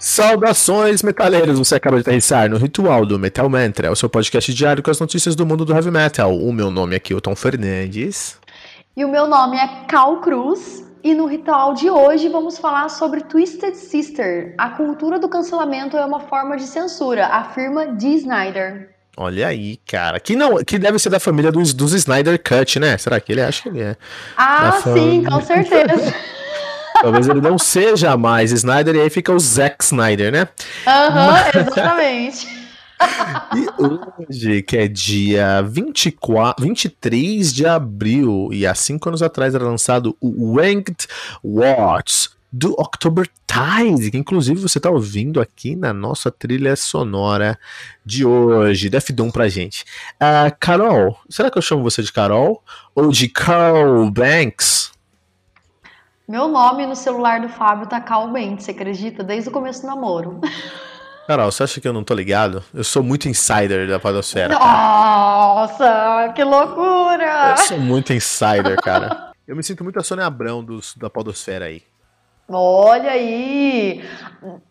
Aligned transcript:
Saudações, 0.00 1.02
metaleiros! 1.02 1.58
Você 1.58 1.74
acaba 1.74 1.96
de 1.96 2.00
aterrissar 2.00 2.48
no 2.48 2.56
Ritual 2.56 3.04
do 3.04 3.18
Metal 3.18 3.46
Mantra, 3.50 3.92
o 3.92 3.94
seu 3.94 4.08
podcast 4.08 4.52
diário 4.54 4.82
com 4.82 4.90
as 4.90 4.98
notícias 4.98 5.36
do 5.36 5.44
mundo 5.44 5.62
do 5.62 5.74
heavy 5.74 5.90
metal. 5.90 6.34
O 6.34 6.50
meu 6.54 6.70
nome 6.70 6.96
é 6.96 6.98
Kilton 6.98 7.36
Fernandes. 7.36 8.38
E 8.96 9.04
o 9.04 9.10
meu 9.10 9.26
nome 9.26 9.58
é 9.58 9.84
Cal 9.86 10.16
Cruz. 10.22 10.82
E 11.04 11.14
no 11.14 11.26
ritual 11.26 11.74
de 11.74 11.90
hoje 11.90 12.30
vamos 12.30 12.56
falar 12.56 12.88
sobre 12.88 13.20
Twisted 13.24 13.74
Sister. 13.74 14.54
A 14.56 14.70
cultura 14.70 15.18
do 15.18 15.28
cancelamento 15.28 15.98
é 15.98 16.04
uma 16.04 16.20
forma 16.20 16.56
de 16.56 16.64
censura, 16.64 17.26
afirma 17.26 17.86
Dee 17.88 18.16
Snyder. 18.16 18.94
Olha 19.18 19.48
aí, 19.48 19.76
cara. 19.86 20.18
Que, 20.18 20.34
não, 20.34 20.64
que 20.64 20.78
deve 20.78 20.98
ser 20.98 21.10
da 21.10 21.20
família 21.20 21.52
dos, 21.52 21.74
dos 21.74 21.92
Snyder 21.92 22.42
Cut, 22.42 22.80
né? 22.80 22.96
Será 22.96 23.20
que 23.20 23.32
ele 23.32 23.42
acha 23.42 23.64
que 23.64 23.68
ele 23.68 23.82
é? 23.82 23.96
Ah, 24.34 24.80
sim, 24.82 25.24
com 25.24 25.42
certeza. 25.42 26.14
Talvez 27.00 27.28
ele 27.28 27.40
não 27.40 27.58
seja 27.58 28.16
mais 28.16 28.52
Snyder 28.52 28.94
e 28.94 29.00
aí 29.00 29.10
fica 29.10 29.32
o 29.32 29.38
Zack 29.38 29.82
Snyder, 29.84 30.30
né? 30.30 30.48
Aham, 30.86 31.30
uhum, 31.30 31.60
exatamente. 31.60 32.60
E 33.56 34.28
hoje, 34.28 34.62
que 34.62 34.76
é 34.76 34.86
dia 34.86 35.62
24, 35.62 36.64
23 36.64 37.52
de 37.52 37.66
abril, 37.66 38.50
e 38.52 38.66
há 38.66 38.74
cinco 38.74 39.08
anos 39.08 39.22
atrás 39.22 39.54
era 39.54 39.64
lançado 39.64 40.14
o 40.20 40.56
Wanged 40.56 41.08
Watch 41.42 42.28
do 42.52 42.72
October 42.78 43.28
Tide, 43.46 44.10
que 44.10 44.18
inclusive 44.18 44.60
você 44.60 44.78
está 44.78 44.90
ouvindo 44.90 45.40
aqui 45.40 45.76
na 45.76 45.92
nossa 45.92 46.30
trilha 46.30 46.74
sonora 46.76 47.58
de 48.04 48.24
hoje. 48.24 48.90
Def 48.90 49.10
Doom 49.10 49.30
pra 49.30 49.48
gente. 49.48 49.84
Uh, 50.16 50.54
Carol, 50.58 51.18
será 51.28 51.50
que 51.50 51.56
eu 51.56 51.62
chamo 51.62 51.82
você 51.82 52.02
de 52.02 52.12
Carol? 52.12 52.62
Ou 52.94 53.10
de 53.10 53.28
Carl 53.28 54.10
Banks? 54.10 54.90
Meu 56.30 56.46
nome 56.46 56.86
no 56.86 56.94
celular 56.94 57.40
do 57.40 57.48
Fábio 57.48 57.88
tá 57.88 57.98
Banks, 57.98 58.64
você 58.64 58.70
acredita? 58.70 59.24
Desde 59.24 59.48
o 59.48 59.52
começo 59.52 59.80
do 59.80 59.88
namoro. 59.88 60.40
Carol, 61.26 61.50
você 61.50 61.64
acha 61.64 61.80
que 61.80 61.88
eu 61.88 61.92
não 61.92 62.04
tô 62.04 62.14
ligado? 62.14 62.62
Eu 62.72 62.84
sou 62.84 63.02
muito 63.02 63.28
insider 63.28 63.88
da 63.88 63.98
Podosfera. 63.98 64.56
Nossa, 64.56 66.32
que 66.32 66.44
loucura! 66.44 67.50
Eu 67.50 67.56
sou 67.56 67.78
muito 67.78 68.12
insider, 68.12 68.80
cara. 68.80 69.32
Eu 69.44 69.56
me 69.56 69.64
sinto 69.64 69.82
muito 69.82 69.98
a 69.98 70.04
Sônia 70.04 70.24
Abrão 70.24 70.62
dos, 70.62 70.94
da 70.94 71.10
Podosfera 71.10 71.64
aí. 71.64 71.82
Olha 72.48 73.10
aí! 73.10 74.04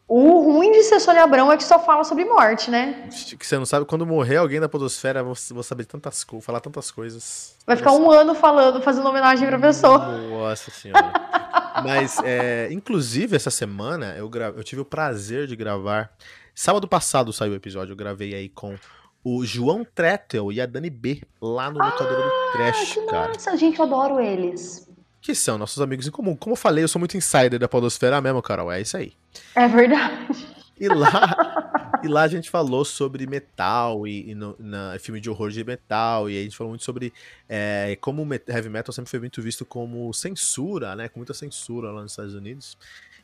O 0.08 0.40
ruim 0.42 0.72
de 0.72 0.84
ser 0.84 1.02
Sônia 1.02 1.24
Abrão 1.24 1.52
é 1.52 1.58
que 1.58 1.64
só 1.64 1.78
fala 1.78 2.06
sobre 2.06 2.24
morte, 2.24 2.72
né? 2.72 3.10
Que 3.38 3.46
você 3.46 3.58
não 3.58 3.66
sabe, 3.66 3.86
quando 3.86 4.06
morrer 4.06 4.38
alguém 4.38 4.62
da 4.62 4.70
Podosfera, 4.70 5.24
vou, 5.24 5.34
vou 5.52 5.64
saber 5.64 5.84
tantas 5.84 6.24
coisas, 6.24 6.46
falar 6.46 6.62
tantas 6.62 6.90
coisas. 6.90 7.58
Vai 7.68 7.76
ficar 7.76 7.92
um 7.92 8.10
ano 8.10 8.34
falando, 8.34 8.82
fazendo 8.82 9.08
homenagem 9.08 9.46
pra 9.48 9.60
pessoa. 9.60 10.00
Nossa 10.00 10.72
senhora. 10.72 11.12
Mas, 11.83 12.17
é, 12.23 12.69
inclusive, 12.72 13.35
essa 13.35 13.49
semana 13.49 14.16
eu, 14.17 14.30
gra... 14.30 14.53
eu 14.55 14.63
tive 14.63 14.81
o 14.81 14.85
prazer 14.85 15.47
de 15.47 15.55
gravar. 15.55 16.11
Sábado 16.53 16.88
passado 16.88 17.31
saiu 17.31 17.53
o 17.53 17.55
episódio, 17.55 17.94
eu 17.94 17.97
gravei 17.97 18.33
aí 18.33 18.49
com 18.49 18.75
o 19.23 19.45
João 19.45 19.85
Tretel 19.85 20.52
e 20.52 20.59
a 20.59 20.66
Dani 20.66 20.89
B 20.89 21.22
lá 21.41 21.69
no 21.69 21.83
Lutador 21.83 22.23
ah, 22.23 22.52
do 22.52 22.57
Trash, 22.57 22.94
que 22.94 23.05
cara. 23.05 23.33
Nossa, 23.33 23.57
gente, 23.57 23.80
eu 23.80 23.85
adoro 23.85 24.19
eles 24.19 24.89
que 25.22 25.35
são 25.35 25.57
nossos 25.57 25.81
amigos 25.81 26.07
em 26.07 26.11
comum. 26.11 26.35
Como 26.35 26.53
eu 26.53 26.57
falei, 26.57 26.83
eu 26.83 26.88
sou 26.88 27.00
muito 27.00 27.17
insider 27.17 27.59
da 27.59 27.67
Podosfera 27.67 28.22
mesmo, 28.22 28.41
Carol. 28.41 28.72
É 28.72 28.81
isso 28.81 28.97
aí. 28.97 29.13
É 29.53 29.67
verdade. 29.67 30.47
E 30.80 30.88
lá, 30.88 31.69
e 32.03 32.08
lá 32.08 32.23
a 32.23 32.28
gente 32.28 32.50
falou 32.50 32.83
sobre 32.86 33.25
metal 33.28 34.08
e, 34.08 34.31
e 34.31 34.36
no, 34.36 34.55
na 34.59 34.97
filme 35.00 35.19
de 35.19 35.30
horror 35.30 35.50
de 35.50 35.64
metal, 35.64 36.30
e 36.30 36.39
a 36.39 36.44
gente 36.44 36.56
falou 36.56 36.72
muito 36.72 36.83
sobre 36.83 37.14
é, 37.47 37.97
como 38.02 38.23
o 38.23 38.33
heavy 38.33 38.69
metal 38.69 38.94
sempre 38.94 39.09
foi 39.09 39.19
muito 39.19 39.41
visto 39.41 39.66
como 39.66 40.14
censura, 40.14 40.95
né? 40.95 41.09
Com 41.09 41.19
muita 41.19 41.33
censura 41.33 41.91
lá 41.91 42.02
nos 42.02 42.14
Estados 42.14 42.33
Unidos. 42.33 42.78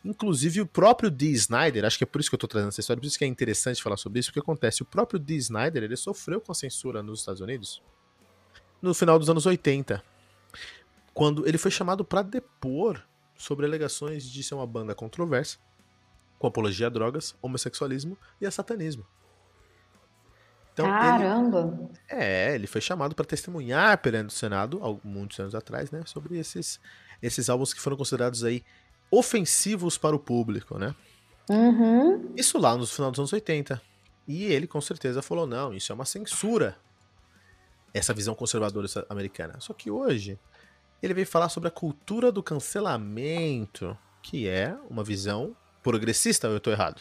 Inclusive 0.03 0.61
o 0.61 0.65
próprio 0.67 1.09
Dee 1.09 1.31
Snyder, 1.33 1.85
acho 1.85 1.97
que 1.97 2.03
é 2.03 2.07
por 2.07 2.21
isso 2.21 2.29
que 2.29 2.35
eu 2.35 2.39
tô 2.39 2.47
trazendo 2.47 2.69
essa 2.69 2.79
história, 2.79 3.01
por 3.01 3.07
isso 3.07 3.17
que 3.17 3.25
é 3.25 3.27
interessante 3.27 3.81
falar 3.81 3.97
sobre 3.97 4.19
isso, 4.19 4.29
porque 4.29 4.39
acontece, 4.39 4.83
o 4.83 4.85
próprio 4.85 5.19
Dee 5.19 5.37
Snyder, 5.37 5.83
ele 5.83 5.95
sofreu 5.95 6.39
com 6.39 6.51
a 6.51 6.55
censura 6.55 7.01
nos 7.01 7.19
Estados 7.19 7.41
Unidos 7.41 7.81
no 8.81 8.93
final 8.93 9.17
dos 9.17 9.29
anos 9.29 9.47
80 9.47 10.03
quando 11.15 11.47
ele 11.47 11.57
foi 11.57 11.71
chamado 11.71 12.03
para 12.03 12.21
depor 12.21 13.01
sobre 13.37 13.65
alegações 13.65 14.29
de 14.29 14.43
ser 14.43 14.53
uma 14.53 14.67
banda 14.67 14.93
controversa, 14.93 15.57
com 16.45 16.49
apologia 16.49 16.85
a 16.85 16.89
drogas, 16.89 17.35
homossexualismo 17.41 18.15
e 18.39 18.45
a 18.45 18.51
satanismo. 18.51 19.03
Então, 20.73 20.85
Caramba! 20.85 21.89
Ele, 22.09 22.21
é, 22.21 22.53
ele 22.53 22.67
foi 22.67 22.81
chamado 22.81 23.15
para 23.15 23.25
testemunhar 23.25 23.97
perante 23.97 24.27
o 24.27 24.37
Senado, 24.37 24.79
há 24.83 25.07
muitos 25.07 25.39
anos 25.39 25.55
atrás, 25.55 25.89
né, 25.89 26.03
sobre 26.05 26.37
esses, 26.37 26.79
esses 27.21 27.49
álbuns 27.49 27.73
que 27.73 27.81
foram 27.81 27.97
considerados 27.97 28.43
aí 28.43 28.63
ofensivos 29.09 29.97
para 29.97 30.15
o 30.15 30.19
público, 30.19 30.77
né? 30.77 30.93
Uhum. 31.49 32.33
Isso 32.35 32.57
lá 32.57 32.75
no 32.75 32.85
final 32.85 33.09
dos 33.09 33.19
anos 33.19 33.33
80. 33.33 33.81
E 34.27 34.43
ele 34.45 34.67
com 34.67 34.81
certeza 34.81 35.21
falou: 35.21 35.47
não, 35.47 35.73
isso 35.73 35.91
é 35.91 35.95
uma 35.95 36.05
censura. 36.05 36.77
Essa 37.93 38.13
visão 38.13 38.35
conservadora 38.35 38.87
americana. 39.09 39.55
Só 39.59 39.73
que 39.73 39.89
hoje, 39.89 40.37
ele 41.01 41.13
veio 41.13 41.27
falar 41.27 41.47
sobre 41.49 41.69
a 41.69 41.71
cultura 41.71 42.31
do 42.31 42.43
cancelamento, 42.43 43.97
que 44.21 44.49
é 44.49 44.75
uma 44.89 45.03
visão 45.03 45.55
progressista, 45.85 46.47
ou 46.47 46.53
eu 46.55 46.57
estou 46.57 46.73
errado? 46.73 46.99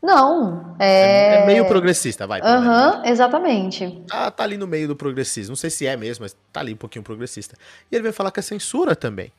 Não, 0.00 0.76
é... 0.78 1.42
é 1.42 1.46
meio 1.46 1.66
progressista, 1.66 2.24
vai. 2.24 2.40
Aham, 2.40 2.98
uhum, 2.98 3.04
exatamente. 3.04 4.04
Tá, 4.06 4.30
tá 4.30 4.44
ali 4.44 4.56
no 4.56 4.66
meio 4.66 4.86
do 4.86 4.94
progressismo. 4.94 5.50
Não 5.50 5.56
sei 5.56 5.70
se 5.70 5.86
é 5.86 5.96
mesmo, 5.96 6.22
mas 6.22 6.36
tá 6.52 6.60
ali 6.60 6.72
um 6.72 6.76
pouquinho 6.76 7.02
progressista. 7.02 7.56
E 7.90 7.96
ele 7.96 8.02
veio 8.02 8.14
falar 8.14 8.30
que 8.30 8.38
é 8.38 8.42
censura 8.42 8.94
também. 8.94 9.32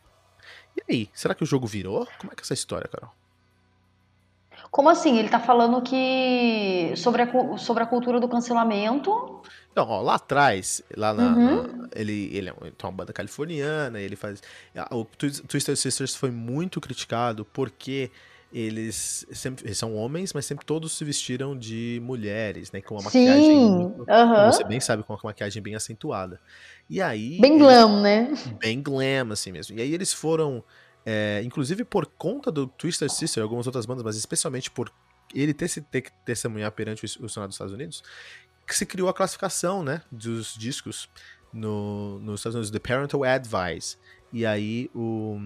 E 0.75 0.91
aí, 0.91 1.09
será 1.13 1.33
que 1.33 1.43
o 1.43 1.45
jogo 1.45 1.65
virou? 1.65 2.05
Como 2.17 2.31
é 2.31 2.35
que 2.35 2.41
é 2.41 2.43
essa 2.43 2.53
história, 2.53 2.89
Carol? 2.89 3.11
Como 4.73 4.89
assim? 4.89 5.19
Ele 5.19 5.29
tá 5.29 5.39
falando 5.39 5.83
que 5.83 6.93
sobre 6.95 7.21
a, 7.21 7.57
sobre 7.59 7.83
a 7.83 7.85
cultura 7.85 8.19
do 8.19 8.27
cancelamento. 8.27 9.39
Então, 9.71 9.87
ó, 9.87 10.01
lá 10.01 10.15
atrás, 10.15 10.81
lá 10.97 11.13
na, 11.13 11.23
uhum. 11.27 11.61
na, 11.61 11.89
ele, 11.95 12.35
ele 12.35 12.49
é 12.49 12.53
uma 12.81 12.91
banda 12.91 13.13
californiana, 13.13 14.01
ele 14.01 14.15
faz. 14.15 14.41
O 14.89 15.05
Twisted 15.05 15.75
Sisters 15.75 16.15
foi 16.15 16.31
muito 16.31 16.81
criticado 16.81 17.45
porque 17.45 18.09
eles 18.51 19.27
sempre 19.31 19.63
eles 19.67 19.77
são 19.77 19.95
homens, 19.95 20.33
mas 20.33 20.43
sempre 20.47 20.65
todos 20.65 20.97
se 20.97 21.05
vestiram 21.05 21.55
de 21.55 22.01
mulheres, 22.03 22.71
né? 22.71 22.81
Com 22.81 22.95
uma 22.95 23.11
Sim. 23.11 23.27
maquiagem. 23.27 23.55
Uhum. 23.55 24.51
Você 24.51 24.63
bem 24.63 24.79
sabe, 24.79 25.03
com 25.03 25.13
uma 25.13 25.19
maquiagem 25.23 25.61
bem 25.61 25.75
acentuada. 25.75 26.41
E 26.89 26.99
aí. 26.99 27.39
Bem 27.39 27.51
eles, 27.51 27.61
glam, 27.61 28.01
né? 28.01 28.33
Bem 28.59 28.81
glam, 28.81 29.31
assim 29.31 29.51
mesmo. 29.51 29.77
E 29.77 29.83
aí 29.83 29.93
eles 29.93 30.11
foram. 30.11 30.63
É, 31.05 31.41
inclusive 31.43 31.83
por 31.83 32.05
conta 32.05 32.51
do 32.51 32.65
Twister 32.65 33.09
Sister 33.09 33.41
e 33.41 33.43
algumas 33.43 33.67
outras 33.67 33.85
bandas, 33.85 34.03
mas 34.03 34.15
especialmente 34.15 34.71
por 34.71 34.91
ele 35.33 35.53
ter 35.53 35.67
se 35.67 35.81
ter 35.81 36.01
que 36.01 36.11
testemunhar 36.25 36.71
perante 36.71 37.05
o 37.05 37.29
Senado 37.29 37.49
dos 37.49 37.55
Estados 37.55 37.73
Unidos, 37.73 38.03
que 38.65 38.75
se 38.75 38.85
criou 38.85 39.09
a 39.09 39.13
classificação, 39.13 39.83
né, 39.83 40.01
dos 40.11 40.55
discos 40.55 41.09
no, 41.51 42.19
nos 42.19 42.39
Estados 42.39 42.55
Unidos, 42.55 42.71
The 42.71 42.79
Parental 42.79 43.23
Advice. 43.23 43.97
E 44.31 44.45
aí 44.45 44.89
o, 44.95 45.37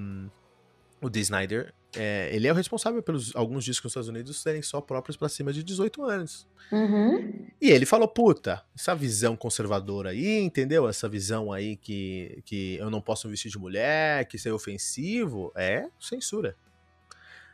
o 1.01 1.09
Dee 1.09 1.21
Snyder, 1.21 1.73
é, 1.95 2.29
ele 2.33 2.47
é 2.47 2.51
o 2.51 2.55
responsável 2.55 3.01
pelos 3.01 3.35
alguns 3.35 3.63
discos 3.63 3.85
nos 3.85 3.91
Estados 3.91 4.09
Unidos 4.09 4.41
serem 4.41 4.61
só 4.61 4.81
próprios 4.81 5.15
para 5.15 5.29
cima 5.29 5.53
de 5.53 5.63
18 5.63 6.03
anos. 6.03 6.47
Uhum. 6.71 7.47
E 7.61 7.69
ele 7.69 7.85
falou, 7.85 8.07
puta, 8.07 8.63
essa 8.75 8.93
visão 8.93 9.35
conservadora 9.35 10.09
aí, 10.09 10.39
entendeu? 10.39 10.87
Essa 10.87 11.07
visão 11.07 11.51
aí 11.51 11.75
que, 11.77 12.41
que 12.45 12.75
eu 12.75 12.89
não 12.89 13.01
posso 13.01 13.29
vestir 13.29 13.49
de 13.49 13.57
mulher, 13.57 14.25
que 14.25 14.35
isso 14.35 14.49
é 14.49 14.53
ofensivo, 14.53 15.51
é 15.55 15.87
censura. 15.99 16.55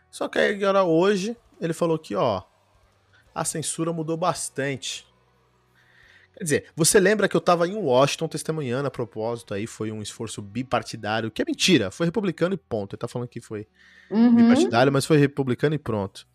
Só 0.10 0.28
que 0.28 0.40
agora 0.40 0.84
hoje 0.84 1.38
ele 1.60 1.74
falou 1.74 1.98
que, 1.98 2.16
ó, 2.16 2.44
a 3.34 3.46
censura 3.46 3.94
mudou 3.94 4.18
bastante. 4.18 5.08
Quer 6.36 6.44
dizer, 6.44 6.66
você 6.76 7.00
lembra 7.00 7.28
que 7.28 7.36
eu 7.36 7.40
estava 7.40 7.68
em 7.68 7.76
Washington 7.76 8.28
testemunhando 8.28 8.88
a 8.88 8.92
propósito, 8.92 9.54
aí 9.54 9.68
foi 9.68 9.92
um 9.92 10.02
esforço 10.02 10.42
bipartidário, 10.42 11.30
que 11.30 11.42
é 11.42 11.46
mentira, 11.46 11.92
foi 11.92 12.08
republicano 12.08 12.56
e 12.56 12.58
ponto. 12.58 12.96
Ele 12.96 13.00
tá 13.00 13.08
falando 13.08 13.28
que 13.28 13.40
foi 13.40 13.68
uhum. 14.10 14.36
bipartidário, 14.36 14.92
mas 14.92 15.06
foi 15.06 15.18
republicano 15.18 15.76
e 15.76 15.80
pronto. 15.80 16.28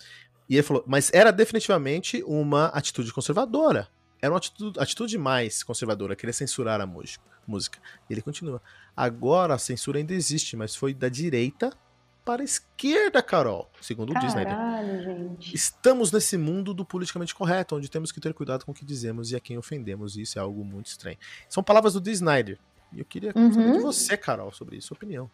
E 0.48 0.54
ele 0.54 0.62
falou, 0.62 0.84
mas 0.86 1.10
era 1.12 1.30
definitivamente 1.30 2.22
uma 2.26 2.66
atitude 2.66 3.12
conservadora. 3.12 3.88
Era 4.22 4.32
uma 4.32 4.38
atitude, 4.38 4.78
atitude 4.78 5.18
mais 5.18 5.62
conservadora, 5.62 6.16
querer 6.16 6.32
censurar 6.32 6.80
a 6.80 6.86
música. 6.86 7.78
E 8.08 8.12
ele 8.12 8.22
continua. 8.22 8.62
Agora 8.96 9.54
a 9.54 9.58
censura 9.58 9.98
ainda 9.98 10.14
existe, 10.14 10.56
mas 10.56 10.74
foi 10.74 10.94
da 10.94 11.08
direita 11.08 11.72
para 12.28 12.42
a 12.42 12.44
esquerda, 12.44 13.22
Carol, 13.22 13.70
segundo 13.80 14.12
Caralho, 14.12 14.28
o 14.28 14.98
Disney. 14.98 15.02
Gente. 15.02 15.54
Estamos 15.56 16.12
nesse 16.12 16.36
mundo 16.36 16.74
do 16.74 16.84
politicamente 16.84 17.34
correto, 17.34 17.74
onde 17.74 17.90
temos 17.90 18.12
que 18.12 18.20
ter 18.20 18.34
cuidado 18.34 18.66
com 18.66 18.72
o 18.72 18.74
que 18.74 18.84
dizemos 18.84 19.32
e 19.32 19.36
a 19.36 19.40
quem 19.40 19.56
ofendemos, 19.56 20.14
e 20.14 20.20
isso 20.20 20.38
é 20.38 20.42
algo 20.42 20.62
muito 20.62 20.88
estranho. 20.88 21.16
São 21.48 21.62
palavras 21.62 21.94
do 21.94 22.02
Disney. 22.02 22.58
E 22.92 22.98
eu 22.98 23.04
queria 23.06 23.32
uhum. 23.34 23.50
saber 23.50 23.72
de 23.72 23.78
você, 23.78 24.14
Carol, 24.14 24.52
sobre 24.52 24.76
isso, 24.76 24.88
sua 24.88 24.96
opinião. 24.96 25.30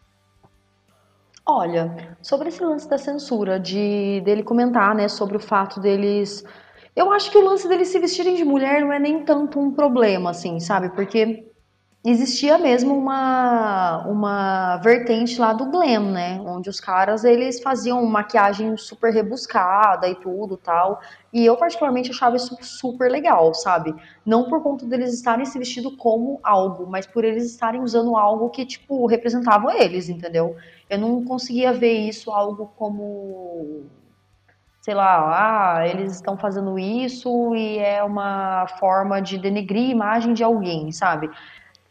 Olha, 1.44 2.17
sobre 2.23 2.50
esse 2.50 2.62
lance 2.62 2.88
da 2.88 2.96
censura, 2.96 3.58
de 3.58 4.20
dele 4.25 4.44
comentar, 4.44 4.94
né, 4.94 5.08
sobre 5.08 5.37
o 5.37 5.41
fato 5.41 5.81
deles. 5.81 6.44
Eu 6.94 7.11
acho 7.11 7.29
que 7.29 7.37
o 7.37 7.44
lance 7.44 7.67
deles 7.69 7.88
se 7.88 7.99
vestirem 7.99 8.37
de 8.37 8.44
mulher 8.44 8.81
não 8.82 8.93
é 8.93 9.00
nem 9.00 9.25
tanto 9.25 9.58
um 9.58 9.73
problema, 9.73 10.31
assim, 10.31 10.61
sabe? 10.61 10.91
Porque 10.91 11.52
existia 12.05 12.59
mesmo 12.59 12.97
uma, 12.97 14.06
uma 14.06 14.77
vertente 14.79 15.41
lá 15.41 15.55
do 15.55 15.67
glam, 15.71 16.12
né? 16.12 16.39
Onde 16.45 16.69
os 16.69 16.79
caras, 16.79 17.25
eles 17.25 17.62
faziam 17.62 18.05
maquiagem 18.05 18.77
super 18.77 19.11
rebuscada 19.11 20.06
e 20.06 20.15
tudo 20.15 20.56
tal. 20.59 21.01
E 21.33 21.45
eu 21.47 21.56
particularmente 21.56 22.11
achava 22.11 22.37
isso 22.37 22.56
super 22.61 23.11
legal, 23.11 23.55
sabe? 23.55 23.95
Não 24.25 24.51
por 24.51 24.62
conta 24.62 24.85
deles 24.85 25.15
estarem 25.15 25.47
se 25.47 25.59
vestindo 25.59 25.97
como 25.97 26.39
algo, 26.43 26.87
mas 26.87 27.06
por 27.06 27.25
eles 27.25 27.47
estarem 27.47 27.81
usando 27.81 28.17
algo 28.17 28.51
que, 28.51 28.67
tipo, 28.67 29.06
representava 29.06 29.75
eles, 29.75 30.09
entendeu? 30.11 30.56
Eu 30.91 30.99
não 30.99 31.25
conseguia 31.25 31.73
ver 31.73 31.95
isso 31.95 32.31
algo 32.31 32.71
como 32.77 33.87
sei 34.85 34.93
lá, 34.93 35.79
ah, 35.79 35.89
eles 35.89 36.12
estão 36.12 36.37
fazendo 36.37 36.79
isso 36.79 37.56
e 37.56 37.79
é 37.79 38.05
uma 38.05 38.67
forma 38.79 39.19
de 39.19 39.39
denegrir 39.39 39.89
a 39.89 39.93
imagem 39.93 40.35
de 40.35 40.45
alguém, 40.45 40.93
sabe? 40.93 41.31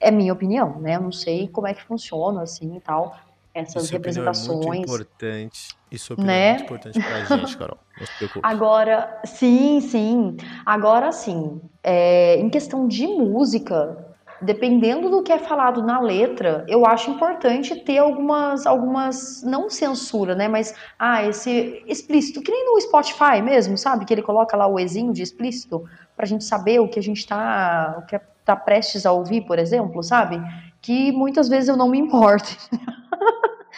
É 0.03 0.11
minha 0.11 0.33
opinião, 0.33 0.79
né? 0.79 0.95
Eu 0.97 1.01
não 1.01 1.11
sei 1.11 1.47
como 1.47 1.67
é 1.67 1.73
que 1.73 1.83
funciona 1.83 2.41
assim 2.43 2.75
e 2.75 2.81
tal. 2.81 3.15
Essas 3.53 3.83
Isso 3.83 3.93
representações. 3.93 4.63
É 4.63 4.67
muito 4.67 4.83
importante. 4.83 5.69
Isso 5.91 6.13
é 6.13 6.23
né? 6.23 6.49
muito 6.49 6.63
importante 6.63 6.99
pra 6.99 7.37
gente, 7.37 7.55
Carol. 7.55 7.77
Não 7.99 8.07
se 8.07 8.13
preocupe. 8.17 8.39
Agora, 8.41 9.21
sim, 9.25 9.79
sim. 9.79 10.35
Agora, 10.65 11.11
sim, 11.11 11.61
é, 11.83 12.37
em 12.37 12.49
questão 12.49 12.87
de 12.87 13.05
música, 13.05 14.15
dependendo 14.41 15.09
do 15.09 15.21
que 15.21 15.31
é 15.31 15.37
falado 15.37 15.83
na 15.83 15.99
letra, 15.99 16.65
eu 16.67 16.85
acho 16.85 17.11
importante 17.11 17.75
ter 17.83 17.99
algumas, 17.99 18.65
algumas 18.65 19.43
não 19.43 19.69
censura, 19.69 20.33
né? 20.33 20.47
Mas, 20.47 20.73
ah, 20.97 21.23
esse 21.23 21.83
explícito, 21.87 22.41
que 22.41 22.51
nem 22.51 22.65
no 22.65 22.81
Spotify 22.81 23.41
mesmo, 23.43 23.77
sabe? 23.77 24.05
Que 24.05 24.13
ele 24.13 24.23
coloca 24.23 24.57
lá 24.57 24.65
o 24.65 24.79
ezinho 24.79 25.13
de 25.13 25.21
explícito 25.21 25.83
pra 26.15 26.25
gente 26.25 26.43
saber 26.43 26.79
o 26.79 26.87
que 26.87 26.99
a 26.99 27.03
gente 27.03 27.25
tá, 27.25 27.95
o 27.99 28.05
que 28.05 28.19
tá 28.45 28.55
prestes 28.55 29.05
a 29.05 29.11
ouvir, 29.11 29.41
por 29.41 29.57
exemplo, 29.57 30.03
sabe? 30.03 30.41
Que 30.81 31.11
muitas 31.11 31.47
vezes 31.47 31.69
eu 31.69 31.77
não 31.77 31.89
me 31.89 31.97
importo. 31.97 32.55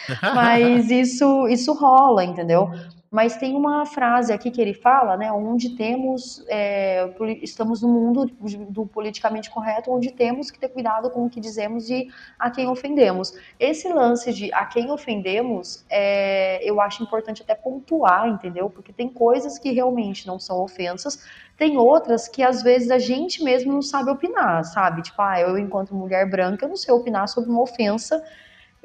Mas 0.34 0.90
isso, 0.90 1.48
isso 1.48 1.72
rola, 1.72 2.24
entendeu? 2.24 2.70
Mas 3.16 3.34
tem 3.34 3.56
uma 3.56 3.86
frase 3.86 4.30
aqui 4.30 4.50
que 4.50 4.60
ele 4.60 4.74
fala, 4.74 5.16
né, 5.16 5.32
onde 5.32 5.70
temos, 5.70 6.44
é, 6.48 7.08
estamos 7.40 7.80
no 7.80 7.88
mundo 7.88 8.26
do 8.68 8.86
politicamente 8.86 9.48
correto, 9.48 9.90
onde 9.90 10.12
temos 10.12 10.50
que 10.50 10.58
ter 10.58 10.68
cuidado 10.68 11.08
com 11.08 11.24
o 11.24 11.30
que 11.30 11.40
dizemos 11.40 11.88
e 11.88 12.08
a 12.38 12.50
quem 12.50 12.68
ofendemos. 12.68 13.32
Esse 13.58 13.88
lance 13.88 14.34
de 14.34 14.52
a 14.52 14.66
quem 14.66 14.90
ofendemos, 14.90 15.82
é, 15.88 16.60
eu 16.62 16.78
acho 16.78 17.02
importante 17.02 17.40
até 17.40 17.54
pontuar, 17.54 18.28
entendeu? 18.28 18.68
Porque 18.68 18.92
tem 18.92 19.08
coisas 19.08 19.58
que 19.58 19.72
realmente 19.72 20.26
não 20.26 20.38
são 20.38 20.62
ofensas, 20.62 21.26
tem 21.56 21.78
outras 21.78 22.28
que 22.28 22.42
às 22.42 22.62
vezes 22.62 22.90
a 22.90 22.98
gente 22.98 23.42
mesmo 23.42 23.72
não 23.72 23.80
sabe 23.80 24.10
opinar, 24.10 24.62
sabe? 24.62 25.00
Tipo, 25.00 25.22
ah, 25.22 25.40
eu 25.40 25.56
enquanto 25.56 25.94
mulher 25.94 26.28
branca, 26.28 26.66
eu 26.66 26.68
não 26.68 26.76
sei 26.76 26.92
opinar 26.92 27.28
sobre 27.28 27.48
uma 27.48 27.62
ofensa 27.62 28.22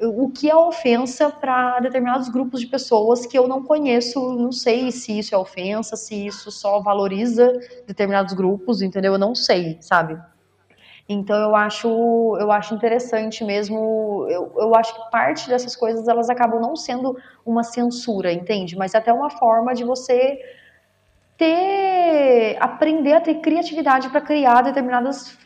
o 0.02 0.30
que 0.30 0.50
é 0.50 0.56
ofensa 0.56 1.30
para 1.30 1.78
determinados 1.80 2.28
grupos 2.28 2.60
de 2.60 2.66
pessoas 2.66 3.24
que 3.24 3.38
eu 3.38 3.46
não 3.46 3.62
conheço, 3.62 4.36
não 4.36 4.50
sei 4.50 4.90
se 4.90 5.18
isso 5.18 5.34
é 5.34 5.38
ofensa, 5.38 5.96
se 5.96 6.26
isso 6.26 6.50
só 6.50 6.80
valoriza 6.80 7.52
determinados 7.86 8.34
grupos, 8.34 8.82
entendeu? 8.82 9.12
Eu 9.12 9.18
não 9.18 9.34
sei, 9.34 9.78
sabe? 9.80 10.18
Então 11.08 11.36
eu 11.36 11.54
acho, 11.54 11.88
eu 12.40 12.50
acho 12.50 12.74
interessante 12.74 13.44
mesmo, 13.44 14.26
eu, 14.28 14.52
eu 14.56 14.74
acho 14.74 14.94
que 14.94 15.10
parte 15.10 15.48
dessas 15.48 15.76
coisas 15.76 16.08
elas 16.08 16.30
acabam 16.30 16.60
não 16.60 16.74
sendo 16.74 17.16
uma 17.44 17.62
censura, 17.62 18.32
entende? 18.32 18.76
Mas 18.76 18.94
até 18.94 19.12
uma 19.12 19.30
forma 19.30 19.74
de 19.74 19.84
você 19.84 20.40
ter, 21.36 22.56
aprender 22.60 23.14
a 23.14 23.20
ter 23.20 23.36
criatividade 23.36 24.08
para 24.08 24.20
criar 24.20 24.62
determinadas 24.62 25.36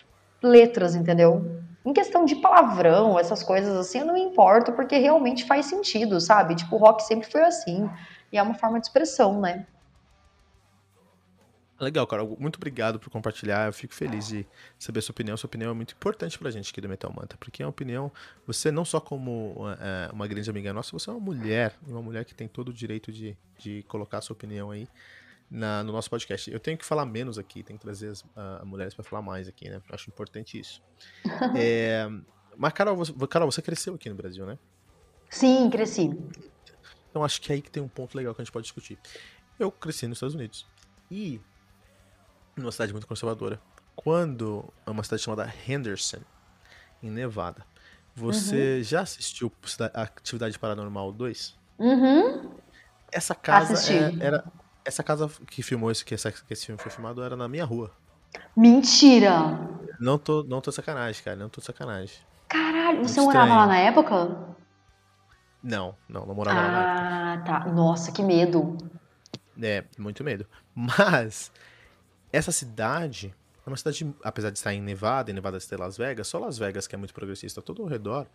letras, 0.42 0.94
entendeu? 0.94 1.65
Em 1.86 1.92
questão 1.92 2.24
de 2.24 2.34
palavrão, 2.34 3.16
essas 3.16 3.44
coisas 3.44 3.76
assim, 3.76 4.00
eu 4.00 4.06
não 4.06 4.14
me 4.14 4.20
importo, 4.20 4.72
porque 4.72 4.98
realmente 4.98 5.44
faz 5.44 5.66
sentido, 5.66 6.20
sabe? 6.20 6.56
Tipo, 6.56 6.74
o 6.74 6.78
rock 6.80 7.00
sempre 7.04 7.30
foi 7.30 7.42
assim. 7.44 7.88
E 8.32 8.36
é 8.36 8.42
uma 8.42 8.54
forma 8.54 8.80
de 8.80 8.88
expressão, 8.88 9.40
né? 9.40 9.64
Legal, 11.78 12.04
Carol. 12.04 12.36
Muito 12.40 12.56
obrigado 12.56 12.98
por 12.98 13.08
compartilhar. 13.08 13.66
Eu 13.66 13.72
fico 13.72 13.94
feliz 13.94 14.26
de 14.26 14.44
saber 14.76 14.98
a 14.98 15.02
sua 15.02 15.12
opinião. 15.12 15.36
Sua 15.36 15.46
opinião 15.46 15.70
é 15.70 15.74
muito 15.74 15.94
importante 15.94 16.36
pra 16.36 16.50
gente 16.50 16.72
aqui 16.72 16.80
do 16.80 16.88
Metal 16.88 17.12
Manta, 17.14 17.36
porque 17.38 17.62
é 17.62 17.66
uma 17.66 17.70
opinião. 17.70 18.10
Você, 18.48 18.72
não 18.72 18.84
só 18.84 18.98
como 18.98 19.54
é, 19.78 20.10
uma 20.12 20.26
grande 20.26 20.50
amiga 20.50 20.72
nossa, 20.72 20.90
você 20.90 21.08
é 21.08 21.12
uma 21.12 21.20
mulher, 21.20 21.76
uma 21.86 22.02
mulher 22.02 22.24
que 22.24 22.34
tem 22.34 22.48
todo 22.48 22.70
o 22.70 22.72
direito 22.72 23.12
de, 23.12 23.36
de 23.58 23.84
colocar 23.86 24.18
a 24.18 24.20
sua 24.20 24.34
opinião 24.34 24.72
aí 24.72 24.88
na, 25.50 25.82
no 25.82 25.92
nosso 25.92 26.10
podcast. 26.10 26.50
Eu 26.50 26.60
tenho 26.60 26.76
que 26.76 26.84
falar 26.84 27.06
menos 27.06 27.38
aqui, 27.38 27.62
tenho 27.62 27.78
que 27.78 27.84
trazer 27.84 28.10
as 28.10 28.24
mulheres 28.64 28.94
para 28.94 29.04
falar 29.04 29.22
mais 29.22 29.48
aqui, 29.48 29.68
né? 29.68 29.80
Acho 29.90 30.10
importante 30.10 30.58
isso. 30.58 30.82
é, 31.56 32.08
mas, 32.56 32.72
Carol 32.72 32.96
você, 32.96 33.12
Carol, 33.28 33.50
você 33.50 33.62
cresceu 33.62 33.94
aqui 33.94 34.08
no 34.08 34.14
Brasil, 34.14 34.46
né? 34.46 34.58
Sim, 35.28 35.68
cresci. 35.70 36.10
Então 37.10 37.24
acho 37.24 37.40
que 37.40 37.52
é 37.52 37.56
aí 37.56 37.62
que 37.62 37.70
tem 37.70 37.82
um 37.82 37.88
ponto 37.88 38.16
legal 38.16 38.34
que 38.34 38.40
a 38.40 38.44
gente 38.44 38.52
pode 38.52 38.64
discutir. 38.64 38.98
Eu 39.58 39.72
cresci 39.72 40.06
nos 40.06 40.18
Estados 40.18 40.34
Unidos. 40.34 40.66
E 41.10 41.40
numa 42.56 42.72
cidade 42.72 42.92
muito 42.92 43.06
conservadora. 43.06 43.60
Quando 43.94 44.72
é 44.84 44.90
uma 44.90 45.02
cidade 45.02 45.22
chamada 45.22 45.52
Henderson, 45.66 46.20
em 47.02 47.10
Nevada. 47.10 47.64
Você 48.14 48.78
uhum. 48.78 48.82
já 48.82 49.00
assistiu 49.02 49.52
Atividade 49.94 50.58
Paranormal 50.58 51.12
2? 51.12 51.56
Uhum. 51.78 52.50
Essa 53.12 53.34
casa 53.34 53.92
é, 53.92 54.16
era, 54.20 54.44
essa 54.86 55.02
casa 55.02 55.28
que 55.50 55.62
filmou 55.62 55.90
esse, 55.90 56.04
que, 56.04 56.14
essa, 56.14 56.30
que 56.30 56.52
esse 56.52 56.66
filme 56.66 56.80
foi 56.80 56.90
filmado 56.90 57.22
era 57.22 57.36
na 57.36 57.48
minha 57.48 57.64
rua. 57.64 57.90
Mentira! 58.56 59.58
Não 59.98 60.18
tô, 60.18 60.42
não 60.44 60.60
tô 60.60 60.70
sacanagem, 60.70 61.22
cara. 61.22 61.36
Não 61.36 61.48
tô 61.48 61.60
sacanagem. 61.60 62.16
Caralho, 62.48 63.02
você 63.06 63.20
morava 63.20 63.54
lá 63.54 63.66
na 63.66 63.78
época? 63.78 64.54
Não, 65.62 65.96
não, 66.08 66.24
não 66.26 66.34
morava 66.34 66.58
ah, 66.58 66.62
lá 66.62 66.70
na 66.70 67.32
época. 67.34 67.52
Ah, 67.52 67.60
tá. 67.64 67.72
Nossa, 67.72 68.12
que 68.12 68.22
medo. 68.22 68.76
É, 69.60 69.84
muito 69.98 70.22
medo. 70.22 70.46
Mas, 70.74 71.50
essa 72.32 72.52
cidade 72.52 73.34
é 73.66 73.70
uma 73.70 73.76
cidade, 73.76 74.14
apesar 74.22 74.50
de 74.50 74.58
estar 74.58 74.72
em 74.72 74.80
Nevada, 74.80 75.28
em 75.28 75.34
Nevada 75.34 75.58
tem 75.58 75.76
Las 75.76 75.96
Vegas, 75.96 76.28
só 76.28 76.38
Las 76.38 76.56
Vegas 76.56 76.86
que 76.86 76.94
é 76.94 76.98
muito 76.98 77.12
progressista, 77.12 77.60
todo 77.60 77.82
ao 77.82 77.88
redor. 77.88 78.28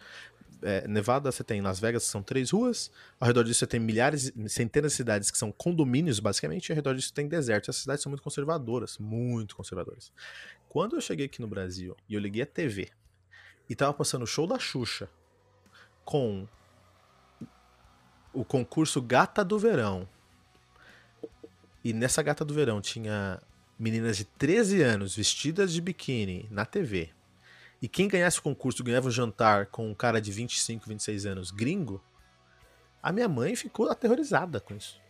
É, 0.61 0.85
Nevada 0.85 1.31
você 1.31 1.41
tem 1.41 1.61
Las 1.61 1.79
Vegas, 1.79 2.03
que 2.03 2.09
são 2.09 2.21
três 2.21 2.51
ruas, 2.51 2.91
ao 3.17 3.27
redor 3.27 3.43
disso 3.43 3.59
você 3.59 3.67
tem 3.67 3.79
milhares, 3.79 4.33
centenas 4.49 4.91
de 4.91 4.97
cidades 4.97 5.31
que 5.31 5.37
são 5.37 5.49
condomínios, 5.49 6.19
basicamente, 6.19 6.67
e 6.67 6.71
ao 6.73 6.75
redor 6.75 6.93
disso 6.95 7.13
tem 7.13 7.29
deserto. 7.29 7.69
Essas 7.69 7.81
cidades 7.81 8.03
são 8.03 8.09
muito 8.09 8.21
conservadoras, 8.21 8.97
muito 8.97 9.55
conservadoras. 9.55 10.11
Quando 10.67 10.97
eu 10.97 11.01
cheguei 11.01 11.27
aqui 11.27 11.39
no 11.39 11.47
Brasil 11.47 11.95
e 12.09 12.13
eu 12.13 12.19
liguei 12.19 12.41
a 12.41 12.45
TV 12.45 12.89
e 13.69 13.75
tava 13.75 13.93
passando 13.93 14.23
o 14.23 14.27
show 14.27 14.45
da 14.45 14.59
Xuxa 14.59 15.09
com 16.03 16.45
o 18.33 18.43
concurso 18.43 19.01
Gata 19.01 19.45
do 19.45 19.57
Verão, 19.57 20.07
e 21.83 21.93
nessa 21.93 22.21
Gata 22.21 22.43
do 22.43 22.53
Verão 22.53 22.81
tinha 22.81 23.41
meninas 23.81 24.15
de 24.15 24.25
13 24.25 24.83
anos 24.83 25.15
vestidas 25.15 25.73
de 25.73 25.81
biquíni 25.81 26.47
na 26.51 26.65
TV, 26.65 27.09
e 27.81 27.87
quem 27.87 28.07
ganhasse 28.07 28.37
o 28.37 28.43
concurso 28.43 28.83
ganhava 28.83 29.07
um 29.07 29.11
jantar 29.11 29.65
com 29.65 29.89
um 29.89 29.95
cara 29.95 30.21
de 30.21 30.31
25, 30.31 30.87
26 30.87 31.25
anos 31.25 31.49
gringo, 31.49 31.99
a 33.01 33.11
minha 33.11 33.27
mãe 33.27 33.55
ficou 33.55 33.89
aterrorizada 33.89 34.59
com 34.59 34.75
isso. 34.75 35.01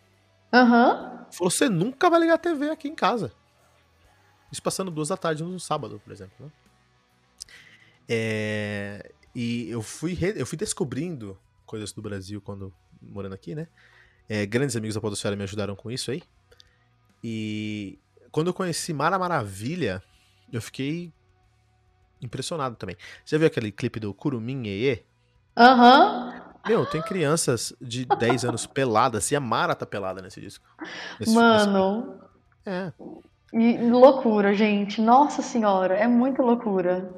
Aham. 0.54 0.88
Uhum. 0.88 1.32
Falou: 1.32 1.52
você 1.52 1.68
nunca 1.68 2.10
vai 2.10 2.22
ligar 2.22 2.36
a 2.36 2.38
TV 2.38 2.70
aqui 2.70 2.88
em 2.88 2.96
casa. 2.96 3.34
Isso 4.50 4.64
passando 4.64 4.90
duas 4.90 5.10
da 5.10 5.18
tarde 5.18 5.44
no 5.44 5.60
sábado, 5.60 6.02
por 6.02 6.14
exemplo. 6.14 6.34
Né? 6.40 6.52
É... 8.08 9.12
E 9.36 9.70
eu 9.70 9.82
fui, 9.82 10.14
re... 10.14 10.34
eu 10.38 10.46
fui 10.46 10.58
descobrindo 10.58 11.38
coisas 11.66 11.92
do 11.92 12.02
Brasil 12.02 12.40
quando 12.42 12.74
morando 13.02 13.34
aqui, 13.34 13.54
né? 13.54 13.68
É, 14.30 14.46
grandes 14.46 14.78
amigos 14.78 14.96
da 14.96 15.02
Podosfera 15.02 15.36
me 15.36 15.44
ajudaram 15.44 15.76
com 15.76 15.92
isso 15.92 16.12
aí. 16.12 16.24
E 17.22 18.00
quando 18.32 18.48
eu 18.48 18.54
conheci 18.54 18.94
Mara 18.94 19.20
Maravilha, 19.20 20.02
eu 20.52 20.62
fiquei 20.62 21.12
impressionado 22.22 22.76
também. 22.76 22.96
Você 23.26 23.36
já 23.36 23.38
viu 23.38 23.48
aquele 23.48 23.72
clipe 23.72 24.00
do 24.00 24.14
Curumim 24.14 24.68
Yeye? 24.68 25.06
Aham. 25.58 26.34
Uhum. 26.34 26.52
Meu, 26.68 26.86
tem 26.86 27.02
crianças 27.02 27.74
de 27.82 28.06
10 28.20 28.46
anos 28.46 28.66
peladas, 28.66 29.32
e 29.32 29.36
a 29.36 29.40
Mara 29.40 29.76
tá 29.76 29.86
pelada 29.86 30.22
nesse 30.22 30.40
disco. 30.40 30.66
Nesse, 31.20 31.34
Mano. 31.34 32.20
Nesse... 32.66 32.78
É. 32.78 32.94
E 33.54 33.90
loucura, 33.90 34.54
gente. 34.54 35.02
Nossa 35.02 35.42
senhora, 35.42 35.96
é 35.96 36.08
muita 36.08 36.42
loucura. 36.42 37.12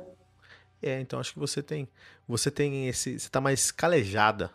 É, 0.82 1.00
então 1.00 1.20
acho 1.20 1.34
que 1.34 1.39
você 1.39 1.62
tem, 1.62 1.88
você 2.27 2.50
tem 2.50 2.88
esse, 2.88 3.20
você 3.20 3.29
tá 3.29 3.39
mais 3.39 3.72
calejada 3.72 4.50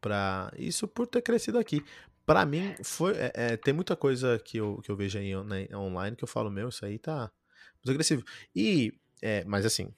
para 0.00 0.52
isso 0.58 0.86
por 0.86 1.06
ter 1.06 1.22
crescido 1.22 1.58
aqui 1.58 1.84
para 2.26 2.44
mim, 2.44 2.74
foi, 2.82 3.12
é, 3.12 3.32
é, 3.34 3.56
tem 3.56 3.72
muita 3.72 3.94
coisa 3.94 4.38
que 4.44 4.58
eu, 4.58 4.80
que 4.82 4.90
eu 4.90 4.96
vejo 4.96 5.16
aí 5.16 5.32
né, 5.44 5.68
online 5.72 6.16
que 6.16 6.24
eu 6.24 6.28
falo, 6.28 6.50
meu, 6.50 6.68
isso 6.68 6.84
aí 6.84 6.98
tá 6.98 7.30
muito 7.76 7.90
agressivo. 7.90 8.24
E, 8.54 8.92
é, 9.22 9.44
mas 9.44 9.64
assim, 9.64 9.88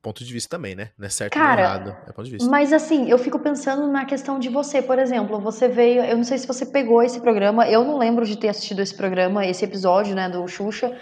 ponto 0.00 0.24
de 0.24 0.32
vista 0.32 0.56
também, 0.56 0.76
né? 0.76 0.90
Não 0.96 1.06
é 1.06 1.10
certo 1.10 1.34
Cara, 1.34 1.60
errado, 1.60 1.96
é 2.06 2.12
ponto 2.12 2.24
de 2.24 2.30
vista. 2.30 2.48
Mas 2.48 2.72
assim, 2.72 3.10
eu 3.10 3.18
fico 3.18 3.38
pensando 3.38 3.88
na 3.88 4.04
questão 4.04 4.38
de 4.38 4.48
você, 4.48 4.80
por 4.80 4.98
exemplo, 4.98 5.40
você 5.40 5.66
veio, 5.68 6.04
eu 6.04 6.16
não 6.16 6.24
sei 6.24 6.38
se 6.38 6.46
você 6.46 6.64
pegou 6.64 7.02
esse 7.02 7.20
programa, 7.20 7.68
eu 7.68 7.84
não 7.84 7.98
lembro 7.98 8.24
de 8.24 8.38
ter 8.38 8.48
assistido 8.48 8.80
esse 8.80 8.94
programa, 8.94 9.44
esse 9.44 9.64
episódio, 9.64 10.14
né, 10.14 10.28
do 10.28 10.46
Xuxa, 10.46 10.96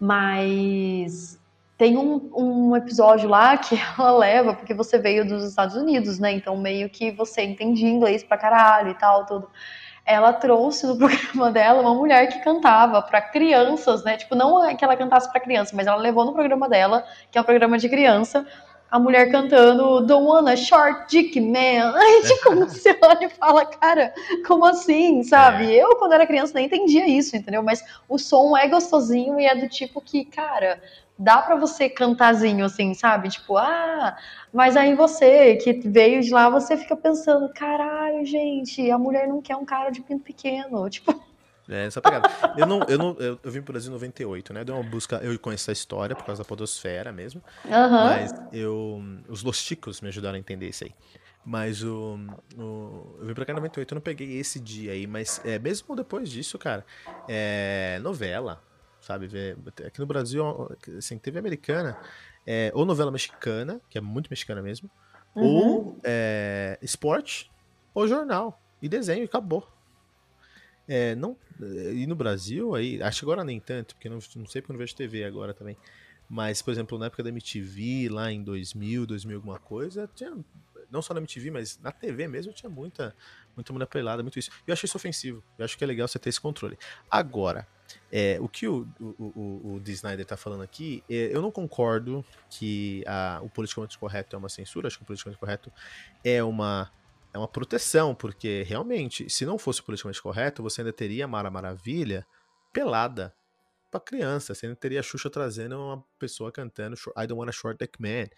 mas 0.00 1.38
tem 1.76 1.96
um, 1.96 2.30
um 2.34 2.76
episódio 2.76 3.28
lá 3.28 3.56
que 3.56 3.74
ela 3.98 4.16
leva, 4.16 4.54
porque 4.54 4.72
você 4.72 4.98
veio 4.98 5.26
dos 5.26 5.44
Estados 5.44 5.76
Unidos, 5.76 6.18
né? 6.18 6.32
Então 6.32 6.56
meio 6.56 6.88
que 6.88 7.10
você 7.10 7.42
entendia 7.42 7.88
inglês 7.88 8.22
pra 8.22 8.38
caralho 8.38 8.90
e 8.90 8.94
tal, 8.94 9.26
tudo. 9.26 9.48
Ela 10.04 10.32
trouxe 10.32 10.86
no 10.86 10.96
programa 10.98 11.50
dela 11.50 11.80
uma 11.80 11.94
mulher 11.94 12.26
que 12.28 12.40
cantava 12.40 13.00
para 13.02 13.20
crianças, 13.20 14.02
né? 14.04 14.16
Tipo, 14.16 14.34
não 14.34 14.74
que 14.76 14.84
ela 14.84 14.96
cantasse 14.96 15.30
para 15.30 15.40
criança, 15.40 15.74
mas 15.74 15.86
ela 15.86 15.96
levou 15.96 16.24
no 16.24 16.32
programa 16.32 16.68
dela, 16.68 17.04
que 17.30 17.38
é 17.38 17.40
um 17.40 17.44
programa 17.44 17.78
de 17.78 17.88
criança, 17.88 18.46
a 18.92 18.98
mulher 18.98 19.30
cantando 19.30 20.04
Don't 20.04 20.26
wanna 20.26 20.54
short 20.54 21.08
dick 21.08 21.40
man. 21.40 21.94
Aí, 21.96 22.22
tipo, 22.24 22.54
você 22.68 22.94
olha 23.02 23.24
e 23.24 23.28
fala, 23.30 23.64
cara, 23.64 24.12
como 24.46 24.66
assim, 24.66 25.22
sabe? 25.22 25.74
É. 25.74 25.82
Eu, 25.82 25.96
quando 25.96 26.12
era 26.12 26.26
criança, 26.26 26.52
nem 26.54 26.66
entendia 26.66 27.08
isso, 27.08 27.34
entendeu? 27.34 27.62
Mas 27.62 27.82
o 28.06 28.18
som 28.18 28.54
é 28.54 28.68
gostosinho 28.68 29.40
e 29.40 29.46
é 29.46 29.54
do 29.54 29.66
tipo 29.66 29.98
que, 29.98 30.26
cara, 30.26 30.78
dá 31.22 31.40
para 31.40 31.56
você 31.56 31.88
cantarzinho, 31.88 32.64
assim, 32.64 32.92
sabe? 32.94 33.28
Tipo, 33.28 33.56
ah, 33.56 34.16
mas 34.52 34.76
aí 34.76 34.94
você 34.94 35.56
que 35.56 35.72
veio 35.72 36.20
de 36.20 36.30
lá, 36.30 36.50
você 36.50 36.76
fica 36.76 36.96
pensando, 36.96 37.48
caralho, 37.52 38.24
gente, 38.26 38.90
a 38.90 38.98
mulher 38.98 39.28
não 39.28 39.40
quer 39.40 39.56
um 39.56 39.64
cara 39.64 39.90
de 39.90 40.00
pinto 40.00 40.24
pequeno, 40.24 40.88
tipo. 40.90 41.22
É, 41.68 41.86
essa 41.86 42.02
pegada. 42.02 42.28
eu, 42.56 42.66
não, 42.66 42.80
eu, 42.88 42.98
não, 42.98 43.16
eu, 43.20 43.38
eu 43.42 43.50
vim 43.50 43.62
pro 43.62 43.72
Brasil 43.72 43.88
em 43.88 43.94
98, 43.94 44.52
né? 44.52 44.64
Deu 44.64 44.74
uma 44.74 44.82
busca. 44.82 45.16
Eu 45.22 45.38
conheço 45.38 45.70
essa 45.70 45.72
história 45.72 46.14
por 46.14 46.24
causa 46.24 46.42
da 46.42 46.46
Podosfera 46.46 47.12
mesmo. 47.12 47.40
Uhum. 47.64 47.70
Mas 47.70 48.34
eu. 48.52 49.00
Os 49.28 49.44
Losticos 49.44 50.00
me 50.00 50.08
ajudaram 50.08 50.34
a 50.34 50.38
entender 50.38 50.68
isso 50.68 50.82
aí. 50.82 50.92
Mas 51.44 51.82
o, 51.82 52.18
o, 52.56 53.16
Eu 53.20 53.26
vim 53.26 53.34
pra 53.34 53.44
cá 53.44 53.52
em 53.52 53.56
98, 53.56 53.92
eu 53.92 53.94
não 53.96 54.02
peguei 54.02 54.38
esse 54.38 54.60
dia 54.60 54.92
aí, 54.92 55.06
mas 55.06 55.40
é, 55.44 55.58
mesmo 55.58 55.96
depois 55.96 56.30
disso, 56.30 56.56
cara, 56.58 56.84
é, 57.28 57.98
novela, 58.00 58.62
sabe? 59.02 59.28
Aqui 59.86 60.00
no 60.00 60.06
Brasil, 60.06 60.42
assim, 60.96 61.18
TV 61.18 61.38
americana, 61.38 61.98
é, 62.46 62.70
ou 62.74 62.86
novela 62.86 63.10
mexicana, 63.10 63.80
que 63.90 63.98
é 63.98 64.00
muito 64.00 64.30
mexicana 64.30 64.62
mesmo, 64.62 64.90
uhum. 65.34 65.44
ou 65.44 66.00
é, 66.02 66.78
esporte, 66.80 67.50
ou 67.92 68.08
jornal, 68.08 68.60
e 68.80 68.88
desenho, 68.88 69.22
e 69.22 69.24
acabou. 69.24 69.68
É, 70.88 71.14
não, 71.14 71.36
e 71.60 72.06
no 72.06 72.14
Brasil, 72.14 72.74
aí, 72.74 73.02
acho 73.02 73.20
que 73.20 73.24
agora 73.24 73.44
nem 73.44 73.60
tanto, 73.60 73.94
porque 73.94 74.08
não, 74.08 74.16
não 74.36 74.46
sei 74.46 74.62
porque 74.62 74.72
eu 74.72 74.74
não 74.74 74.78
vejo 74.78 74.96
TV 74.96 75.24
agora 75.24 75.52
também. 75.52 75.76
Mas, 76.28 76.62
por 76.62 76.70
exemplo, 76.70 76.98
na 76.98 77.06
época 77.06 77.22
da 77.22 77.28
MTV, 77.28 78.08
lá 78.08 78.32
em 78.32 78.42
2000, 78.42 79.06
2000 79.06 79.36
alguma 79.36 79.58
coisa, 79.58 80.08
tinha, 80.14 80.32
não 80.90 81.02
só 81.02 81.12
na 81.12 81.20
MTV, 81.20 81.50
mas 81.50 81.78
na 81.80 81.92
TV 81.92 82.26
mesmo, 82.26 82.52
tinha 82.52 82.70
muita, 82.70 83.14
muita 83.54 83.72
mulher 83.72 83.86
pelada, 83.86 84.22
muito 84.22 84.38
isso. 84.38 84.50
Eu 84.66 84.72
achei 84.72 84.86
isso 84.86 84.96
ofensivo. 84.96 85.42
Eu 85.58 85.64
acho 85.64 85.76
que 85.76 85.84
é 85.84 85.86
legal 85.86 86.08
você 86.08 86.18
ter 86.18 86.30
esse 86.30 86.40
controle. 86.40 86.78
Agora, 87.10 87.68
é, 88.10 88.38
o 88.40 88.48
que 88.48 88.66
o, 88.68 88.86
o, 89.00 89.14
o, 89.18 89.74
o. 89.74 89.90
Snyder 89.90 90.24
tá 90.24 90.36
falando 90.36 90.62
aqui, 90.62 91.02
é, 91.08 91.34
eu 91.34 91.42
não 91.42 91.50
concordo 91.50 92.24
que 92.50 93.04
a, 93.06 93.40
o 93.42 93.48
politicamente 93.48 93.98
correto 93.98 94.36
é 94.36 94.38
uma 94.38 94.48
censura, 94.48 94.86
acho 94.86 94.98
que 94.98 95.02
o 95.02 95.06
politicamente 95.06 95.38
correto 95.38 95.72
é 96.24 96.42
uma 96.42 96.90
é 97.34 97.38
uma 97.38 97.48
proteção, 97.48 98.14
porque 98.14 98.62
realmente, 98.66 99.28
se 99.30 99.46
não 99.46 99.56
fosse 99.56 99.82
politicamente 99.82 100.20
correto, 100.20 100.62
você 100.62 100.82
ainda 100.82 100.92
teria 100.92 101.26
Mara 101.26 101.50
Maravilha 101.50 102.26
pelada 102.72 103.34
pra 103.90 104.00
criança. 104.00 104.54
Você 104.54 104.66
ainda 104.66 104.76
teria 104.76 105.00
a 105.00 105.02
Xuxa 105.02 105.30
trazendo 105.30 105.78
uma 105.78 106.04
pessoa 106.18 106.52
cantando 106.52 106.94
I 107.16 107.26
Don't 107.26 107.34
Wanna 107.34 107.52
Short 107.52 107.78
Deck 107.78 108.00
Man 108.00 108.28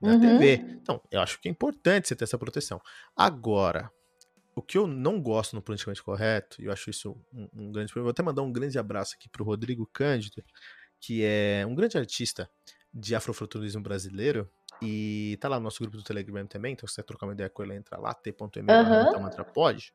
na 0.00 0.12
uhum. 0.14 0.20
TV. 0.20 0.54
Então, 0.82 1.00
eu 1.10 1.20
acho 1.20 1.40
que 1.40 1.48
é 1.48 1.50
importante 1.50 2.08
você 2.08 2.16
ter 2.16 2.24
essa 2.24 2.38
proteção. 2.38 2.80
Agora, 3.16 3.90
o 4.54 4.62
que 4.62 4.76
eu 4.76 4.86
não 4.86 5.20
gosto 5.20 5.54
no 5.54 5.62
politicamente 5.62 6.02
correto, 6.02 6.60
e 6.60 6.66
eu 6.66 6.72
acho 6.72 6.90
isso 6.90 7.16
um, 7.32 7.48
um 7.54 7.72
grande 7.72 7.92
problema, 7.92 8.04
vou 8.04 8.10
até 8.10 8.22
mandar 8.22 8.42
um 8.42 8.52
grande 8.52 8.78
abraço 8.78 9.14
aqui 9.14 9.28
pro 9.28 9.44
Rodrigo 9.44 9.88
Cândido, 9.92 10.42
que 11.00 11.24
é 11.24 11.64
um 11.66 11.74
grande 11.74 11.96
artista 11.96 12.48
de 12.92 13.14
afrofuturismo 13.14 13.82
brasileiro, 13.82 14.50
e 14.80 15.38
tá 15.40 15.48
lá 15.48 15.56
no 15.56 15.64
nosso 15.64 15.80
grupo 15.80 15.96
do 15.96 16.02
Telegram 16.02 16.46
também, 16.46 16.72
então 16.72 16.86
se 16.86 16.94
você 16.94 17.02
trocar 17.02 17.26
uma 17.26 17.32
ideia 17.32 17.48
com 17.48 17.62
ele, 17.62 17.74
entra 17.74 17.98
lá, 17.98 18.12
t.me 18.12 18.60
uhum. 18.60 19.44
pode. 19.54 19.94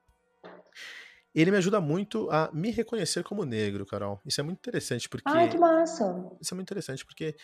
Ele 1.36 1.52
me 1.52 1.58
ajuda 1.58 1.80
muito 1.80 2.32
a 2.32 2.50
me 2.52 2.72
reconhecer 2.72 3.24
como 3.24 3.46
negro, 3.46 3.86
Carol. 3.86 4.20
Isso 4.26 4.42
é 4.42 4.44
muito 4.44 4.58
interessante 4.58 5.08
porque. 5.08 5.30
Ai, 5.30 5.48
que 5.48 5.58
massa! 5.58 6.04
Isso 6.42 6.52
é 6.52 6.56
muito 6.56 6.68
interessante 6.68 7.06
porque 7.06 7.36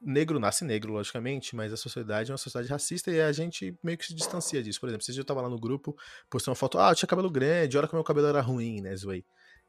negro 0.00 0.38
nasce 0.38 0.64
negro, 0.64 0.92
logicamente, 0.92 1.56
mas 1.56 1.72
a 1.72 1.76
sociedade 1.76 2.30
é 2.30 2.32
uma 2.32 2.38
sociedade 2.38 2.68
racista 2.70 3.10
e 3.10 3.20
a 3.20 3.32
gente 3.32 3.78
meio 3.82 3.96
que 3.96 4.06
se 4.06 4.14
distancia 4.14 4.62
disso. 4.62 4.80
Por 4.80 4.88
exemplo, 4.88 5.04
se 5.04 5.16
eu 5.16 5.24
tava 5.24 5.40
lá 5.42 5.48
no 5.48 5.58
grupo, 5.58 5.96
postei 6.30 6.50
uma 6.50 6.56
foto, 6.56 6.78
ah, 6.78 6.90
eu 6.90 6.94
tinha 6.94 7.08
cabelo 7.08 7.30
grande, 7.30 7.78
olha 7.78 7.88
como 7.88 7.98
meu 7.98 8.04
cabelo 8.04 8.26
era 8.26 8.40
ruim, 8.40 8.80
né, 8.80 8.94
zoei. 8.96 9.24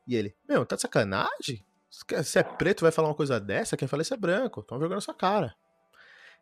E 0.08 0.16
ele, 0.16 0.36
meu, 0.48 0.66
tá 0.66 0.76
de 0.76 0.82
sacanagem? 0.82 1.66
Se 2.24 2.40
é 2.40 2.44
preto, 2.44 2.82
vai 2.82 2.92
falar 2.92 3.08
uma 3.08 3.16
coisa 3.16 3.40
dessa? 3.40 3.78
Quem 3.78 3.88
fala 3.88 4.02
isso 4.02 4.14
é 4.14 4.18
branco, 4.18 4.62
toma 4.64 4.80
vergonha 4.80 4.98
na 4.98 5.02
sua 5.02 5.14
cara. 5.14 5.56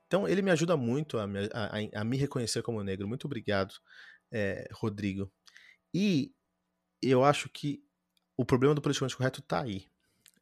Então 0.07 0.27
ele 0.27 0.41
me 0.41 0.51
ajuda 0.51 0.77
muito 0.77 1.17
a 1.17 1.27
me, 1.27 1.49
a, 1.53 2.01
a 2.01 2.03
me 2.03 2.17
reconhecer 2.17 2.61
como 2.61 2.83
negro. 2.83 3.07
Muito 3.07 3.25
obrigado, 3.25 3.73
é, 4.31 4.67
Rodrigo. 4.71 5.31
E 5.93 6.31
eu 7.01 7.23
acho 7.23 7.49
que 7.49 7.83
o 8.37 8.45
problema 8.45 8.75
do 8.75 8.81
politicamente 8.81 9.15
correto 9.15 9.41
tá 9.41 9.61
aí. 9.61 9.87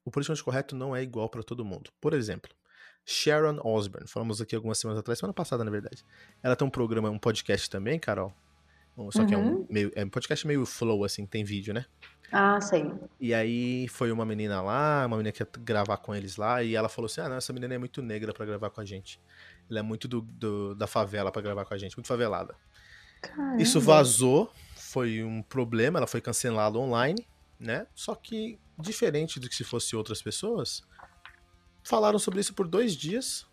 O 0.03 0.11
politicamente 0.11 0.43
correto 0.43 0.75
não 0.75 0.95
é 0.95 1.01
igual 1.01 1.29
para 1.29 1.43
todo 1.43 1.63
mundo. 1.63 1.91
Por 2.01 2.13
exemplo, 2.13 2.53
Sharon 3.05 3.59
Osbourne, 3.63 4.07
falamos 4.07 4.39
aqui 4.41 4.55
algumas 4.55 4.77
semanas 4.77 4.99
atrás, 4.99 5.19
semana 5.19 5.33
passada, 5.33 5.63
na 5.63 5.71
verdade. 5.71 6.05
Ela 6.41 6.55
tem 6.55 6.65
um 6.65 6.71
programa, 6.71 7.09
um 7.09 7.19
podcast 7.19 7.69
também, 7.69 7.99
Carol. 7.99 8.33
Só 9.11 9.21
uhum. 9.21 9.27
que 9.27 9.33
é 9.33 9.37
um, 9.37 9.53
uhum. 9.55 9.67
meio, 9.69 9.91
é 9.95 10.05
um 10.05 10.09
podcast 10.09 10.45
meio 10.45 10.65
flow, 10.65 11.03
assim, 11.03 11.25
tem 11.25 11.43
vídeo, 11.43 11.73
né? 11.73 11.85
Ah, 12.31 12.59
sei. 12.61 12.91
E 13.19 13.33
aí 13.33 13.87
foi 13.87 14.11
uma 14.11 14.25
menina 14.25 14.61
lá, 14.61 15.05
uma 15.05 15.17
menina 15.17 15.31
que 15.31 15.41
ia 15.41 15.47
gravar 15.59 15.97
com 15.97 16.15
eles 16.15 16.37
lá, 16.37 16.63
e 16.63 16.75
ela 16.75 16.87
falou 16.87 17.07
assim: 17.07 17.21
ah, 17.21 17.29
não, 17.29 17.35
essa 17.35 17.51
menina 17.51 17.73
é 17.73 17.77
muito 17.77 18.01
negra 18.01 18.33
para 18.33 18.45
gravar 18.45 18.69
com 18.69 18.81
a 18.81 18.85
gente. 18.85 19.19
Ela 19.69 19.79
é 19.79 19.81
muito 19.81 20.07
do, 20.07 20.21
do 20.21 20.75
da 20.75 20.87
favela 20.87 21.31
para 21.31 21.41
gravar 21.41 21.65
com 21.65 21.73
a 21.73 21.77
gente, 21.77 21.97
muito 21.97 22.07
favelada. 22.07 22.55
Caramba. 23.21 23.61
Isso 23.61 23.79
vazou, 23.79 24.51
foi 24.75 25.23
um 25.23 25.41
problema, 25.41 25.99
ela 25.99 26.07
foi 26.07 26.21
cancelada 26.21 26.77
online, 26.77 27.25
né? 27.59 27.87
Só 27.95 28.13
que, 28.15 28.59
diferente 28.79 29.39
do 29.39 29.49
que 29.49 29.55
se 29.55 29.63
fosse 29.63 29.95
outras 29.95 30.21
pessoas, 30.21 30.83
falaram 31.83 32.17
sobre 32.17 32.39
isso 32.39 32.53
por 32.53 32.67
dois 32.67 32.95
dias, 32.95 33.45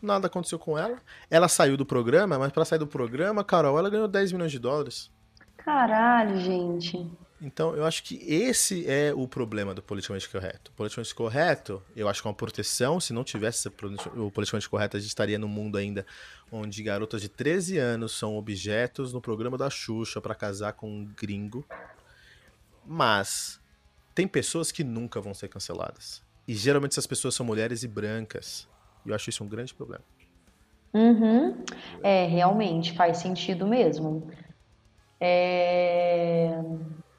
nada 0.00 0.26
aconteceu 0.26 0.58
com 0.58 0.76
ela. 0.76 0.98
Ela 1.30 1.48
saiu 1.48 1.76
do 1.76 1.86
programa, 1.86 2.38
mas 2.38 2.52
para 2.52 2.64
sair 2.64 2.78
do 2.78 2.86
programa, 2.86 3.44
Carol, 3.44 3.78
ela 3.78 3.88
ganhou 3.88 4.08
10 4.08 4.32
milhões 4.32 4.50
de 4.50 4.58
dólares. 4.58 5.10
Caralho, 5.56 6.40
gente. 6.40 7.08
Então, 7.40 7.74
eu 7.74 7.84
acho 7.84 8.04
que 8.04 8.14
esse 8.24 8.88
é 8.88 9.12
o 9.12 9.26
problema 9.26 9.74
do 9.74 9.82
politicamente 9.82 10.28
correto. 10.28 10.70
O 10.70 10.74
politicamente 10.74 11.14
correto, 11.14 11.82
eu 11.96 12.08
acho 12.08 12.22
que 12.22 12.28
é 12.28 12.30
uma 12.30 12.36
proteção. 12.36 13.00
Se 13.00 13.12
não 13.12 13.24
tivesse 13.24 13.66
o 13.66 14.30
politicamente 14.30 14.68
correto, 14.68 14.96
a 14.96 15.00
gente 15.00 15.08
estaria 15.08 15.38
num 15.38 15.48
mundo 15.48 15.76
ainda 15.76 16.06
onde 16.52 16.82
garotas 16.82 17.20
de 17.20 17.28
13 17.28 17.78
anos 17.78 18.12
são 18.12 18.36
objetos 18.36 19.12
no 19.12 19.20
programa 19.20 19.58
da 19.58 19.68
Xuxa 19.68 20.20
para 20.20 20.36
casar 20.36 20.74
com 20.74 20.88
um 20.88 21.04
gringo. 21.04 21.64
Mas 22.86 23.60
tem 24.14 24.28
pessoas 24.28 24.70
que 24.70 24.84
nunca 24.84 25.20
vão 25.20 25.34
ser 25.34 25.48
canceladas. 25.48 26.22
E 26.46 26.54
geralmente 26.54 26.92
essas 26.92 27.06
pessoas 27.06 27.34
são 27.34 27.46
mulheres 27.46 27.82
e 27.82 27.88
brancas. 27.88 28.68
E 29.04 29.08
eu 29.08 29.14
acho 29.14 29.30
isso 29.30 29.44
um 29.44 29.48
grande 29.48 29.74
problema. 29.74 30.04
Uhum. 30.94 31.64
É, 32.02 32.26
realmente 32.26 32.92
faz 32.92 33.18
sentido 33.18 33.66
mesmo. 33.66 34.28
É... 35.20 36.60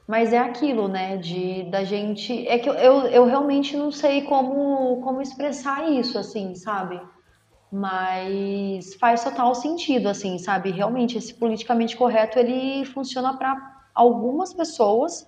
Mas 0.05 0.33
é 0.33 0.37
aquilo, 0.37 0.87
né? 0.87 1.17
De 1.17 1.63
da 1.63 1.83
gente. 1.83 2.47
É 2.47 2.59
que 2.59 2.69
eu, 2.69 2.73
eu, 2.73 2.93
eu 3.07 3.25
realmente 3.25 3.75
não 3.77 3.89
sei 3.91 4.23
como, 4.23 5.01
como 5.01 5.21
expressar 5.21 5.89
isso, 5.89 6.19
assim, 6.19 6.53
sabe? 6.55 7.01
Mas 7.71 8.93
faz 8.95 9.23
total 9.23 9.55
sentido, 9.55 10.07
assim, 10.07 10.37
sabe? 10.37 10.69
Realmente, 10.69 11.17
esse 11.17 11.33
politicamente 11.33 11.95
correto 11.95 12.37
ele 12.37 12.85
funciona 12.85 13.35
para 13.35 13.55
algumas 13.95 14.53
pessoas 14.53 15.25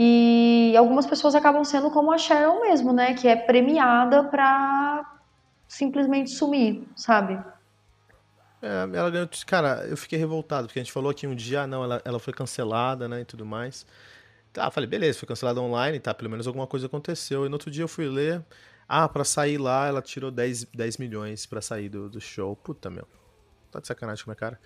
e 0.00 0.76
algumas 0.76 1.06
pessoas 1.06 1.34
acabam 1.34 1.64
sendo 1.64 1.90
como 1.90 2.12
a 2.12 2.18
Sharon 2.18 2.60
mesmo, 2.60 2.92
né? 2.92 3.14
Que 3.14 3.26
é 3.26 3.34
premiada 3.34 4.22
pra 4.22 5.18
simplesmente 5.66 6.30
sumir, 6.30 6.84
sabe? 6.94 7.36
É, 8.62 8.82
ela 8.96 9.10
ganhou. 9.10 9.28
Cara, 9.44 9.84
eu 9.88 9.96
fiquei 9.96 10.16
revoltado, 10.16 10.68
porque 10.68 10.78
a 10.78 10.82
gente 10.84 10.92
falou 10.92 11.10
aqui 11.10 11.26
um 11.26 11.34
dia, 11.34 11.62
ah, 11.62 11.66
não, 11.66 11.82
ela, 11.82 12.00
ela 12.04 12.20
foi 12.20 12.32
cancelada, 12.32 13.08
né, 13.08 13.22
e 13.22 13.24
tudo 13.24 13.44
mais. 13.44 13.84
Tá, 14.52 14.70
falei, 14.70 14.88
beleza, 14.88 15.18
foi 15.18 15.26
cancelada 15.26 15.60
online, 15.60 15.98
tá, 15.98 16.14
pelo 16.14 16.30
menos 16.30 16.46
alguma 16.46 16.68
coisa 16.68 16.86
aconteceu. 16.86 17.44
E 17.44 17.48
no 17.48 17.56
outro 17.56 17.68
dia 17.68 17.82
eu 17.82 17.88
fui 17.88 18.08
ler, 18.08 18.44
ah, 18.88 19.08
pra 19.08 19.24
sair 19.24 19.58
lá, 19.58 19.88
ela 19.88 20.00
tirou 20.00 20.30
10, 20.30 20.66
10 20.66 20.96
milhões 20.98 21.44
pra 21.44 21.60
sair 21.60 21.88
do, 21.88 22.08
do 22.08 22.20
show. 22.20 22.54
Puta, 22.54 22.88
meu. 22.88 23.06
Tá 23.72 23.80
de 23.80 23.88
sacanagem 23.88 24.24
com 24.24 24.30
a 24.30 24.32
minha 24.32 24.38
cara. 24.38 24.60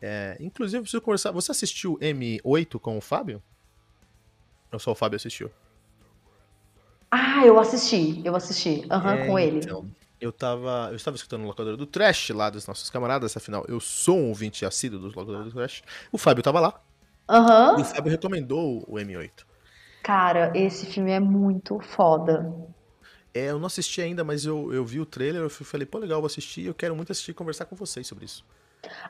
É, 0.00 0.36
inclusive, 0.38 0.82
preciso 0.82 1.02
conversar. 1.02 1.32
Você 1.32 1.50
assistiu 1.50 1.98
M8 2.00 2.78
com 2.78 2.96
o 2.96 3.00
Fábio? 3.00 3.42
Ou 4.72 4.78
só 4.78 4.92
o 4.92 4.94
Fábio 4.94 5.16
assistiu? 5.16 5.50
Ah, 7.10 7.44
eu 7.44 7.58
assisti, 7.58 8.22
eu 8.24 8.34
assisti. 8.36 8.86
Aham, 8.90 9.14
uhum, 9.14 9.18
é, 9.18 9.26
com 9.26 9.38
ele. 9.38 9.60
Então, 9.64 9.90
eu 10.20 10.32
tava. 10.32 10.88
Eu 10.90 10.96
estava 10.96 11.16
escutando 11.16 11.42
o 11.44 11.46
locador 11.46 11.76
do 11.76 11.86
Trash 11.86 12.30
lá 12.30 12.50
dos 12.50 12.66
nossos 12.66 12.90
camaradas, 12.90 13.36
afinal, 13.36 13.64
eu 13.68 13.80
sou 13.80 14.18
um 14.18 14.28
ouvinte 14.28 14.64
assíduo 14.64 14.98
dos 15.00 15.14
locadores 15.14 15.52
do 15.52 15.58
Trash. 15.58 15.82
O 16.12 16.18
Fábio 16.18 16.42
tava 16.42 16.60
lá. 16.60 16.80
Aham. 17.28 17.72
Uhum. 17.72 17.78
E 17.78 17.82
o 17.82 17.84
Fábio 17.84 18.10
recomendou 18.10 18.84
o 18.88 18.98
M8. 18.98 19.46
Cara, 20.02 20.52
esse 20.56 20.86
filme 20.86 21.10
é 21.10 21.20
muito 21.20 21.78
foda. 21.80 22.50
É, 23.34 23.50
eu 23.50 23.58
não 23.58 23.66
assisti 23.66 24.00
ainda, 24.00 24.24
mas 24.24 24.44
eu, 24.46 24.72
eu 24.72 24.84
vi 24.84 24.98
o 25.00 25.06
trailer, 25.06 25.42
eu 25.42 25.50
falei, 25.50 25.86
pô, 25.86 25.98
legal, 25.98 26.20
vou 26.20 26.26
assistir, 26.26 26.64
eu 26.64 26.74
quero 26.74 26.96
muito 26.96 27.12
assistir 27.12 27.32
e 27.32 27.34
conversar 27.34 27.66
com 27.66 27.76
vocês 27.76 28.06
sobre 28.06 28.24
isso. 28.24 28.44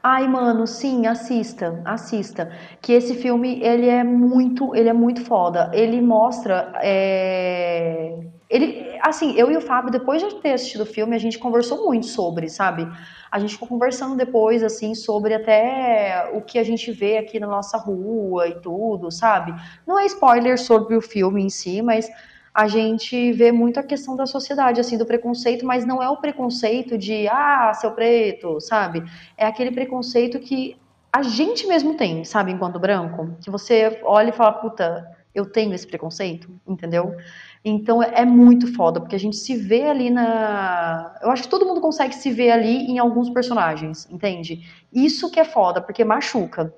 Ai, 0.03 0.27
mano, 0.29 0.67
sim, 0.67 1.07
assista, 1.07 1.81
assista. 1.85 2.51
Que 2.81 2.93
esse 2.93 3.15
filme, 3.15 3.61
ele 3.63 3.89
é 3.89 4.05
muito, 4.05 4.75
ele 4.75 4.89
é 4.89 4.93
muito 4.93 5.25
foda. 5.25 5.71
Ele 5.75 6.01
mostra, 6.01 6.73
é... 6.83 8.19
ele, 8.49 8.99
assim, 9.03 9.35
eu 9.37 9.51
e 9.51 9.57
o 9.57 9.61
Fábio, 9.61 9.91
depois 9.91 10.23
de 10.23 10.35
ter 10.37 10.53
assistido 10.53 10.83
o 10.83 10.87
filme, 10.87 11.17
a 11.17 11.19
gente 11.19 11.39
conversou 11.39 11.85
muito 11.85 12.07
sobre, 12.07 12.49
sabe? 12.49 12.87
A 13.31 13.39
gente 13.39 13.55
ficou 13.55 13.69
conversando 13.69 14.17
depois, 14.17 14.63
assim, 14.63 14.95
sobre 14.95 15.35
até 15.35 16.31
o 16.33 16.41
que 16.41 16.59
a 16.59 16.65
gente 16.65 16.91
vê 16.93 17.19
aqui 17.19 17.41
na 17.41 17.47
nossa 17.47 17.77
rua 17.77 18.49
e 18.49 18.55
tudo, 18.61 19.11
sabe? 19.11 19.55
Não 19.87 19.99
é 19.99 20.07
spoiler 20.07 20.59
sobre 20.59 20.97
o 20.97 21.03
filme 21.03 21.43
em 21.43 21.51
si, 21.51 21.83
mas 21.83 22.09
a 22.57 22.67
gente 22.69 23.33
vê 23.33 23.53
muito 23.53 23.79
a 23.79 23.83
questão 23.83 24.17
da 24.17 24.25
sociedade, 24.25 24.81
assim, 24.81 24.97
do 24.97 25.05
preconceito, 25.05 25.67
mas 25.67 25.85
não 25.85 26.03
é 26.03 26.09
o 26.09 26.17
preconceito 26.17 26.97
de, 26.97 27.29
ah, 27.29 27.71
seu 27.75 27.91
preto, 27.91 28.59
sabe? 28.63 29.05
É 29.37 29.45
aquele 29.45 29.71
preconceito 29.71 30.41
que 30.41 30.75
a 31.13 31.23
gente 31.23 31.67
mesmo 31.67 31.99
tem, 31.99 32.25
sabe, 32.25 32.51
enquanto 32.51 32.79
branco, 32.79 33.37
que 33.43 33.51
você 33.51 34.01
olha 34.03 34.31
e 34.31 34.33
fala, 34.33 34.53
puta, 34.53 35.07
eu 35.35 35.45
tenho 35.45 35.75
esse 35.75 35.87
preconceito, 35.87 36.49
entendeu? 36.67 37.15
Então 37.63 38.03
é 38.03 38.25
muito 38.25 38.73
foda, 38.75 39.01
porque 39.01 39.17
a 39.17 39.19
gente 39.19 39.37
se 39.37 39.55
vê 39.55 39.83
ali 39.83 40.09
na. 40.09 41.15
Eu 41.21 41.31
acho 41.31 41.43
que 41.43 41.51
todo 41.51 41.67
mundo 41.67 41.83
consegue 41.83 42.15
se 42.15 42.31
ver 42.31 42.53
ali 42.53 42.87
em 42.87 42.99
alguns 42.99 43.29
personagens, 43.29 44.09
entende? 44.11 44.67
Isso 44.91 45.31
que 45.31 45.39
é 45.39 45.45
foda, 45.45 45.83
porque 45.83 46.03
machuca. 46.07 46.73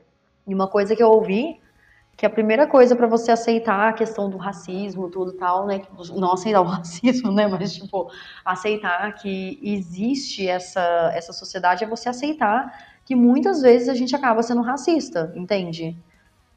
E 0.44 0.52
uma 0.52 0.66
coisa 0.66 0.96
que 0.96 1.02
eu 1.02 1.10
ouvi 1.10 1.60
que 2.18 2.26
a 2.26 2.30
primeira 2.30 2.66
coisa 2.66 2.96
para 2.96 3.06
você 3.06 3.30
aceitar 3.30 3.90
a 3.90 3.92
questão 3.92 4.28
do 4.28 4.36
racismo, 4.36 5.08
tudo 5.08 5.34
tal, 5.34 5.64
né? 5.68 5.80
Não 6.16 6.32
aceitar 6.32 6.60
o 6.60 6.64
racismo, 6.66 7.30
né? 7.30 7.46
Mas, 7.46 7.76
tipo, 7.76 8.10
aceitar 8.44 9.14
que 9.14 9.56
existe 9.62 10.48
essa, 10.48 11.12
essa 11.14 11.32
sociedade 11.32 11.84
é 11.84 11.86
você 11.86 12.08
aceitar 12.08 12.76
que 13.04 13.14
muitas 13.14 13.62
vezes 13.62 13.88
a 13.88 13.94
gente 13.94 14.16
acaba 14.16 14.42
sendo 14.42 14.62
racista, 14.62 15.32
entende? 15.36 15.96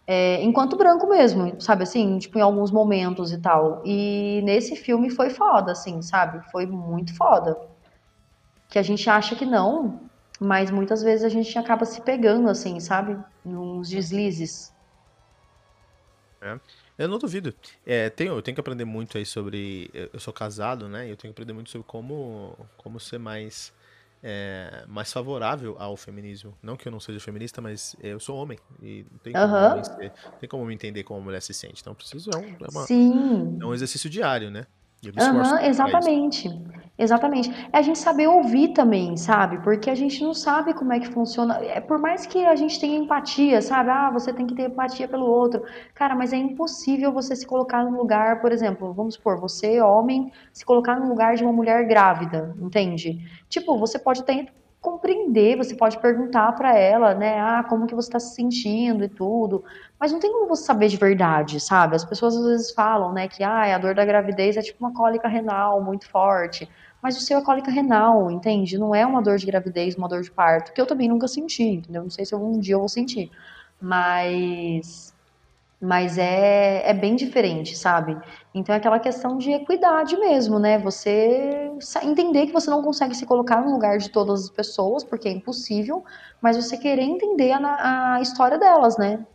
É, 0.07 0.41
enquanto 0.41 0.75
branco 0.75 1.07
mesmo, 1.07 1.61
sabe 1.61 1.83
assim? 1.83 2.17
Tipo, 2.17 2.39
em 2.39 2.41
alguns 2.41 2.71
momentos 2.71 3.31
e 3.31 3.37
tal. 3.37 3.83
E 3.85 4.41
nesse 4.43 4.75
filme 4.75 5.11
foi 5.11 5.29
foda, 5.29 5.73
assim, 5.73 6.01
sabe? 6.01 6.43
Foi 6.51 6.65
muito 6.65 7.15
foda. 7.15 7.55
Que 8.67 8.79
a 8.79 8.83
gente 8.83 9.07
acha 9.07 9.35
que 9.35 9.45
não, 9.45 9.99
mas 10.39 10.71
muitas 10.71 11.03
vezes 11.03 11.23
a 11.23 11.29
gente 11.29 11.55
acaba 11.59 11.85
se 11.85 12.01
pegando, 12.01 12.49
assim, 12.49 12.79
sabe? 12.79 13.15
Nos 13.45 13.89
deslizes. 13.89 14.73
É. 16.41 16.59
Eu 16.97 17.07
não 17.07 17.19
duvido. 17.19 17.53
É, 17.85 18.09
tenho, 18.09 18.33
eu 18.35 18.41
tenho 18.41 18.55
que 18.55 18.61
aprender 18.61 18.85
muito 18.85 19.17
aí 19.17 19.25
sobre. 19.25 19.89
Eu 20.13 20.19
sou 20.19 20.33
casado, 20.33 20.89
né? 20.89 21.03
Eu 21.11 21.15
tenho 21.17 21.31
que 21.33 21.39
aprender 21.39 21.53
muito 21.53 21.69
sobre 21.69 21.85
como, 21.87 22.67
como 22.77 22.99
ser 22.99 23.19
mais, 23.19 23.71
é, 24.23 24.83
mais 24.87 25.11
favorável 25.13 25.75
ao 25.79 25.95
feminismo. 25.95 26.57
Não 26.61 26.75
que 26.75 26.87
eu 26.87 26.91
não 26.91 26.99
seja 26.99 27.19
feminista, 27.19 27.61
mas 27.61 27.95
eu 27.99 28.19
sou 28.19 28.37
homem. 28.37 28.57
E 28.81 29.05
não 29.11 29.19
tem 29.19 29.37
como, 29.37 29.67
Aham. 29.67 29.73
me, 29.73 29.81
tem 30.39 30.49
como 30.49 30.65
me 30.65 30.73
entender 30.73 31.03
como 31.03 31.19
a 31.19 31.23
mulher 31.23 31.41
se 31.41 31.53
sente. 31.53 31.81
Então, 31.81 31.93
preciso. 31.95 32.31
É 32.31 32.37
um, 32.37 32.57
é 32.61 32.69
uma- 32.69 32.87
Sim. 32.87 33.61
é 33.61 33.65
um 33.67 33.73
exercício 33.73 34.09
diário, 34.09 34.51
né? 34.51 34.67
Isso. 35.03 35.55
exatamente. 35.65 36.71
Exatamente. 36.97 37.49
É 37.73 37.79
a 37.79 37.81
gente 37.81 37.97
saber 37.97 38.27
ouvir 38.27 38.73
também, 38.73 39.17
sabe? 39.17 39.57
Porque 39.63 39.89
a 39.89 39.95
gente 39.95 40.23
não 40.23 40.35
sabe 40.35 40.71
como 40.71 40.93
é 40.93 40.99
que 40.99 41.07
funciona. 41.07 41.55
É 41.65 41.81
por 41.81 41.97
mais 41.97 42.27
que 42.27 42.45
a 42.45 42.55
gente 42.55 42.79
tenha 42.79 42.95
empatia, 42.95 43.59
sabe? 43.59 43.89
Ah, 43.89 44.11
você 44.11 44.31
tem 44.31 44.45
que 44.45 44.53
ter 44.53 44.69
empatia 44.69 45.07
pelo 45.07 45.25
outro. 45.25 45.63
Cara, 45.95 46.13
mas 46.13 46.31
é 46.31 46.37
impossível 46.37 47.11
você 47.11 47.35
se 47.35 47.47
colocar 47.47 47.83
no 47.83 47.97
lugar, 47.97 48.39
por 48.39 48.51
exemplo, 48.51 48.93
vamos 48.93 49.15
supor, 49.15 49.39
você, 49.39 49.81
homem, 49.81 50.31
se 50.53 50.63
colocar 50.63 50.99
no 50.99 51.09
lugar 51.09 51.35
de 51.35 51.43
uma 51.43 51.51
mulher 51.53 51.87
grávida, 51.87 52.55
entende? 52.61 53.17
Tipo, 53.49 53.79
você 53.79 53.97
pode 53.97 54.21
até 54.21 54.45
compreender, 54.81 55.55
você 55.55 55.75
pode 55.75 55.99
perguntar 55.99 56.51
pra 56.53 56.75
ela, 56.75 57.13
né? 57.13 57.39
Ah, 57.39 57.63
como 57.63 57.85
que 57.85 57.93
você 57.95 58.09
tá 58.09 58.19
se 58.19 58.35
sentindo 58.35 59.03
e 59.03 59.09
tudo. 59.09 59.63
Mas 59.99 60.11
não 60.11 60.19
tem 60.19 60.31
como 60.31 60.47
você 60.47 60.63
saber 60.63 60.87
de 60.87 60.97
verdade, 60.97 61.59
sabe? 61.59 61.95
As 61.95 62.03
pessoas 62.03 62.35
às 62.35 62.43
vezes 62.45 62.71
falam, 62.71 63.13
né, 63.13 63.27
que 63.27 63.43
ah, 63.43 63.75
a 63.75 63.77
dor 63.77 63.93
da 63.93 64.03
gravidez 64.03 64.57
é 64.57 64.61
tipo 64.61 64.83
uma 64.83 64.93
cólica 64.93 65.27
renal 65.27 65.83
muito 65.83 66.07
forte. 66.09 66.67
Mas 67.01 67.17
o 67.17 67.21
seu 67.21 67.39
é 67.39 67.41
cólica 67.43 67.71
renal, 67.71 68.31
entende? 68.31 68.77
Não 68.77 68.93
é 68.93 69.05
uma 69.05 69.21
dor 69.21 69.37
de 69.37 69.45
gravidez, 69.45 69.95
uma 69.95 70.07
dor 70.09 70.21
de 70.21 70.31
parto, 70.31 70.73
que 70.73 70.81
eu 70.81 70.85
também 70.87 71.07
nunca 71.07 71.27
senti, 71.27 71.63
entendeu? 71.63 72.03
Não 72.03 72.09
sei 72.09 72.25
se 72.25 72.33
algum 72.33 72.59
dia 72.59 72.75
eu 72.75 72.79
vou 72.79 72.89
sentir. 72.89 73.31
Mas 73.79 75.10
mas 75.81 76.17
é, 76.17 76.87
é 76.89 76.93
bem 76.93 77.15
diferente, 77.15 77.75
sabe? 77.75 78.15
Então 78.53 78.75
é 78.75 78.77
aquela 78.77 78.99
questão 78.99 79.37
de 79.37 79.51
equidade 79.51 80.15
mesmo, 80.17 80.59
né? 80.59 80.77
Você 80.79 81.71
entender 82.03 82.45
que 82.45 82.53
você 82.53 82.69
não 82.69 82.83
consegue 82.83 83.15
se 83.15 83.25
colocar 83.25 83.61
no 83.61 83.71
lugar 83.71 83.97
de 83.97 84.09
todas 84.09 84.43
as 84.43 84.49
pessoas, 84.49 85.03
porque 85.03 85.27
é 85.27 85.31
impossível, 85.31 86.03
mas 86.39 86.55
você 86.55 86.77
querer 86.77 87.03
entender 87.03 87.51
a, 87.53 88.15
a 88.15 88.21
história 88.21 88.59
delas, 88.59 88.97
né? 88.97 89.25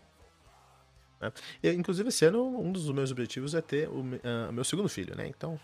Eu, 1.63 1.73
inclusive, 1.73 2.09
esse 2.11 2.25
ano, 2.25 2.61
um 2.61 2.71
dos 2.71 2.91
meus 2.93 3.11
objetivos 3.11 3.55
é 3.55 3.61
ter 3.61 3.89
o 3.89 4.05
ah, 4.23 4.53
meu 4.53 4.65
segundo 4.65 4.89
filho, 4.89 5.17
né? 5.17 5.27
Então, 5.27 5.59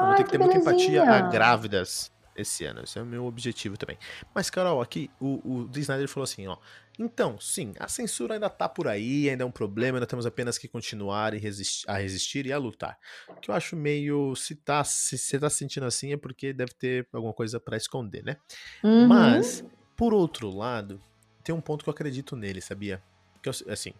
eu 0.00 0.06
vou 0.06 0.14
Ai, 0.14 0.16
ter 0.16 0.24
que 0.24 0.30
que 0.30 0.30
ter 0.30 0.38
muita 0.38 0.56
empatia 0.56 1.02
a 1.04 1.22
belezinha! 1.22 1.22
grávidas 1.22 2.13
esse 2.36 2.64
ano. 2.64 2.82
Esse 2.82 2.98
é 2.98 3.02
o 3.02 3.06
meu 3.06 3.24
objetivo 3.24 3.76
também. 3.76 3.98
Mas, 4.34 4.50
Carol, 4.50 4.80
aqui 4.80 5.10
o, 5.20 5.64
o 5.64 5.70
Snyder 5.78 6.08
falou 6.08 6.24
assim, 6.24 6.46
ó. 6.46 6.56
Então, 6.98 7.38
sim, 7.40 7.72
a 7.80 7.88
censura 7.88 8.34
ainda 8.34 8.48
tá 8.48 8.68
por 8.68 8.86
aí, 8.86 9.28
ainda 9.28 9.42
é 9.42 9.46
um 9.46 9.50
problema, 9.50 9.98
ainda 9.98 10.06
temos 10.06 10.26
apenas 10.26 10.56
que 10.56 10.68
continuar 10.68 11.34
resistir, 11.34 11.90
a 11.90 11.98
resistir 11.98 12.46
e 12.46 12.52
a 12.52 12.58
lutar. 12.58 12.96
O 13.28 13.34
que 13.34 13.50
eu 13.50 13.54
acho 13.54 13.74
meio. 13.74 14.34
Se, 14.36 14.54
tá, 14.54 14.84
se 14.84 15.18
você 15.18 15.38
tá 15.38 15.50
se 15.50 15.56
sentindo 15.56 15.86
assim 15.86 16.12
é 16.12 16.16
porque 16.16 16.52
deve 16.52 16.72
ter 16.74 17.08
alguma 17.12 17.32
coisa 17.32 17.58
pra 17.58 17.76
esconder, 17.76 18.22
né? 18.22 18.36
Uhum. 18.82 19.08
Mas, 19.08 19.64
por 19.96 20.14
outro 20.14 20.48
lado, 20.50 21.00
tem 21.42 21.54
um 21.54 21.60
ponto 21.60 21.82
que 21.82 21.88
eu 21.88 21.92
acredito 21.92 22.36
nele, 22.36 22.60
sabia? 22.60 23.02
Que 23.42 23.48
eu, 23.48 23.54
assim, 23.68 23.92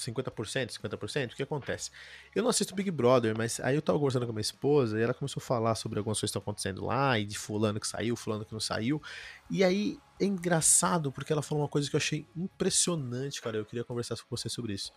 50%, 0.00 0.78
50%, 0.78 1.32
o 1.32 1.36
que 1.36 1.42
acontece? 1.42 1.90
Eu 2.34 2.42
não 2.42 2.50
assisto 2.50 2.74
Big 2.74 2.90
Brother, 2.90 3.36
mas 3.36 3.60
aí 3.60 3.74
eu 3.74 3.82
tava 3.82 3.98
conversando 3.98 4.26
com 4.26 4.32
a 4.32 4.34
minha 4.34 4.40
esposa 4.40 4.98
e 4.98 5.02
ela 5.02 5.14
começou 5.14 5.40
a 5.40 5.44
falar 5.44 5.74
sobre 5.74 5.98
algumas 5.98 6.18
coisas 6.18 6.30
que 6.32 6.38
estão 6.38 6.42
acontecendo 6.42 6.84
lá, 6.84 7.18
e 7.18 7.24
de 7.24 7.38
fulano 7.38 7.78
que 7.78 7.86
saiu, 7.86 8.16
fulano 8.16 8.44
que 8.44 8.52
não 8.52 8.60
saiu. 8.60 9.02
E 9.50 9.62
aí 9.62 9.98
é 10.20 10.24
engraçado 10.24 11.10
porque 11.12 11.32
ela 11.32 11.42
falou 11.42 11.62
uma 11.62 11.68
coisa 11.68 11.88
que 11.88 11.96
eu 11.96 11.98
achei 11.98 12.26
impressionante, 12.36 13.40
cara. 13.40 13.56
Eu 13.56 13.64
queria 13.64 13.84
conversar 13.84 14.16
com 14.16 14.36
você 14.36 14.48
sobre 14.48 14.74
isso. 14.74 14.92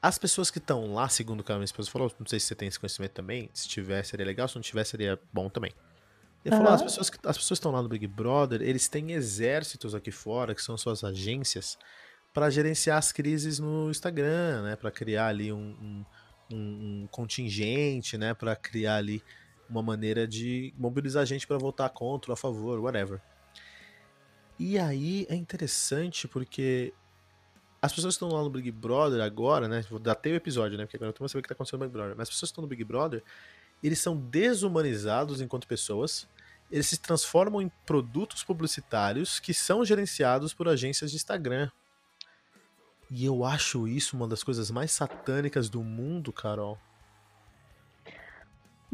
As 0.00 0.18
pessoas 0.18 0.50
que 0.50 0.58
estão 0.58 0.92
lá, 0.92 1.08
segundo 1.08 1.40
o 1.40 1.44
que 1.44 1.50
a 1.50 1.54
minha 1.54 1.64
esposa 1.64 1.90
falou, 1.90 2.12
não 2.18 2.26
sei 2.26 2.38
se 2.38 2.46
você 2.46 2.54
tem 2.54 2.68
esse 2.68 2.78
conhecimento 2.78 3.12
também, 3.12 3.48
se 3.54 3.66
tiver 3.66 4.02
seria 4.04 4.26
legal, 4.26 4.46
se 4.46 4.54
não 4.54 4.62
tiver 4.62 4.84
seria 4.84 5.18
bom 5.32 5.48
também. 5.48 5.72
Ele 6.44 6.54
falou, 6.54 6.72
as 6.72 6.82
pessoas 6.82 7.08
que 7.08 7.16
as 7.26 7.38
pessoas 7.38 7.58
que 7.58 7.60
estão 7.60 7.72
lá 7.72 7.82
no 7.82 7.88
Big 7.88 8.06
Brother, 8.06 8.60
eles 8.60 8.86
têm 8.86 9.12
exércitos 9.12 9.94
aqui 9.94 10.10
fora, 10.10 10.54
que 10.54 10.60
são 10.60 10.76
suas 10.76 11.02
agências, 11.02 11.78
para 12.34 12.50
gerenciar 12.50 12.98
as 12.98 13.12
crises 13.12 13.60
no 13.60 13.88
Instagram, 13.90 14.62
né? 14.62 14.76
Para 14.76 14.90
criar 14.90 15.28
ali 15.28 15.52
um, 15.52 16.04
um, 16.50 16.54
um- 16.56 17.08
contingente, 17.10 18.18
né? 18.18 18.34
Para 18.34 18.56
criar 18.56 18.96
ali 18.96 19.22
uma 19.70 19.80
maneira 19.80 20.26
de 20.26 20.74
mobilizar 20.76 21.24
gente 21.24 21.46
para 21.46 21.56
votar 21.56 21.88
contra 21.90 22.32
a 22.32 22.36
favor, 22.36 22.80
whatever. 22.80 23.20
E 24.58 24.78
aí 24.78 25.26
é 25.30 25.34
interessante 25.36 26.26
porque 26.26 26.92
as 27.80 27.92
pessoas 27.92 28.16
que 28.16 28.24
estão 28.24 28.36
lá 28.36 28.42
no 28.42 28.50
Big 28.50 28.70
Brother 28.72 29.22
agora, 29.22 29.68
né? 29.68 29.84
Vou 29.88 30.00
dar 30.00 30.12
até 30.12 30.30
o 30.30 30.34
episódio, 30.34 30.76
né? 30.76 30.84
Porque 30.84 30.96
agora 30.96 31.10
eu 31.10 31.12
tô 31.12 31.28
saber 31.28 31.38
o 31.38 31.42
que 31.42 31.48
tá 31.48 31.54
acontecendo 31.54 31.80
no 31.80 31.86
Big 31.86 31.92
Brother. 31.92 32.16
Mas 32.16 32.28
as 32.28 32.34
pessoas 32.34 32.50
que 32.50 32.52
estão 32.52 32.62
no 32.62 32.68
Big 32.68 32.82
Brother, 32.82 33.22
eles 33.82 34.00
são 34.00 34.16
desumanizados 34.16 35.40
enquanto 35.40 35.68
pessoas. 35.68 36.26
Eles 36.70 36.86
se 36.88 36.98
transformam 36.98 37.62
em 37.62 37.70
produtos 37.86 38.42
publicitários 38.42 39.38
que 39.38 39.54
são 39.54 39.84
gerenciados 39.84 40.52
por 40.52 40.66
agências 40.66 41.10
de 41.10 41.16
Instagram. 41.16 41.70
E 43.10 43.24
eu 43.24 43.44
acho 43.44 43.86
isso 43.86 44.16
uma 44.16 44.26
das 44.26 44.42
coisas 44.42 44.70
mais 44.70 44.90
satânicas 44.92 45.68
do 45.68 45.82
mundo, 45.82 46.32
Carol. 46.32 46.78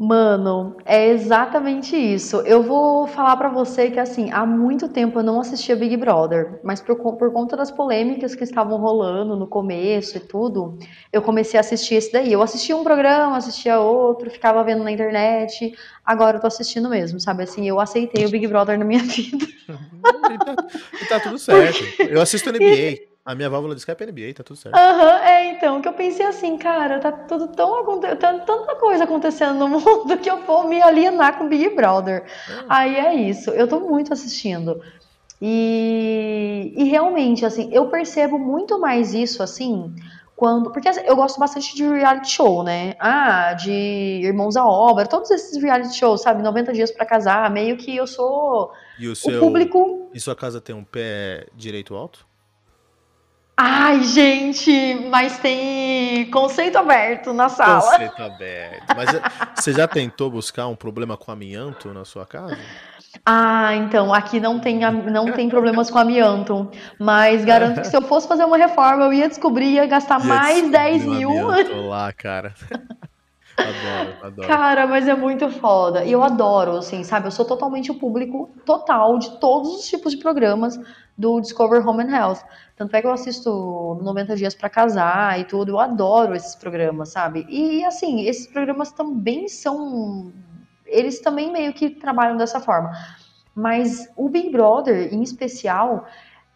Mano, 0.03 0.77
é 0.83 1.09
exatamente 1.09 1.95
isso. 1.95 2.37
Eu 2.37 2.63
vou 2.63 3.05
falar 3.05 3.37
pra 3.37 3.49
você 3.49 3.91
que, 3.91 3.99
assim, 3.99 4.31
há 4.31 4.43
muito 4.47 4.89
tempo 4.89 5.19
eu 5.19 5.23
não 5.23 5.39
assistia 5.39 5.75
Big 5.75 5.95
Brother, 5.95 6.59
mas 6.63 6.81
por, 6.81 6.95
por 6.95 7.31
conta 7.31 7.55
das 7.55 7.69
polêmicas 7.69 8.33
que 8.33 8.43
estavam 8.43 8.79
rolando 8.79 9.35
no 9.35 9.45
começo 9.45 10.17
e 10.17 10.19
tudo, 10.19 10.75
eu 11.13 11.21
comecei 11.21 11.55
a 11.55 11.61
assistir 11.61 11.93
esse 11.93 12.11
daí. 12.11 12.33
Eu 12.33 12.41
assistia 12.41 12.75
um 12.75 12.83
programa, 12.83 13.37
assistia 13.37 13.79
outro, 13.79 14.31
ficava 14.31 14.63
vendo 14.63 14.83
na 14.83 14.91
internet, 14.91 15.71
agora 16.03 16.37
eu 16.37 16.41
tô 16.41 16.47
assistindo 16.47 16.89
mesmo, 16.89 17.19
sabe? 17.19 17.43
Assim, 17.43 17.69
eu 17.69 17.79
aceitei 17.79 18.25
o 18.25 18.29
Big 18.31 18.47
Brother 18.47 18.79
na 18.79 18.85
minha 18.85 19.03
vida. 19.05 19.45
E 19.45 20.37
tá, 20.39 20.55
e 20.99 21.05
tá 21.05 21.19
tudo 21.19 21.37
certo. 21.37 21.83
Eu 21.99 22.19
assisto 22.19 22.49
NBA. 22.49 23.10
A 23.23 23.35
minha 23.35 23.49
válvula 23.49 23.75
de 23.75 23.81
escape 23.81 24.03
é 24.03 24.07
NBA, 24.07 24.33
tá 24.33 24.43
tudo 24.43 24.57
certo. 24.57 24.75
Aham, 24.75 25.19
é, 25.23 25.51
então, 25.51 25.79
que 25.79 25.87
eu 25.87 25.93
pensei 25.93 26.25
assim, 26.25 26.57
cara, 26.57 26.99
tá 26.99 27.11
tudo 27.11 27.49
tão 27.49 27.79
acontecendo, 27.81 28.45
tanta 28.45 28.75
coisa 28.75 29.03
acontecendo 29.03 29.59
no 29.59 29.67
mundo 29.79 30.17
que 30.17 30.29
eu 30.29 30.41
vou 30.43 30.67
me 30.67 30.81
alienar 30.81 31.37
com 31.37 31.47
Big 31.47 31.69
Brother. 31.75 32.25
Ah, 32.67 32.79
Aí 32.79 32.95
é 32.95 33.13
isso, 33.13 33.51
eu 33.51 33.67
tô 33.67 33.79
muito 33.79 34.11
assistindo. 34.11 34.81
E, 35.39 36.73
e 36.75 36.83
realmente, 36.85 37.45
assim, 37.45 37.69
eu 37.71 37.89
percebo 37.89 38.39
muito 38.39 38.79
mais 38.79 39.13
isso, 39.13 39.43
assim, 39.43 39.93
quando. 40.35 40.71
Porque 40.71 40.87
assim, 40.87 41.01
eu 41.05 41.15
gosto 41.15 41.39
bastante 41.39 41.75
de 41.75 41.83
reality 41.87 42.31
show, 42.31 42.63
né? 42.63 42.95
Ah, 42.99 43.53
de 43.53 43.71
Irmãos 44.23 44.55
à 44.55 44.65
Obra, 44.65 45.05
todos 45.05 45.29
esses 45.29 45.61
reality 45.61 45.95
shows, 45.95 46.21
sabe? 46.21 46.41
90 46.41 46.73
dias 46.73 46.91
para 46.91 47.05
casar, 47.05 47.49
meio 47.51 47.77
que 47.77 47.95
eu 47.95 48.07
sou. 48.07 48.71
E 48.97 49.07
o 49.07 49.15
seu. 49.15 49.37
O 49.37 49.39
público. 49.39 50.09
E 50.13 50.19
sua 50.19 50.35
casa 50.35 50.59
tem 50.59 50.75
um 50.75 50.83
pé 50.83 51.45
direito 51.55 51.95
alto? 51.95 52.30
Ai, 53.63 54.01
gente, 54.01 55.07
mas 55.11 55.37
tem 55.37 56.25
conceito 56.31 56.79
aberto 56.79 57.31
na 57.31 57.47
sala. 57.47 57.91
Conceito 57.91 58.23
aberto. 58.23 58.95
Mas 58.95 59.13
eh, 59.13 59.21
você 59.55 59.71
já 59.71 59.87
tentou 59.87 60.31
buscar 60.31 60.65
um 60.65 60.75
problema 60.75 61.15
com 61.15 61.31
amianto 61.31 61.93
na 61.93 62.03
sua 62.03 62.25
casa? 62.25 62.57
Ah, 63.23 63.75
então, 63.75 64.11
aqui 64.11 64.39
não 64.39 64.59
tem, 64.59 64.79
não 64.79 65.31
tem 65.33 65.47
problemas 65.47 65.91
com 65.91 65.99
amianto, 65.99 66.71
mas 66.97 67.45
garanto 67.45 67.81
que 67.81 67.87
se 67.87 67.95
eu 67.95 68.01
fosse 68.01 68.27
fazer 68.27 68.45
uma 68.45 68.57
reforma, 68.57 69.03
eu 69.03 69.13
ia 69.13 69.29
descobrir, 69.29 69.73
ia 69.73 69.85
gastar 69.85 70.19
ia 70.25 70.25
mais 70.25 70.71
10 70.71 71.05
mil. 71.05 71.29
lá, 71.87 72.11
cara. 72.11 72.55
Adoro. 74.21 74.47
Cara, 74.47 74.87
mas 74.87 75.07
é 75.07 75.15
muito 75.15 75.49
foda. 75.49 76.03
E 76.03 76.11
eu 76.11 76.23
adoro, 76.23 76.77
assim, 76.77 77.03
sabe? 77.03 77.27
Eu 77.27 77.31
sou 77.31 77.45
totalmente 77.45 77.91
o 77.91 77.95
público 77.95 78.49
total 78.65 79.17
de 79.17 79.39
todos 79.39 79.73
os 79.73 79.87
tipos 79.87 80.11
de 80.11 80.17
programas 80.17 80.79
do 81.17 81.39
Discover 81.39 81.87
Home 81.87 82.03
and 82.03 82.15
Health. 82.15 82.39
Tanto 82.75 82.95
é 82.95 83.01
que 83.01 83.07
eu 83.07 83.11
assisto 83.11 83.99
90 84.01 84.35
Dias 84.35 84.55
para 84.55 84.69
Casar 84.69 85.39
e 85.39 85.45
tudo. 85.45 85.71
Eu 85.71 85.79
adoro 85.79 86.35
esses 86.35 86.55
programas, 86.55 87.09
sabe? 87.09 87.45
E, 87.49 87.83
assim, 87.85 88.21
esses 88.21 88.47
programas 88.47 88.91
também 88.91 89.47
são. 89.47 90.31
Eles 90.85 91.21
também 91.21 91.51
meio 91.51 91.73
que 91.73 91.89
trabalham 91.89 92.37
dessa 92.37 92.59
forma. 92.59 92.91
Mas 93.55 94.09
o 94.15 94.29
Big 94.29 94.49
Brother, 94.49 95.13
em 95.13 95.21
especial, 95.21 96.05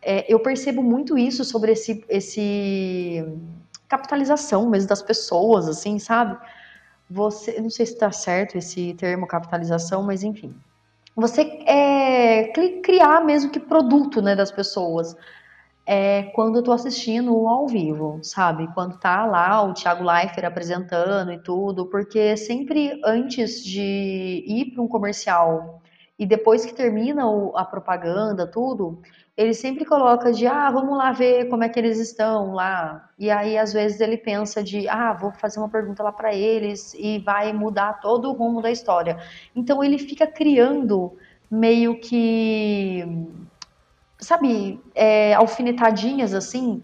é, 0.02 0.26
eu 0.32 0.40
percebo 0.40 0.82
muito 0.82 1.18
isso 1.18 1.44
sobre 1.44 1.72
esse, 1.72 2.04
esse 2.10 3.24
capitalização 3.88 4.70
mesmo 4.70 4.90
das 4.90 5.02
pessoas, 5.02 5.68
assim, 5.68 6.00
sabe? 6.00 6.38
Você, 7.10 7.60
não 7.62 7.70
sei 7.70 7.86
se 7.86 7.94
está 7.94 8.12
certo 8.12 8.58
esse 8.58 8.94
termo 8.96 9.28
capitalização, 9.28 10.04
mas 10.04 10.24
enfim, 10.24 10.56
você 11.16 11.42
é, 11.66 12.52
criar 12.84 13.24
mesmo 13.24 13.52
que 13.52 13.60
produto, 13.60 14.22
né, 14.22 14.36
das 14.36 14.52
pessoas. 14.52 15.16
É 15.88 16.24
quando 16.34 16.58
eu 16.58 16.64
tô 16.64 16.72
assistindo 16.72 17.48
ao 17.48 17.68
vivo, 17.68 18.20
sabe? 18.24 18.68
Quando 18.74 18.98
tá 18.98 19.24
lá 19.24 19.62
o 19.62 19.74
Thiago 19.74 20.04
Leifert 20.04 20.44
apresentando 20.44 21.32
e 21.32 21.38
tudo, 21.38 21.86
porque 21.86 22.36
sempre 22.36 23.00
antes 23.06 23.64
de 23.64 24.44
ir 24.48 24.72
para 24.74 24.82
um 24.82 24.88
comercial 24.88 25.84
e 26.18 26.26
depois 26.26 26.66
que 26.66 26.74
termina 26.74 27.24
a 27.56 27.64
propaganda, 27.64 28.48
tudo, 28.48 29.00
ele 29.38 29.54
sempre 29.54 29.84
coloca 29.84 30.32
de, 30.32 30.48
ah, 30.48 30.72
vamos 30.72 30.98
lá 30.98 31.12
ver 31.12 31.50
como 31.50 31.64
é 31.64 31.70
que 31.70 31.78
eles 31.78 32.00
estão 32.00 32.54
lá. 32.54 33.10
E 33.20 33.30
aí, 33.30 33.58
às 33.58 33.74
vezes, 33.74 34.00
ele 34.00 34.18
pensa 34.18 34.64
de, 34.64 34.88
ah, 34.88 35.12
vou 35.12 35.32
fazer 35.32 35.60
uma 35.60 35.68
pergunta 35.68 36.02
lá 36.02 36.12
para 36.12 36.34
eles 36.34 36.94
e 36.98 37.20
vai 37.20 37.52
mudar 37.52 38.00
todo 38.00 38.30
o 38.30 38.34
rumo 38.34 38.62
da 38.62 38.72
história. 38.72 39.18
Então, 39.54 39.84
ele 39.84 39.98
fica 39.98 40.26
criando 40.26 41.18
meio 41.52 42.00
que, 42.00 43.04
sabe, 44.20 44.80
é, 44.94 45.34
alfinetadinhas 45.34 46.34
assim, 46.34 46.82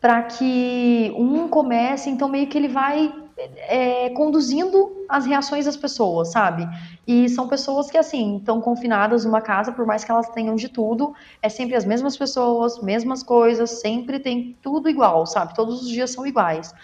para 0.00 0.22
que 0.22 1.12
um 1.16 1.48
comece, 1.48 2.10
então 2.10 2.28
meio 2.28 2.48
que 2.48 2.58
ele 2.58 2.68
vai 2.68 3.21
é, 3.56 4.10
conduzindo 4.10 5.04
as 5.08 5.26
reações 5.26 5.66
das 5.66 5.76
pessoas, 5.76 6.32
sabe? 6.32 6.68
E 7.06 7.28
são 7.28 7.48
pessoas 7.48 7.90
que, 7.90 7.98
assim, 7.98 8.36
estão 8.36 8.60
confinadas 8.60 9.24
numa 9.24 9.40
casa, 9.40 9.72
por 9.72 9.86
mais 9.86 10.04
que 10.04 10.10
elas 10.10 10.28
tenham 10.30 10.54
de 10.54 10.68
tudo, 10.68 11.14
é 11.40 11.48
sempre 11.48 11.76
as 11.76 11.84
mesmas 11.84 12.16
pessoas, 12.16 12.80
mesmas 12.82 13.22
coisas, 13.22 13.80
sempre 13.80 14.18
tem 14.18 14.56
tudo 14.62 14.88
igual, 14.88 15.26
sabe? 15.26 15.54
Todos 15.54 15.82
os 15.82 15.88
dias 15.88 16.10
são 16.10 16.26
iguais. 16.26 16.74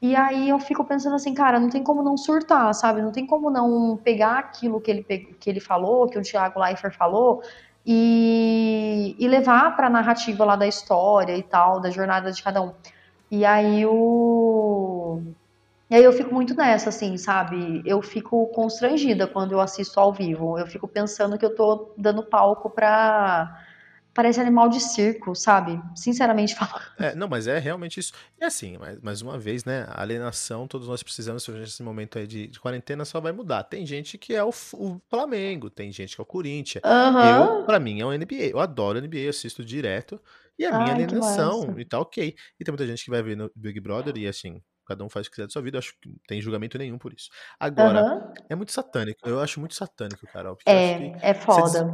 E 0.00 0.14
aí 0.14 0.48
eu 0.48 0.58
fico 0.58 0.84
pensando 0.84 1.16
assim, 1.16 1.32
cara, 1.32 1.58
não 1.58 1.70
tem 1.70 1.82
como 1.82 2.02
não 2.02 2.16
surtar, 2.16 2.74
sabe? 2.74 3.00
Não 3.00 3.10
tem 3.10 3.26
como 3.26 3.50
não 3.50 3.96
pegar 3.96 4.38
aquilo 4.38 4.80
que 4.80 4.90
ele, 4.90 5.02
que 5.02 5.48
ele 5.48 5.60
falou, 5.60 6.06
que 6.08 6.18
o 6.18 6.22
Thiago 6.22 6.60
Leifert 6.60 6.94
falou, 6.96 7.42
e, 7.86 9.16
e 9.18 9.28
levar 9.28 9.76
para 9.76 9.86
a 9.86 9.90
narrativa 9.90 10.44
lá 10.44 10.56
da 10.56 10.66
história 10.66 11.36
e 11.36 11.42
tal, 11.42 11.80
da 11.80 11.90
jornada 11.90 12.32
de 12.32 12.42
cada 12.42 12.62
um. 12.62 12.72
E 13.30 13.44
aí 13.44 13.84
o 13.86 15.22
e 15.90 15.94
aí 15.94 16.02
eu 16.02 16.12
fico 16.12 16.32
muito 16.32 16.54
nessa, 16.54 16.88
assim, 16.88 17.16
sabe? 17.16 17.82
Eu 17.84 18.00
fico 18.00 18.46
constrangida 18.48 19.26
quando 19.26 19.52
eu 19.52 19.60
assisto 19.60 20.00
ao 20.00 20.12
vivo. 20.12 20.58
Eu 20.58 20.66
fico 20.66 20.88
pensando 20.88 21.36
que 21.38 21.44
eu 21.44 21.54
tô 21.54 21.94
dando 21.96 22.22
palco 22.22 22.70
pra. 22.70 23.60
Parece 24.14 24.40
animal 24.40 24.68
de 24.68 24.78
circo, 24.78 25.34
sabe? 25.34 25.82
Sinceramente 25.94 26.54
falando. 26.56 26.84
É, 26.98 27.16
não, 27.16 27.28
mas 27.28 27.48
é 27.48 27.58
realmente 27.58 27.98
isso. 27.98 28.12
E 28.40 28.44
assim, 28.44 28.78
mais, 28.78 29.00
mais 29.00 29.22
uma 29.22 29.36
vez, 29.36 29.64
né? 29.64 29.86
A 29.88 30.02
alienação, 30.02 30.68
todos 30.68 30.86
nós 30.86 31.02
precisamos, 31.02 31.46
nesse 31.48 31.82
momento 31.82 32.16
aí 32.18 32.26
de, 32.26 32.46
de 32.46 32.60
quarentena, 32.60 33.04
só 33.04 33.20
vai 33.20 33.32
mudar. 33.32 33.64
Tem 33.64 33.84
gente 33.84 34.16
que 34.16 34.32
é 34.32 34.42
o, 34.42 34.50
o 34.74 35.00
Flamengo, 35.10 35.68
tem 35.68 35.90
gente 35.90 36.14
que 36.14 36.20
é 36.20 36.22
o 36.22 36.26
Corinthians. 36.26 36.82
Uhum. 36.84 37.58
Eu, 37.58 37.64
pra 37.64 37.80
mim, 37.80 38.00
é 38.00 38.06
o 38.06 38.12
NBA. 38.16 38.50
Eu 38.52 38.60
adoro 38.60 39.00
NBA, 39.00 39.18
eu 39.18 39.30
assisto 39.30 39.64
direto. 39.64 40.20
E 40.56 40.64
a 40.64 40.70
minha 40.70 40.94
Ai, 40.94 41.02
alienação, 41.02 41.78
e 41.78 41.84
tá 41.84 41.98
ok. 41.98 42.36
E 42.58 42.64
tem 42.64 42.72
muita 42.72 42.86
gente 42.86 43.04
que 43.04 43.10
vai 43.10 43.22
ver 43.22 43.36
no 43.36 43.50
Big 43.56 43.80
Brother 43.80 44.16
e 44.16 44.28
assim, 44.28 44.62
Cada 44.84 45.04
um 45.04 45.08
faz 45.08 45.26
o 45.26 45.30
que 45.30 45.36
quiser 45.36 45.46
da 45.46 45.52
sua 45.52 45.62
vida, 45.62 45.76
eu 45.76 45.80
acho 45.80 45.94
que 46.00 46.08
não 46.08 46.16
tem 46.26 46.40
julgamento 46.40 46.78
nenhum 46.78 46.98
por 46.98 47.12
isso. 47.12 47.30
Agora, 47.58 48.02
uhum. 48.02 48.34
é 48.48 48.54
muito 48.54 48.72
satânico. 48.72 49.28
Eu 49.28 49.40
acho 49.40 49.60
muito 49.60 49.74
satânico, 49.74 50.26
Carol. 50.26 50.58
É, 50.66 51.30
é 51.30 51.34
foda. 51.34 51.84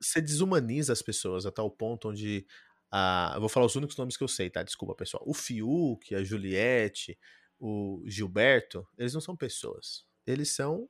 Você, 0.00 0.20
des 0.20 0.32
desumaniza 0.32 0.92
as 0.92 1.02
pessoas 1.02 1.44
a 1.46 1.50
tal 1.50 1.70
ponto 1.70 2.08
onde. 2.08 2.46
Ah, 2.90 3.32
eu 3.34 3.40
vou 3.40 3.48
falar 3.48 3.66
os 3.66 3.76
únicos 3.76 3.96
nomes 3.96 4.16
que 4.16 4.24
eu 4.24 4.28
sei, 4.28 4.50
tá? 4.50 4.62
Desculpa, 4.62 4.94
pessoal. 4.94 5.22
O 5.26 5.32
Fiuk, 5.32 6.14
a 6.14 6.24
Juliette, 6.24 7.16
o 7.58 8.02
Gilberto, 8.06 8.86
eles 8.98 9.14
não 9.14 9.20
são 9.20 9.36
pessoas. 9.36 10.04
Eles 10.26 10.50
são 10.54 10.88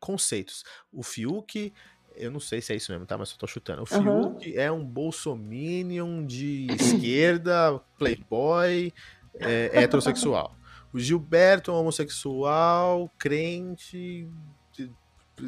conceitos. 0.00 0.64
O 0.90 1.02
Fiuk, 1.02 1.72
eu 2.16 2.30
não 2.30 2.40
sei 2.40 2.60
se 2.60 2.72
é 2.72 2.76
isso 2.76 2.90
mesmo, 2.90 3.06
tá? 3.06 3.16
Mas 3.16 3.30
eu 3.30 3.38
tô 3.38 3.46
chutando. 3.46 3.82
O 3.82 3.86
Fiuk 3.86 4.04
uhum. 4.04 4.54
é 4.56 4.72
um 4.72 4.84
bolsominion 4.84 6.24
de 6.24 6.66
esquerda, 6.72 7.78
playboy, 7.98 8.92
é, 9.34 9.82
heterossexual. 9.82 10.56
O 10.92 10.98
Gilberto 10.98 11.70
é 11.70 11.74
um 11.74 11.78
homossexual, 11.78 13.10
crente, 13.16 14.28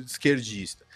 esquerdista. 0.05 0.87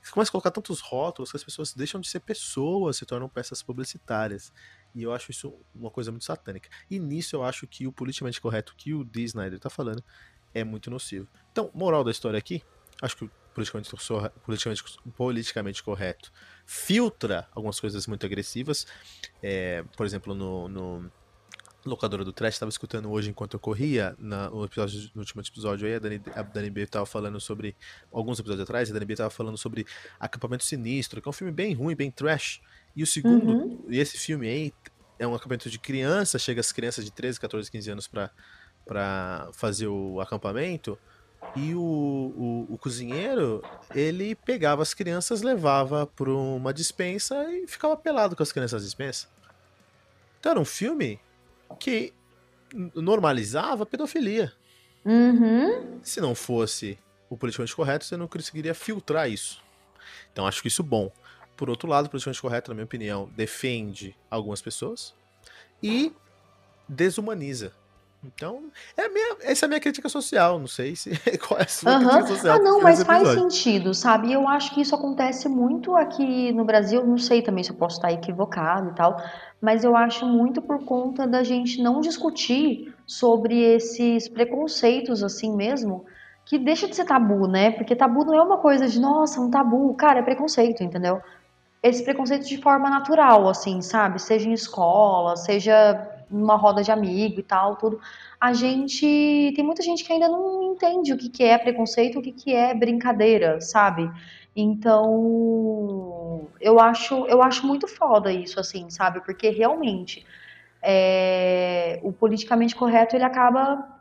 Você 0.00 0.12
começa 0.12 0.30
a 0.30 0.32
colocar 0.32 0.50
tantos 0.50 0.80
rótulos 0.80 1.30
que 1.30 1.36
as 1.36 1.44
pessoas 1.44 1.74
deixam 1.74 2.00
de 2.00 2.08
ser 2.08 2.20
pessoas, 2.20 2.96
se 2.96 3.04
tornam 3.04 3.28
peças 3.28 3.62
publicitárias. 3.62 4.52
E 4.94 5.02
eu 5.02 5.12
acho 5.12 5.30
isso 5.30 5.54
uma 5.74 5.90
coisa 5.90 6.10
muito 6.10 6.24
satânica. 6.24 6.68
E 6.90 6.98
nisso 6.98 7.36
eu 7.36 7.42
acho 7.42 7.66
que 7.66 7.86
o 7.86 7.92
politicamente 7.92 8.40
correto 8.40 8.74
que 8.76 8.94
o 8.94 9.04
D. 9.04 9.22
Snyder 9.22 9.58
tá 9.58 9.68
falando 9.68 10.02
é 10.54 10.64
muito 10.64 10.90
nocivo. 10.90 11.28
Então, 11.52 11.70
moral 11.74 12.02
da 12.02 12.10
história 12.10 12.38
aqui, 12.38 12.62
acho 13.02 13.16
que 13.16 13.24
o 13.24 13.30
politicamente, 13.52 13.90
politicamente, 14.44 14.82
politicamente 15.16 15.82
correto 15.82 16.32
filtra 16.64 17.48
algumas 17.52 17.80
coisas 17.80 18.06
muito 18.06 18.24
agressivas. 18.24 18.86
É, 19.42 19.82
por 19.96 20.06
exemplo, 20.06 20.34
no, 20.34 20.68
no 20.68 21.12
locadora 21.84 22.24
do 22.24 22.32
Trash, 22.32 22.54
estava 22.54 22.68
escutando 22.68 23.10
hoje 23.10 23.30
enquanto 23.30 23.54
eu 23.54 23.60
corria, 23.60 24.14
na, 24.18 24.50
no, 24.50 24.64
episódio, 24.64 25.10
no 25.14 25.20
último 25.20 25.40
episódio 25.40 25.86
aí, 25.86 25.94
a 25.94 25.98
Dani, 25.98 26.20
a 26.34 26.42
Dani 26.42 26.70
B 26.70 26.82
estava 26.82 27.06
falando 27.06 27.40
sobre, 27.40 27.76
alguns 28.12 28.38
episódios 28.38 28.64
atrás, 28.64 28.90
a 28.90 28.92
Dani 28.92 29.04
B 29.04 29.12
estava 29.14 29.30
falando 29.30 29.56
sobre 29.56 29.86
Acampamento 30.18 30.64
Sinistro, 30.64 31.22
que 31.22 31.28
é 31.28 31.30
um 31.30 31.32
filme 31.32 31.52
bem 31.52 31.74
ruim, 31.74 31.94
bem 31.94 32.10
trash. 32.10 32.60
E 32.96 33.02
o 33.02 33.06
segundo, 33.06 33.52
uhum. 33.52 33.84
e 33.88 33.98
esse 33.98 34.18
filme 34.18 34.48
aí, 34.48 34.72
é 35.18 35.26
um 35.26 35.34
acampamento 35.34 35.70
de 35.70 35.78
crianças, 35.78 36.42
chega 36.42 36.60
as 36.60 36.72
crianças 36.72 37.04
de 37.04 37.10
13, 37.10 37.40
14, 37.40 37.70
15 37.70 37.90
anos 37.90 38.08
para 38.08 39.48
fazer 39.52 39.86
o 39.86 40.20
acampamento, 40.20 40.98
e 41.54 41.74
o, 41.74 41.80
o, 41.80 42.66
o, 42.74 42.78
cozinheiro, 42.78 43.62
ele 43.94 44.34
pegava 44.34 44.82
as 44.82 44.92
crianças, 44.92 45.40
levava 45.40 46.06
para 46.06 46.30
uma 46.30 46.74
dispensa 46.74 47.48
e 47.50 47.66
ficava 47.66 47.96
pelado 47.96 48.34
com 48.34 48.42
as 48.42 48.50
crianças 48.50 48.82
na 48.82 48.84
dispensa. 48.84 49.28
Então 50.40 50.52
era 50.52 50.60
um 50.60 50.64
filme 50.64 51.20
que 51.76 52.12
normalizava 52.94 53.82
a 53.82 53.86
pedofilia. 53.86 54.52
Uhum. 55.04 56.00
Se 56.02 56.20
não 56.20 56.34
fosse 56.34 56.98
o 57.30 57.36
politicamente 57.36 57.74
correto, 57.74 58.04
você 58.04 58.16
não 58.16 58.28
conseguiria 58.28 58.74
filtrar 58.74 59.30
isso. 59.30 59.62
Então 60.32 60.46
acho 60.46 60.62
que 60.62 60.68
isso 60.68 60.82
bom. 60.82 61.10
Por 61.56 61.68
outro 61.68 61.88
lado, 61.88 62.06
o 62.06 62.08
politicamente 62.10 62.40
correto, 62.40 62.70
na 62.70 62.74
minha 62.74 62.84
opinião, 62.84 63.30
defende 63.34 64.16
algumas 64.30 64.62
pessoas 64.62 65.14
e 65.82 66.12
desumaniza. 66.88 67.72
Então, 68.24 68.64
é 68.96 69.08
minha, 69.08 69.36
essa 69.42 69.64
é 69.64 69.66
a 69.66 69.68
minha 69.68 69.80
crítica 69.80 70.08
social. 70.08 70.58
Não 70.58 70.66
sei 70.66 70.96
se 70.96 71.10
qual 71.46 71.60
é 71.60 71.64
a 71.64 71.68
sua 71.68 71.92
uhum. 71.92 71.98
crítica 72.00 72.26
social. 72.26 72.56
Ah, 72.56 72.62
não, 72.62 72.80
mas 72.80 73.02
faz 73.02 73.28
sentido, 73.28 73.94
sabe? 73.94 74.32
Eu 74.32 74.48
acho 74.48 74.74
que 74.74 74.80
isso 74.80 74.94
acontece 74.94 75.48
muito 75.48 75.94
aqui 75.94 76.52
no 76.52 76.64
Brasil. 76.64 77.06
Não 77.06 77.18
sei 77.18 77.42
também 77.42 77.62
se 77.62 77.70
eu 77.70 77.76
posso 77.76 77.96
estar 77.96 78.12
equivocado 78.12 78.90
e 78.90 78.94
tal 78.94 79.16
mas 79.60 79.84
eu 79.84 79.96
acho 79.96 80.24
muito 80.26 80.62
por 80.62 80.84
conta 80.84 81.26
da 81.26 81.42
gente 81.42 81.82
não 81.82 82.00
discutir 82.00 82.94
sobre 83.06 83.60
esses 83.60 84.28
preconceitos 84.28 85.22
assim 85.22 85.54
mesmo, 85.54 86.04
que 86.44 86.58
deixa 86.58 86.88
de 86.88 86.94
ser 86.94 87.04
tabu, 87.04 87.46
né? 87.46 87.72
Porque 87.72 87.96
tabu 87.96 88.24
não 88.24 88.34
é 88.34 88.42
uma 88.42 88.58
coisa 88.58 88.86
de, 88.88 89.00
nossa, 89.00 89.40
um 89.40 89.50
tabu, 89.50 89.92
cara, 89.94 90.20
é 90.20 90.22
preconceito, 90.22 90.82
entendeu? 90.82 91.20
Esse 91.82 92.02
preconceito 92.02 92.46
de 92.46 92.56
forma 92.58 92.88
natural, 92.88 93.48
assim, 93.48 93.82
sabe? 93.82 94.20
Seja 94.20 94.48
em 94.48 94.52
escola, 94.52 95.36
seja 95.36 95.94
numa 96.30 96.56
roda 96.56 96.82
de 96.82 96.90
amigo 96.90 97.40
e 97.40 97.42
tal, 97.42 97.76
tudo, 97.76 98.00
a 98.40 98.52
gente 98.52 99.52
tem 99.54 99.64
muita 99.64 99.82
gente 99.82 100.04
que 100.04 100.12
ainda 100.12 100.28
não 100.28 100.72
entende 100.72 101.12
o 101.12 101.16
que, 101.16 101.28
que 101.28 101.42
é 101.42 101.56
preconceito, 101.58 102.18
o 102.18 102.22
que, 102.22 102.32
que 102.32 102.54
é 102.54 102.74
brincadeira, 102.74 103.60
sabe? 103.60 104.10
Então, 104.54 106.48
eu 106.60 106.80
acho, 106.80 107.26
eu 107.26 107.42
acho 107.42 107.66
muito 107.66 107.86
foda 107.86 108.32
isso, 108.32 108.58
assim, 108.58 108.90
sabe? 108.90 109.20
Porque 109.20 109.50
realmente 109.50 110.26
é, 110.82 112.00
o 112.02 112.12
politicamente 112.12 112.74
correto 112.74 113.16
ele 113.16 113.24
acaba 113.24 113.98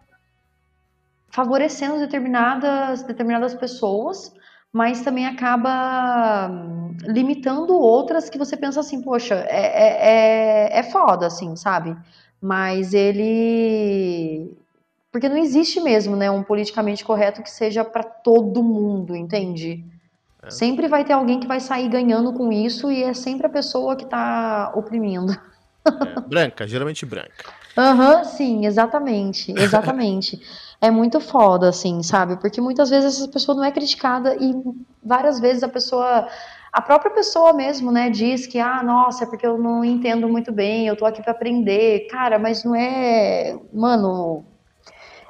favorecendo 1.30 2.00
determinadas, 2.00 3.04
determinadas 3.04 3.54
pessoas, 3.54 4.34
mas 4.72 5.02
também 5.02 5.26
acaba 5.26 6.50
hum, 6.50 6.96
limitando 7.04 7.74
outras 7.74 8.30
que 8.30 8.38
você 8.38 8.56
pensa 8.56 8.80
assim, 8.80 9.02
poxa, 9.02 9.36
é, 9.36 9.66
é, 9.66 10.76
é, 10.76 10.80
é 10.80 10.84
foda, 10.84 11.28
assim, 11.28 11.56
sabe? 11.56 11.96
Mas 12.42 12.94
ele. 12.94 14.56
Porque 15.12 15.30
não 15.30 15.38
existe 15.38 15.80
mesmo, 15.80 16.16
né, 16.16 16.30
um 16.30 16.44
politicamente 16.44 17.04
correto 17.04 17.42
que 17.42 17.50
seja 17.50 17.84
para 17.84 18.04
todo 18.04 18.62
mundo, 18.62 19.16
entende? 19.16 19.84
É. 20.44 20.50
Sempre 20.52 20.88
vai 20.88 21.04
ter 21.04 21.14
alguém 21.14 21.40
que 21.40 21.48
vai 21.48 21.60
sair 21.60 21.90
ganhando 21.90 22.34
com 22.34 22.52
isso 22.52 22.92
e 22.92 23.04
é 23.04 23.14
sempre 23.14 23.48
a 23.48 23.50
pessoa 23.50 23.96
que 23.96 24.06
tá 24.06 24.72
oprimindo. 24.76 25.34
É, 25.86 26.20
branca, 26.28 26.68
geralmente 26.68 27.06
branca. 27.06 27.46
Aham, 27.78 28.18
uhum, 28.18 28.24
sim, 28.26 28.66
exatamente, 28.66 29.52
exatamente. 29.58 30.42
é 30.80 30.92
muito 30.92 31.20
foda, 31.20 31.70
assim, 31.70 32.04
sabe? 32.04 32.38
Porque 32.38 32.62
muitas 32.62 32.90
vezes 32.90 33.18
essa 33.20 33.28
pessoa 33.28 33.56
não 33.56 33.64
é 33.64 33.72
criticada 33.72 34.36
e 34.36 34.54
várias 35.04 35.40
vezes 35.40 35.64
a 35.64 35.68
pessoa, 35.68 36.28
a 36.72 36.82
própria 36.82 37.12
pessoa 37.12 37.52
mesmo, 37.52 37.92
né, 37.92 38.10
diz 38.10 38.46
que, 38.46 38.60
ah, 38.60 38.84
nossa, 38.84 39.24
é 39.24 39.28
porque 39.28 39.46
eu 39.46 39.58
não 39.58 39.84
entendo 39.84 40.30
muito 40.30 40.52
bem, 40.52 40.88
eu 40.88 40.96
tô 40.96 41.06
aqui 41.06 41.22
para 41.22 41.32
aprender. 41.32 42.08
Cara, 42.12 42.38
mas 42.38 42.64
não 42.64 42.76
é. 42.76 43.58
Mano, 43.74 44.46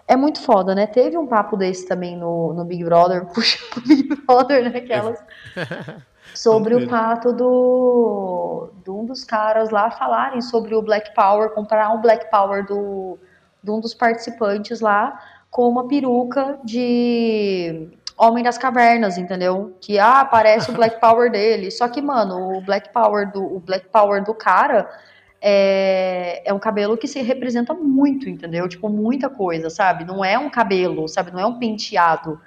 é 0.07 0.15
muito 0.15 0.41
foda, 0.41 0.75
né? 0.75 0.85
Teve 0.85 1.17
um 1.17 1.27
papo 1.27 1.55
desse 1.55 1.87
também 1.87 2.17
no, 2.17 2.53
no 2.53 2.65
Big 2.65 2.83
Brother, 2.83 3.25
puxa 3.33 3.57
pro 3.71 3.81
Big 3.81 4.03
Brother, 4.25 4.69
né? 4.69 4.79
Aquelas. 4.79 5.23
sobre 6.35 6.75
o 6.75 6.87
fato 6.87 7.33
do, 7.33 8.69
de 8.83 8.91
um 8.91 9.05
dos 9.05 9.23
caras 9.23 9.71
lá 9.71 9.89
falarem 9.89 10.39
sobre 10.39 10.75
o 10.75 10.83
Black 10.83 11.15
Power, 11.15 11.49
comparar 11.49 11.95
o 11.95 11.97
Black 11.97 12.29
Power 12.29 12.63
do, 12.63 13.17
de 13.63 13.71
um 13.71 13.79
dos 13.79 13.95
participantes 13.95 14.79
lá 14.79 15.19
com 15.49 15.67
uma 15.67 15.87
peruca 15.87 16.59
de 16.63 17.89
Homem 18.17 18.43
das 18.43 18.57
Cavernas, 18.57 19.17
entendeu? 19.17 19.77
Que 19.79 19.99
ah, 19.99 20.25
parece 20.25 20.71
o 20.71 20.73
Black 20.73 20.99
Power 21.01 21.31
dele. 21.31 21.69
Só 21.71 21.87
que, 21.87 22.01
mano, 22.01 22.57
o 22.57 22.61
Black 22.61 22.91
Power 22.91 23.31
do, 23.31 23.43
o 23.43 23.59
Black 23.59 23.87
Power 23.89 24.23
do 24.23 24.33
cara 24.33 24.89
é, 25.41 26.41
é 26.43 26.53
um 26.53 26.59
cabelo 26.59 26.97
que 26.97 27.07
se 27.07 27.21
representa 27.21 27.73
muito, 27.73 28.27
entendeu? 28.27 28.67
Tipo, 28.67 28.89
muita 28.89 29.29
coisa, 29.29 29.69
sabe? 29.69 30.03
Não 30.03 30.25
é 30.25 30.37
um 30.37 30.49
cabelo, 30.49 31.07
sabe? 31.07 31.31
Não 31.31 31.39
é 31.39 31.45
um 31.45 31.59
penteado. 31.59 32.41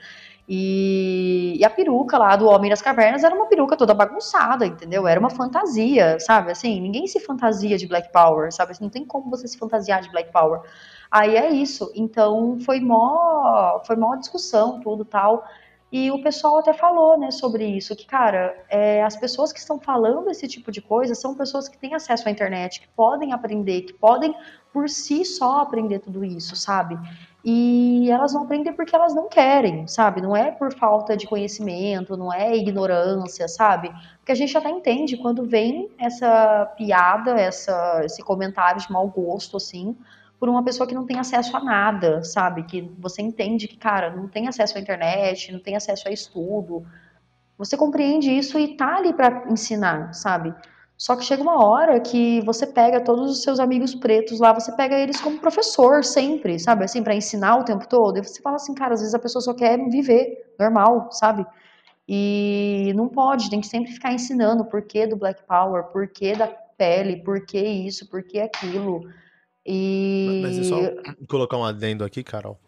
E, 0.52 1.54
e, 1.60 1.64
a 1.64 1.70
peruca 1.70 2.18
lá 2.18 2.34
do 2.34 2.48
Homem 2.48 2.68
das 2.68 2.82
Cavernas 2.82 3.22
era 3.22 3.32
uma 3.32 3.46
peruca 3.46 3.76
toda 3.76 3.94
bagunçada, 3.94 4.66
entendeu? 4.66 5.06
Era 5.06 5.20
uma 5.20 5.30
fantasia, 5.30 6.18
sabe? 6.18 6.50
Assim, 6.50 6.80
ninguém 6.80 7.06
se 7.06 7.20
fantasia 7.20 7.78
de 7.78 7.86
Black 7.86 8.10
Power, 8.12 8.52
sabe? 8.52 8.72
Assim, 8.72 8.82
não 8.82 8.90
tem 8.90 9.04
como 9.04 9.30
você 9.30 9.46
se 9.46 9.56
fantasiar 9.56 10.02
de 10.02 10.10
Black 10.10 10.32
Power. 10.32 10.62
Aí 11.08 11.36
é 11.36 11.50
isso. 11.50 11.92
Então 11.94 12.58
foi 12.66 12.80
mó, 12.80 13.80
foi 13.86 13.94
mó 13.94 14.16
discussão, 14.16 14.80
tudo 14.80 15.04
tal. 15.04 15.44
E 15.92 16.10
o 16.10 16.20
pessoal 16.20 16.58
até 16.58 16.72
falou, 16.72 17.16
né, 17.16 17.30
sobre 17.30 17.64
isso, 17.64 17.94
que, 17.94 18.06
cara, 18.06 18.56
é, 18.68 19.04
as 19.04 19.16
pessoas 19.16 19.52
que 19.52 19.60
estão 19.60 19.78
falando 19.78 20.30
esse 20.30 20.48
tipo 20.48 20.72
de 20.72 20.80
coisa 20.80 21.14
são 21.14 21.34
pessoas 21.34 21.68
que 21.68 21.78
têm 21.78 21.94
acesso 21.94 22.28
à 22.28 22.30
internet, 22.30 22.80
que 22.80 22.88
podem 22.88 23.32
aprender, 23.32 23.82
que 23.82 23.92
podem 23.92 24.34
por 24.72 24.88
si 24.88 25.24
só 25.24 25.60
aprender 25.60 25.98
tudo 26.00 26.24
isso, 26.24 26.54
sabe? 26.54 26.96
E 27.42 28.11
elas 28.11 28.35
não 28.35 28.42
aprendem 28.42 28.72
porque 28.72 28.94
elas 28.94 29.14
não 29.14 29.29
querem, 29.29 29.87
sabe? 29.87 30.20
Não 30.20 30.37
é 30.37 30.50
por 30.50 30.74
falta 30.74 31.16
de 31.16 31.26
conhecimento, 31.26 32.16
não 32.16 32.33
é 32.33 32.55
ignorância, 32.55 33.48
sabe? 33.48 33.90
Porque 34.18 34.33
a 34.33 34.35
gente 34.35 34.57
até 34.57 34.68
entende 34.68 35.16
quando 35.16 35.44
vem 35.46 35.90
essa 35.98 36.66
piada, 36.76 37.33
essa, 37.33 38.03
esse 38.05 38.22
comentário 38.22 38.81
de 38.81 38.92
mau 38.92 39.09
gosto, 39.09 39.57
assim, 39.57 39.96
por 40.38 40.50
uma 40.50 40.62
pessoa 40.62 40.87
que 40.87 40.94
não 40.94 41.07
tem 41.07 41.18
acesso 41.18 41.57
a 41.57 41.61
nada, 41.64 42.22
sabe? 42.22 42.64
Que 42.64 42.90
você 42.98 43.22
entende 43.22 43.66
que, 43.66 43.76
cara, 43.76 44.11
não 44.14 44.29
tem 44.29 44.46
acesso 44.46 44.76
à 44.76 44.81
internet, 44.81 45.50
não 45.50 45.61
tem 45.61 45.76
acesso 45.76 46.09
a 46.09 46.12
estudo. 46.12 46.87
Você 47.57 47.76
compreende 47.76 48.31
isso 48.31 48.59
e 48.59 48.76
tá 48.76 48.96
ali 48.96 49.14
para 49.14 49.44
ensinar, 49.50 50.12
sabe? 50.12 50.55
Só 51.00 51.16
que 51.16 51.24
chega 51.24 51.42
uma 51.42 51.64
hora 51.64 51.98
que 51.98 52.42
você 52.42 52.66
pega 52.66 53.02
todos 53.02 53.30
os 53.30 53.42
seus 53.42 53.58
amigos 53.58 53.94
pretos 53.94 54.38
lá, 54.38 54.52
você 54.52 54.70
pega 54.70 54.98
eles 54.98 55.18
como 55.18 55.38
professor 55.38 56.04
sempre, 56.04 56.58
sabe? 56.58 56.84
Assim, 56.84 57.02
para 57.02 57.14
ensinar 57.14 57.56
o 57.56 57.64
tempo 57.64 57.88
todo. 57.88 58.18
E 58.18 58.22
você 58.22 58.42
fala 58.42 58.56
assim, 58.56 58.74
cara, 58.74 58.92
às 58.92 59.00
vezes 59.00 59.14
a 59.14 59.18
pessoa 59.18 59.40
só 59.40 59.54
quer 59.54 59.78
viver 59.88 60.52
normal, 60.58 61.08
sabe? 61.10 61.46
E 62.06 62.92
não 62.94 63.08
pode, 63.08 63.48
tem 63.48 63.62
que 63.62 63.66
sempre 63.66 63.90
ficar 63.90 64.12
ensinando 64.12 64.62
o 64.62 64.66
porquê 64.66 65.06
do 65.06 65.16
Black 65.16 65.42
Power, 65.44 65.84
porquê 65.84 66.36
da 66.36 66.48
pele, 66.48 67.16
porquê 67.24 67.62
isso, 67.62 68.06
porquê 68.10 68.40
aquilo. 68.40 69.10
E... 69.64 70.42
Mas 70.42 70.58
é 70.58 70.64
só 70.64 70.76
colocar 71.26 71.56
um 71.56 71.64
adendo 71.64 72.04
aqui, 72.04 72.22
Carol. 72.22 72.58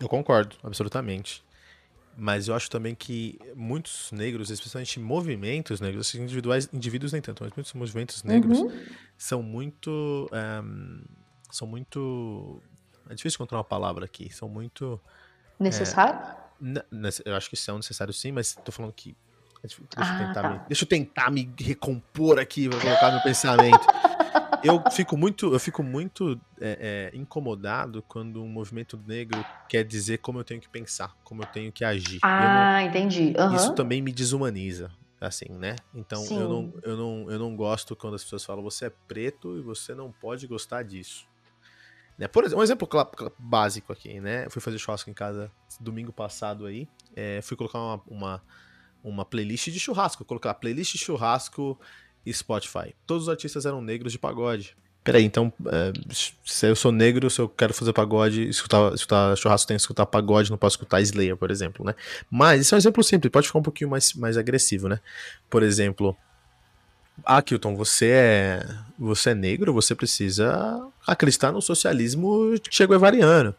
Eu 0.00 0.08
concordo, 0.08 0.56
absolutamente. 0.64 1.44
Mas 2.18 2.48
eu 2.48 2.54
acho 2.54 2.70
também 2.70 2.94
que 2.94 3.38
muitos 3.54 4.10
negros, 4.10 4.50
especialmente 4.50 4.98
movimentos 4.98 5.80
negros, 5.80 6.14
individuais, 6.14 6.66
indivíduos 6.72 7.12
nem 7.12 7.20
tanto, 7.20 7.44
mas 7.44 7.52
muitos 7.54 7.74
movimentos 7.74 8.22
negros 8.22 8.58
uhum. 8.60 8.72
são 9.18 9.42
muito. 9.42 10.30
Um, 10.32 11.02
são 11.50 11.68
muito. 11.68 12.60
É 13.10 13.14
difícil 13.14 13.36
encontrar 13.36 13.58
uma 13.58 13.64
palavra 13.64 14.06
aqui. 14.06 14.32
São 14.32 14.48
muito. 14.48 14.98
Necessário? 15.60 16.18
É, 16.62 16.84
eu 17.26 17.36
acho 17.36 17.50
que 17.50 17.56
são 17.56 17.76
necessários 17.76 18.18
sim, 18.18 18.32
mas 18.32 18.54
tô 18.64 18.72
falando 18.72 18.92
que. 18.94 19.14
Deixa, 19.62 19.82
ah, 19.96 20.20
eu, 20.20 20.26
tentar 20.26 20.42
tá. 20.42 20.50
me, 20.50 20.60
deixa 20.68 20.84
eu 20.84 20.88
tentar 20.88 21.30
me 21.30 21.54
recompor 21.58 22.38
aqui, 22.38 22.68
vou 22.68 22.80
colocar 22.80 23.10
meu 23.10 23.20
pensamento 23.24 23.86
eu 24.66 24.82
fico 24.90 25.16
muito, 25.16 25.52
eu 25.52 25.58
fico 25.58 25.82
muito 25.82 26.40
é, 26.60 27.10
é, 27.12 27.16
incomodado 27.16 28.02
quando 28.02 28.42
um 28.42 28.48
movimento 28.48 29.00
negro 29.06 29.44
quer 29.68 29.84
dizer 29.84 30.18
como 30.18 30.38
eu 30.40 30.44
tenho 30.44 30.60
que 30.60 30.68
pensar, 30.68 31.14
como 31.24 31.42
eu 31.42 31.46
tenho 31.46 31.72
que 31.72 31.84
agir. 31.84 32.18
Ah, 32.22 32.80
não, 32.80 32.88
entendi. 32.88 33.34
Uhum. 33.38 33.54
Isso 33.54 33.72
também 33.74 34.02
me 34.02 34.12
desumaniza, 34.12 34.90
assim, 35.20 35.48
né? 35.50 35.76
Então 35.94 36.24
eu 36.30 36.48
não, 36.48 36.74
eu, 36.82 36.96
não, 36.96 37.30
eu 37.30 37.38
não 37.38 37.56
gosto 37.56 37.94
quando 37.96 38.14
as 38.14 38.22
pessoas 38.22 38.44
falam 38.44 38.62
você 38.62 38.86
é 38.86 38.92
preto 39.08 39.58
e 39.58 39.62
você 39.62 39.94
não 39.94 40.12
pode 40.12 40.46
gostar 40.46 40.82
disso. 40.82 41.26
Né? 42.18 42.26
Por 42.26 42.44
exemplo, 42.44 42.60
um 42.60 42.64
exemplo 42.64 42.88
básico 43.38 43.92
aqui, 43.92 44.20
né? 44.20 44.46
Eu 44.46 44.50
fui 44.50 44.62
fazer 44.62 44.78
churrasco 44.78 45.10
em 45.10 45.14
casa 45.14 45.50
domingo 45.80 46.12
passado 46.12 46.66
aí. 46.66 46.88
É, 47.14 47.40
fui 47.42 47.56
colocar 47.56 47.78
uma, 47.78 48.02
uma, 48.06 48.42
uma 49.04 49.24
playlist 49.24 49.70
de 49.70 49.78
churrasco. 49.78 50.24
Colocar 50.24 50.54
playlist 50.54 50.92
de 50.92 50.98
churrasco 50.98 51.78
e 52.26 52.34
Spotify. 52.34 52.94
Todos 53.06 53.24
os 53.24 53.28
artistas 53.28 53.64
eram 53.64 53.80
negros 53.80 54.12
de 54.12 54.18
pagode. 54.18 54.76
Peraí, 55.06 55.24
então, 55.24 55.52
é, 55.66 55.92
se 56.44 56.66
eu 56.66 56.74
sou 56.74 56.90
negro, 56.90 57.30
se 57.30 57.40
eu 57.40 57.48
quero 57.48 57.72
fazer 57.72 57.92
pagode, 57.92 58.48
escutar, 58.48 58.92
escutar 58.92 59.36
churrasco, 59.36 59.68
tem 59.68 59.76
que 59.76 59.80
escutar 59.80 60.04
pagode, 60.04 60.50
não 60.50 60.58
posso 60.58 60.74
escutar 60.74 61.00
Slayer, 61.00 61.36
por 61.36 61.52
exemplo, 61.52 61.86
né? 61.86 61.94
Mas 62.28 62.62
isso 62.62 62.74
é 62.74 62.76
um 62.76 62.78
exemplo 62.78 63.04
simples, 63.04 63.30
pode 63.30 63.46
ficar 63.46 63.60
um 63.60 63.62
pouquinho 63.62 63.88
mais, 63.88 64.14
mais 64.14 64.36
agressivo, 64.36 64.88
né? 64.88 64.98
Por 65.48 65.62
exemplo, 65.62 66.16
ah, 67.24 67.40
Kilton, 67.40 67.76
você 67.76 68.10
é, 68.10 68.68
você 68.98 69.30
é 69.30 69.34
negro, 69.34 69.72
você 69.72 69.94
precisa 69.94 70.84
acreditar 71.06 71.52
no 71.52 71.62
socialismo 71.62 72.54
Che 72.68 72.84
Guevariano. 72.84 73.54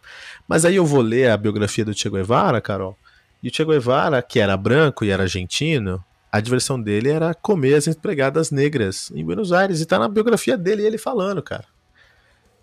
Mas 0.50 0.66
aí 0.66 0.76
eu 0.76 0.86
vou 0.86 1.02
ler 1.02 1.32
a 1.32 1.38
biografia 1.38 1.86
do 1.86 1.94
Che 1.94 2.10
Guevara, 2.10 2.60
Carol, 2.60 2.98
e 3.42 3.48
o 3.48 3.54
Che 3.54 3.64
Guevara, 3.64 4.22
que 4.22 4.40
era 4.42 4.58
branco 4.58 5.06
e 5.06 5.12
era 5.12 5.24
argentino, 5.24 6.04
a 6.38 6.42
diversão 6.42 6.80
dele 6.80 7.10
era 7.10 7.34
comer 7.34 7.74
as 7.74 7.88
empregadas 7.88 8.52
negras 8.52 9.12
em 9.16 9.26
Buenos 9.26 9.52
Aires. 9.52 9.82
E 9.82 9.86
tá 9.88 9.98
na 9.98 10.08
biografia 10.08 10.56
dele 10.56 10.84
ele 10.84 10.98
falando, 10.98 11.42
cara. 11.42 11.66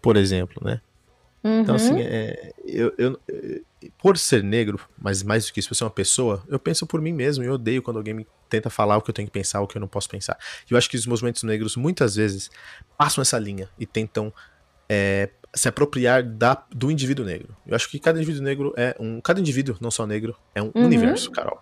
Por 0.00 0.16
exemplo, 0.16 0.62
né? 0.64 0.80
Uhum. 1.42 1.60
Então, 1.60 1.74
assim, 1.74 2.00
é, 2.00 2.52
eu, 2.64 2.94
eu, 2.96 3.20
por 3.98 4.16
ser 4.16 4.44
negro, 4.44 4.78
mas 4.96 5.24
mais 5.24 5.46
do 5.46 5.52
que 5.52 5.58
isso, 5.58 5.68
por 5.68 5.74
ser 5.74 5.84
uma 5.84 5.90
pessoa, 5.90 6.44
eu 6.48 6.58
penso 6.58 6.87
por 6.87 7.00
mim 7.00 7.12
mesmo 7.12 7.42
e 7.42 7.48
eu 7.48 7.54
odeio 7.54 7.82
quando 7.82 7.96
alguém 7.96 8.14
me 8.14 8.26
tenta 8.48 8.70
falar 8.70 8.96
o 8.96 9.02
que 9.02 9.10
eu 9.10 9.14
tenho 9.14 9.26
que 9.26 9.32
pensar, 9.32 9.60
o 9.60 9.66
que 9.66 9.76
eu 9.76 9.80
não 9.80 9.88
posso 9.88 10.08
pensar. 10.08 10.38
E 10.70 10.72
eu 10.72 10.78
acho 10.78 10.88
que 10.88 10.96
os 10.96 11.06
movimentos 11.06 11.42
negros 11.42 11.76
muitas 11.76 12.14
vezes 12.14 12.52
passam 12.96 13.22
essa 13.22 13.40
linha 13.40 13.68
e 13.76 13.84
tentam 13.84 14.32
é, 14.88 15.30
se 15.52 15.68
apropriar 15.68 16.22
da, 16.22 16.64
do 16.70 16.92
indivíduo 16.92 17.26
negro. 17.26 17.56
Eu 17.66 17.74
acho 17.74 17.90
que 17.90 17.98
cada 17.98 18.18
indivíduo 18.18 18.44
negro 18.44 18.72
é 18.76 18.94
um. 19.00 19.20
Cada 19.20 19.40
indivíduo, 19.40 19.76
não 19.80 19.90
só 19.90 20.06
negro, 20.06 20.37
é 20.54 20.62
um 20.62 20.70
uhum. 20.72 20.84
universo, 20.84 21.32
Carol. 21.32 21.60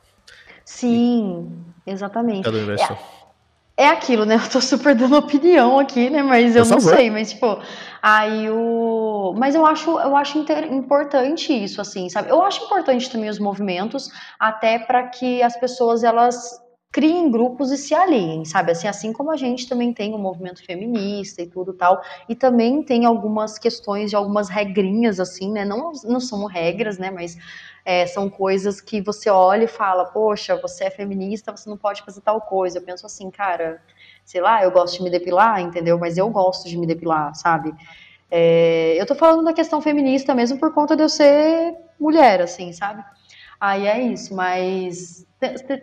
Sim, 0.65 1.65
exatamente. 1.87 2.49
É, 2.49 3.85
é 3.85 3.89
aquilo, 3.89 4.25
né? 4.25 4.37
Eu 4.37 4.51
tô 4.51 4.61
super 4.61 4.95
dando 4.95 5.17
opinião 5.17 5.79
aqui, 5.79 6.11
né? 6.11 6.23
Mas 6.23 6.55
eu 6.55 6.63
Por 6.65 6.71
não 6.73 6.81
favor. 6.81 6.97
sei, 6.97 7.11
mas 7.11 7.33
tipo, 7.33 7.59
aí 8.03 8.51
o. 8.51 9.35
Mas 9.37 9.55
eu 9.55 9.65
acho, 9.65 9.91
eu 9.99 10.17
acho 10.17 10.39
inter... 10.39 10.73
importante 10.73 11.53
isso, 11.53 11.81
assim, 11.81 12.09
sabe? 12.09 12.31
Eu 12.31 12.43
acho 12.43 12.65
importante 12.65 13.11
também 13.11 13.29
os 13.29 13.39
movimentos, 13.39 14.11
até 14.39 14.79
para 14.79 15.09
que 15.09 15.43
as 15.43 15.57
pessoas 15.57 16.05
elas 16.05 16.61
criem 16.93 17.31
grupos 17.31 17.73
e 17.73 17.79
se 17.79 17.95
aliem, 17.95 18.45
sabe? 18.45 18.73
Assim, 18.73 18.87
assim 18.87 19.13
como 19.15 19.31
a 19.31 19.37
gente 19.37 19.67
também 19.67 19.95
tem 19.95 20.13
o 20.13 20.17
um 20.17 20.21
movimento 20.21 20.63
feminista 20.63 21.41
e 21.41 21.47
tudo 21.47 21.73
tal, 21.73 22.03
e 22.29 22.35
também 22.35 22.83
tem 22.83 23.07
algumas 23.07 23.59
questões 23.59 24.11
de 24.11 24.17
algumas 24.17 24.51
regrinhas, 24.51 25.19
assim, 25.19 25.51
né? 25.51 25.65
Não, 25.65 25.91
não 26.05 26.21
são 26.21 26.45
regras, 26.45 26.99
né? 26.99 27.11
Mas 27.11 27.39
é, 27.85 28.07
são 28.07 28.31
coisas 28.31 28.81
que 28.81 29.01
você 29.01 29.29
olha 29.29 29.65
e 29.65 29.69
fala, 29.69 30.05
poxa, 30.05 30.57
você 30.57 30.85
é 30.85 30.91
feminista, 30.91 31.51
você 31.51 31.69
não 31.69 31.77
pode 31.77 32.03
fazer 32.03 32.21
tal 32.21 32.41
coisa. 32.41 32.79
Eu 32.79 32.83
penso 32.83 33.05
assim, 33.07 33.31
cara, 33.31 33.83
sei 34.25 34.41
lá, 34.41 34.63
eu 34.63 34.71
gosto 34.71 34.99
de 34.99 35.03
me 35.03 35.11
depilar, 35.11 35.61
entendeu? 35.61 35.99
Mas 35.99 36.17
eu 36.17 36.29
gosto 36.31 36.69
de 36.69 36.77
me 36.77 36.87
depilar, 36.87 37.35
sabe? 37.35 37.75
É, 38.31 38.95
eu 38.99 39.05
tô 39.05 39.15
falando 39.15 39.45
da 39.45 39.53
questão 39.53 39.81
feminista 39.81 40.35
mesmo 40.35 40.59
por 40.59 40.73
conta 40.73 40.97
de 40.97 41.03
eu 41.03 41.09
ser 41.09 41.75
mulher, 41.99 42.41
assim, 42.41 42.73
sabe? 42.73 43.05
Aí 43.61 43.87
é 43.87 44.01
isso, 44.01 44.35
mas 44.35 45.27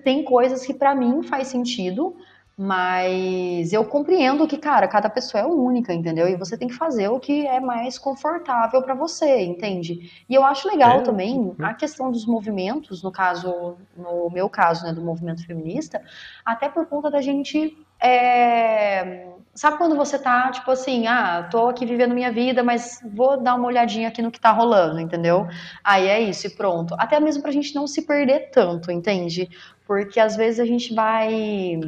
tem 0.04 0.24
coisas 0.24 0.66
que 0.66 0.74
para 0.74 0.96
mim 0.96 1.22
faz 1.24 1.48
sentido, 1.48 2.16
mas 2.62 3.72
eu 3.72 3.86
compreendo 3.86 4.46
que, 4.46 4.58
cara, 4.58 4.86
cada 4.86 5.10
pessoa 5.10 5.44
é 5.44 5.46
única, 5.46 5.94
entendeu? 5.94 6.28
E 6.28 6.36
você 6.36 6.58
tem 6.58 6.68
que 6.68 6.74
fazer 6.74 7.08
o 7.08 7.18
que 7.18 7.48
é 7.48 7.58
mais 7.62 7.98
confortável 7.98 8.82
para 8.82 8.94
você, 8.94 9.46
entende? 9.46 10.12
E 10.28 10.36
eu 10.36 10.44
acho 10.44 10.68
legal 10.68 11.00
é. 11.00 11.02
também 11.02 11.56
a 11.60 11.74
questão 11.74 12.12
dos 12.12 12.26
movimentos, 12.26 13.02
no 13.02 13.14
caso, 13.14 13.78
no 13.96 14.30
meu 14.30 14.50
caso, 14.50 14.84
né, 14.84 14.92
do 14.92 15.02
movimento 15.02 15.48
feminista, 15.48 16.02
até 16.44 16.68
por 16.68 16.86
conta 16.86 17.10
da 17.10 17.22
gente 17.22 17.78
é... 17.98 19.28
Sabe 19.54 19.78
quando 19.78 19.96
você 19.96 20.20
tá, 20.20 20.52
tipo 20.52 20.70
assim, 20.70 21.08
ah, 21.08 21.48
tô 21.50 21.70
aqui 21.70 21.86
vivendo 21.86 22.14
minha 22.14 22.32
vida, 22.32 22.62
mas 22.62 23.00
vou 23.14 23.42
dar 23.42 23.56
uma 23.56 23.68
olhadinha 23.68 24.10
aqui 24.10 24.22
no 24.22 24.32
que 24.32 24.40
tá 24.40 24.52
rolando, 24.52 25.00
entendeu? 25.00 25.48
Aí 25.82 26.08
é 26.10 26.20
isso 26.20 26.46
e 26.48 26.50
pronto. 26.50 26.94
Até 27.00 27.22
mesmo 27.22 27.42
pra 27.42 27.52
gente 27.52 27.74
não 27.74 27.88
se 27.88 28.02
perder 28.02 28.52
tanto, 28.52 28.92
entende? 28.92 29.50
Porque 29.88 30.20
às 30.20 30.36
vezes 30.36 30.60
a 30.60 30.66
gente 30.66 30.94
vai. 30.94 31.80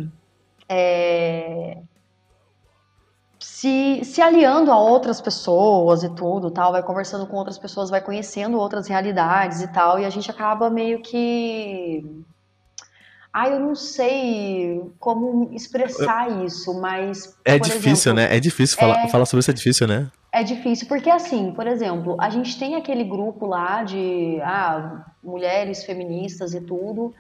É... 0.74 1.78
Se, 3.40 4.02
se 4.06 4.22
aliando 4.22 4.72
a 4.72 4.80
outras 4.80 5.20
pessoas 5.20 6.04
e 6.04 6.10
tudo, 6.10 6.50
tal, 6.50 6.72
vai 6.72 6.82
conversando 6.82 7.28
com 7.28 7.36
outras 7.36 7.58
pessoas, 7.58 7.90
vai 7.90 8.00
conhecendo 8.00 8.58
outras 8.58 8.88
realidades 8.88 9.62
e 9.62 9.68
tal, 9.68 10.00
e 10.00 10.06
a 10.06 10.10
gente 10.10 10.32
acaba 10.32 10.70
meio 10.70 11.02
que 11.02 12.24
ah, 13.34 13.48
eu 13.48 13.60
não 13.62 13.76
sei 13.76 14.82
como 15.00 15.54
expressar 15.54 16.44
isso, 16.46 16.74
mas. 16.82 17.38
É 17.46 17.58
difícil, 17.58 18.12
exemplo, 18.12 18.14
né? 18.16 18.36
É 18.36 18.40
difícil 18.42 18.78
falar, 18.78 19.06
é, 19.06 19.08
falar 19.08 19.26
sobre 19.26 19.40
isso, 19.40 19.52
é 19.52 19.54
difícil, 19.54 19.88
né? 19.88 20.12
É 20.34 20.44
difícil, 20.44 20.88
porque 20.88 21.10
assim, 21.10 21.52
por 21.54 21.66
exemplo, 21.66 22.18
a 22.20 22.30
gente 22.30 22.60
tem 22.60 22.76
aquele 22.76 23.06
grupo 23.06 23.46
lá 23.46 23.84
de 23.84 24.40
ah, 24.44 25.06
mulheres 25.24 25.86
feministas 25.86 26.54
e 26.54 26.60
tudo, 26.60 27.14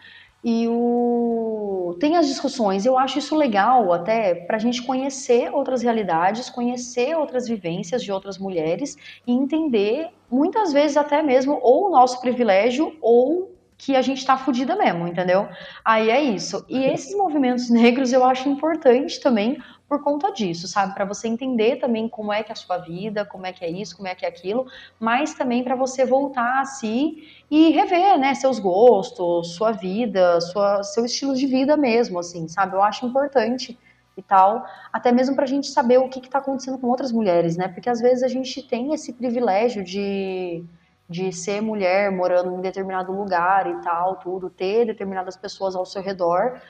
e 0.43 0.67
o... 0.67 1.95
tem 1.99 2.17
as 2.17 2.27
discussões. 2.27 2.85
Eu 2.85 2.97
acho 2.97 3.19
isso 3.19 3.35
legal 3.35 3.93
até 3.93 4.33
para 4.33 4.57
a 4.57 4.59
gente 4.59 4.81
conhecer 4.81 5.53
outras 5.53 5.81
realidades, 5.81 6.49
conhecer 6.49 7.15
outras 7.15 7.47
vivências 7.47 8.03
de 8.03 8.11
outras 8.11 8.37
mulheres 8.37 8.97
e 9.25 9.31
entender, 9.31 10.09
muitas 10.29 10.73
vezes 10.73 10.97
até 10.97 11.21
mesmo, 11.21 11.59
ou 11.61 11.87
o 11.87 11.91
nosso 11.91 12.19
privilégio 12.21 12.95
ou 13.01 13.51
que 13.77 13.95
a 13.95 14.01
gente 14.01 14.23
tá 14.23 14.37
fudida 14.37 14.75
mesmo, 14.75 15.07
entendeu? 15.07 15.47
Aí 15.83 16.09
é 16.11 16.21
isso. 16.21 16.63
E 16.69 16.83
esses 16.85 17.15
movimentos 17.15 17.69
negros 17.69 18.13
eu 18.13 18.23
acho 18.23 18.47
importante 18.47 19.19
também 19.19 19.57
por 19.91 20.01
conta 20.01 20.31
disso, 20.31 20.69
sabe? 20.69 20.93
Para 20.93 21.03
você 21.03 21.27
entender 21.27 21.75
também 21.75 22.07
como 22.07 22.31
é 22.31 22.41
que 22.41 22.49
é 22.49 22.53
a 22.53 22.55
sua 22.55 22.77
vida, 22.77 23.25
como 23.25 23.45
é 23.45 23.51
que 23.51 23.65
é 23.65 23.69
isso, 23.69 23.97
como 23.97 24.07
é 24.07 24.15
que 24.15 24.25
é 24.25 24.29
aquilo, 24.29 24.65
mas 24.97 25.33
também 25.33 25.65
para 25.65 25.75
você 25.75 26.05
voltar 26.05 26.61
a 26.61 26.63
si 26.63 27.27
e 27.51 27.71
rever, 27.71 28.17
né, 28.17 28.33
seus 28.33 28.57
gostos, 28.57 29.53
sua 29.53 29.73
vida, 29.73 30.39
sua, 30.39 30.81
seu 30.81 31.03
estilo 31.03 31.35
de 31.35 31.45
vida 31.45 31.75
mesmo, 31.75 32.19
assim, 32.19 32.47
sabe? 32.47 32.73
Eu 32.73 32.81
acho 32.81 33.05
importante 33.05 33.77
e 34.15 34.21
tal, 34.21 34.65
até 34.93 35.11
mesmo 35.11 35.35
para 35.35 35.43
a 35.43 35.47
gente 35.47 35.67
saber 35.67 35.97
o 35.97 36.07
que 36.07 36.19
está 36.19 36.39
acontecendo 36.39 36.77
com 36.77 36.87
outras 36.87 37.11
mulheres, 37.11 37.57
né? 37.57 37.67
Porque 37.67 37.89
às 37.89 37.99
vezes 37.99 38.23
a 38.23 38.29
gente 38.29 38.63
tem 38.63 38.93
esse 38.93 39.11
privilégio 39.11 39.83
de 39.83 40.63
de 41.09 41.33
ser 41.33 41.59
mulher 41.61 42.09
morando 42.09 42.55
em 42.55 42.61
determinado 42.61 43.11
lugar 43.11 43.67
e 43.67 43.81
tal, 43.81 44.15
tudo, 44.15 44.49
ter 44.49 44.85
determinadas 44.85 45.35
pessoas 45.35 45.75
ao 45.75 45.85
seu 45.85 46.01
redor 46.01 46.61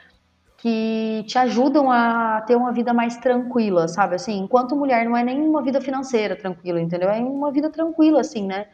que 0.61 1.23
te 1.27 1.39
ajudam 1.39 1.89
a 1.89 2.39
ter 2.41 2.55
uma 2.55 2.71
vida 2.71 2.93
mais 2.93 3.17
tranquila, 3.17 3.87
sabe? 3.87 4.13
Assim, 4.13 4.37
enquanto 4.37 4.75
mulher 4.75 5.05
não 5.05 5.17
é 5.17 5.23
nem 5.23 5.41
uma 5.41 5.59
vida 5.63 5.81
financeira 5.81 6.35
tranquila, 6.35 6.79
entendeu? 6.79 7.09
É 7.09 7.19
uma 7.19 7.51
vida 7.51 7.67
tranquila, 7.71 8.21
assim, 8.21 8.45
né? 8.45 8.67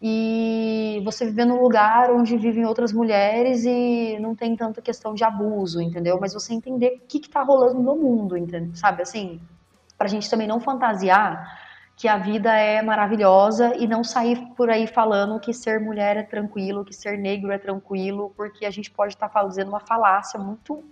E 0.00 1.02
você 1.04 1.24
viver 1.24 1.44
num 1.44 1.60
lugar 1.60 2.12
onde 2.12 2.36
vivem 2.36 2.64
outras 2.64 2.92
mulheres 2.92 3.64
e 3.64 4.16
não 4.20 4.36
tem 4.36 4.54
tanta 4.54 4.80
questão 4.80 5.14
de 5.14 5.24
abuso, 5.24 5.82
entendeu? 5.82 6.16
Mas 6.20 6.32
você 6.32 6.54
entender 6.54 7.00
o 7.02 7.06
que, 7.08 7.18
que 7.18 7.28
tá 7.28 7.42
rolando 7.42 7.82
no 7.82 7.96
mundo, 7.96 8.36
entendeu? 8.36 8.76
sabe? 8.76 9.02
Assim, 9.02 9.40
pra 9.98 10.06
gente 10.06 10.30
também 10.30 10.46
não 10.46 10.60
fantasiar 10.60 11.58
que 11.96 12.06
a 12.06 12.18
vida 12.18 12.54
é 12.56 12.80
maravilhosa 12.82 13.74
e 13.74 13.88
não 13.88 14.04
sair 14.04 14.38
por 14.54 14.70
aí 14.70 14.86
falando 14.86 15.40
que 15.40 15.52
ser 15.52 15.80
mulher 15.80 16.16
é 16.16 16.22
tranquilo, 16.22 16.84
que 16.84 16.94
ser 16.94 17.18
negro 17.18 17.50
é 17.50 17.58
tranquilo, 17.58 18.32
porque 18.36 18.64
a 18.64 18.70
gente 18.70 18.92
pode 18.92 19.14
estar 19.14 19.28
fazendo 19.28 19.68
uma 19.68 19.80
falácia 19.80 20.38
muito 20.38 20.84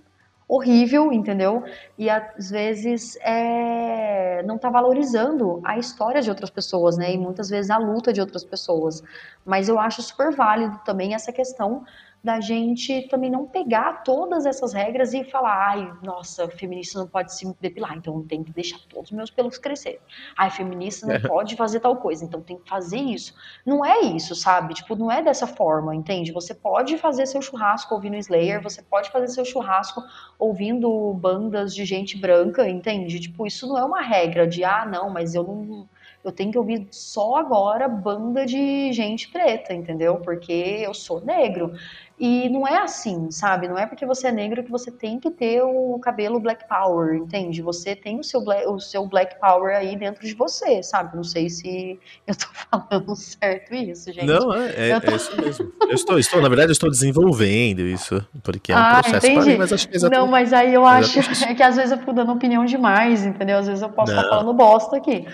horrível, 0.48 1.12
entendeu? 1.12 1.64
E 1.96 2.11
às 2.11 2.50
vezes 2.50 3.16
é, 3.22 4.42
não 4.44 4.57
está 4.57 4.68
valorizando 4.68 5.61
a 5.64 5.78
história 5.78 6.20
de 6.20 6.28
outras 6.28 6.50
pessoas, 6.50 6.96
né? 6.96 7.12
E 7.12 7.18
muitas 7.18 7.48
vezes 7.48 7.70
a 7.70 7.78
luta 7.78 8.12
de 8.12 8.20
outras 8.20 8.44
pessoas. 8.44 9.02
Mas 9.44 9.68
eu 9.68 9.78
acho 9.78 10.02
super 10.02 10.35
válido 10.35 10.78
também 10.85 11.14
essa 11.14 11.33
questão 11.33 11.85
da 12.24 12.40
gente 12.40 13.02
também 13.08 13.30
não 13.30 13.44
pegar 13.44 14.02
todas 14.02 14.46
essas 14.46 14.72
regras 14.72 15.12
e 15.12 15.22
falar, 15.24 15.68
ai, 15.68 15.92
nossa, 16.02 16.48
feminista 16.48 16.98
não 16.98 17.06
pode 17.06 17.34
se 17.34 17.54
depilar, 17.60 17.94
então 17.98 18.22
tem 18.22 18.42
que 18.42 18.50
deixar 18.50 18.78
todos 18.88 19.10
os 19.10 19.16
meus 19.16 19.30
pelos 19.30 19.58
crescer. 19.58 20.00
Ai, 20.34 20.48
feminista 20.48 21.06
não 21.06 21.20
pode 21.20 21.54
fazer 21.54 21.80
tal 21.80 21.96
coisa, 21.96 22.24
então 22.24 22.40
tem 22.40 22.56
que 22.56 22.66
fazer 22.66 22.96
isso. 22.96 23.34
Não 23.66 23.84
é 23.84 24.00
isso, 24.00 24.34
sabe? 24.34 24.72
Tipo, 24.72 24.96
não 24.96 25.12
é 25.12 25.22
dessa 25.22 25.46
forma, 25.46 25.94
entende? 25.94 26.32
Você 26.32 26.54
pode 26.54 26.96
fazer 26.96 27.26
seu 27.26 27.42
churrasco 27.42 27.94
ouvindo 27.94 28.16
Slayer, 28.16 28.62
você 28.62 28.80
pode 28.80 29.10
fazer 29.10 29.28
seu 29.28 29.44
churrasco 29.44 30.02
ouvindo 30.38 31.12
bandas 31.12 31.74
de 31.74 31.84
gente 31.84 32.16
branca, 32.16 32.66
entende? 32.66 33.20
Tipo, 33.20 33.46
isso 33.46 33.68
não 33.68 33.76
é 33.76 33.84
uma 33.84 34.00
regra 34.00 34.46
de, 34.46 34.64
ah, 34.64 34.87
não, 34.87 35.10
mas 35.10 35.34
eu 35.34 35.42
não 35.42 35.87
eu 36.24 36.32
tenho 36.32 36.50
que 36.50 36.58
ouvir 36.58 36.88
só 36.90 37.37
agora 37.37 37.87
banda 37.87 38.46
de 38.46 38.90
gente 38.92 39.28
preta, 39.28 39.74
entendeu? 39.74 40.16
Porque 40.16 40.52
eu 40.52 40.94
sou 40.94 41.20
negro. 41.20 41.74
E 42.18 42.48
não 42.48 42.66
é 42.66 42.78
assim, 42.78 43.28
sabe? 43.30 43.66
Não 43.66 43.76
é 43.76 43.87
porque 43.87 44.06
você 44.06 44.28
é 44.28 44.32
negro 44.32 44.62
que 44.62 44.70
você 44.70 44.88
tem 44.88 45.18
que 45.18 45.30
ter 45.30 45.62
o 45.62 45.98
cabelo 45.98 46.38
black 46.38 46.66
power, 46.68 47.16
entende? 47.16 47.60
Você 47.60 47.96
tem 47.96 48.20
o 48.20 48.24
seu 48.24 48.40
black, 48.40 48.66
o 48.68 48.78
seu 48.78 49.04
black 49.04 49.38
power 49.40 49.76
aí 49.76 49.96
dentro 49.96 50.24
de 50.24 50.32
você, 50.32 50.80
sabe? 50.80 51.16
Não 51.16 51.24
sei 51.24 51.50
se 51.50 51.98
eu 52.24 52.34
tô 52.37 52.46
falando 52.70 53.16
certo 53.16 53.74
isso, 53.74 54.12
gente. 54.12 54.26
Não, 54.26 54.54
é, 54.54 54.90
é, 54.90 55.00
tô... 55.00 55.10
é 55.10 55.16
isso 55.16 55.37
mesmo. 55.40 55.72
Eu 55.82 55.94
estou, 55.94 56.18
estou, 56.18 56.40
na 56.40 56.48
verdade, 56.48 56.70
eu 56.70 56.74
estou 56.74 56.88
desenvolvendo 56.88 57.80
isso, 57.80 58.24
porque 58.44 58.70
é 58.72 58.76
um 58.76 58.78
ah, 58.78 59.02
processo 59.02 59.34
para 59.34 59.44
mim, 59.44 59.56
mas 59.56 59.72
acho 59.72 59.88
que 59.88 59.94
é 59.94 59.96
exatamente... 59.96 60.24
Não, 60.24 60.30
mas 60.30 60.52
aí 60.52 60.72
eu 60.72 60.87
acho 60.87 61.18
é 61.18 61.52
que 61.54 61.62
às 61.62 61.74
vezes 61.74 61.90
eu 61.90 61.98
fico 61.98 62.12
dando 62.12 62.30
opinião 62.30 62.64
demais, 62.64 63.26
entendeu? 63.26 63.58
Às 63.58 63.66
vezes 63.66 63.82
eu 63.82 63.90
posso 63.90 64.12
não. 64.12 64.22
estar 64.22 64.37
falando 64.37 64.54
bosta 64.54 64.96
aqui. 64.96 65.26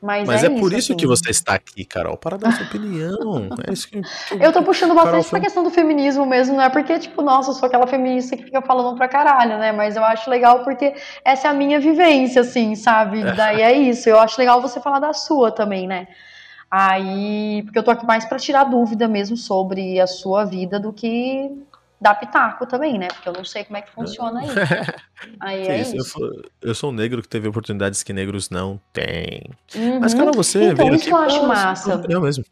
Mas, 0.00 0.28
Mas 0.28 0.44
é, 0.44 0.46
é, 0.46 0.50
por 0.50 0.72
isso, 0.72 0.92
assim. 0.92 0.96
que 0.96 1.06
você 1.06 1.30
está 1.30 1.54
aqui, 1.54 1.84
Carol, 1.84 2.16
para 2.16 2.36
dar 2.36 2.52
sua 2.52 2.66
opinião. 2.66 3.48
É 3.66 3.72
isso 3.72 3.88
que, 3.88 4.00
que 4.00 4.44
eu 4.44 4.52
tô 4.52 4.62
puxando 4.62 4.94
bastante 4.94 5.24
foi... 5.24 5.30
pra 5.30 5.40
questão 5.40 5.64
do 5.64 5.70
feminismo 5.70 6.26
mesmo, 6.26 6.56
não 6.56 6.62
é 6.62 6.68
porque, 6.68 6.98
tipo, 6.98 7.22
nossa, 7.22 7.50
eu 7.50 7.54
sou 7.54 7.66
aquela 7.66 7.86
feminista 7.86 8.36
que 8.36 8.44
fica 8.44 8.60
falando 8.60 8.96
pra 8.96 9.08
caralho, 9.08 9.58
né? 9.58 9.72
Mas 9.72 9.96
eu 9.96 10.04
acho 10.04 10.28
legal 10.28 10.62
porque 10.62 10.94
essa 11.24 11.48
é 11.48 11.50
a 11.50 11.54
minha 11.54 11.80
vivência, 11.80 12.42
assim, 12.42 12.74
sabe? 12.74 13.20
É. 13.20 13.32
Daí 13.32 13.62
é 13.62 13.72
isso. 13.72 14.08
Eu 14.08 14.18
acho 14.18 14.38
legal 14.38 14.60
você 14.60 14.78
falar 14.80 14.98
da 14.98 15.12
sua 15.12 15.50
também, 15.50 15.86
né? 15.86 16.06
Aí, 16.70 17.62
porque 17.64 17.78
eu 17.78 17.82
tô 17.82 17.90
aqui 17.90 18.04
mais 18.04 18.24
para 18.24 18.38
tirar 18.38 18.64
dúvida 18.64 19.08
mesmo 19.08 19.36
sobre 19.36 20.00
a 20.00 20.06
sua 20.06 20.44
vida 20.44 20.78
do 20.78 20.92
que 20.92 21.50
dar 22.00 22.14
pitaco 22.14 22.66
também, 22.66 22.98
né? 22.98 23.08
Porque 23.08 23.28
eu 23.28 23.32
não 23.32 23.44
sei 23.44 23.64
como 23.64 23.76
é 23.76 23.82
que 23.82 23.90
funciona 23.90 24.44
isso. 24.44 24.54
Aí 25.40 25.66
é 25.66 25.80
isso. 25.80 25.96
isso. 25.96 26.22
Eu, 26.22 26.42
eu, 26.62 26.74
sou 26.74 26.90
um 26.90 26.92
negro 26.92 27.22
que 27.22 27.28
teve 27.28 27.48
oportunidades 27.48 28.02
que 28.02 28.12
negros 28.12 28.50
não 28.50 28.80
têm. 28.92 29.50
Uhum. 29.74 30.00
Mas, 30.00 30.14
cara, 30.14 30.30
você 30.32 30.70
então, 30.70 30.86
isso 30.88 30.94
aqui, 30.94 31.04
que 31.06 31.12
eu 31.12 31.16
acho 31.16 31.46
massa. 31.46 32.02
Eu 32.08 32.20
mesmo. 32.20 32.44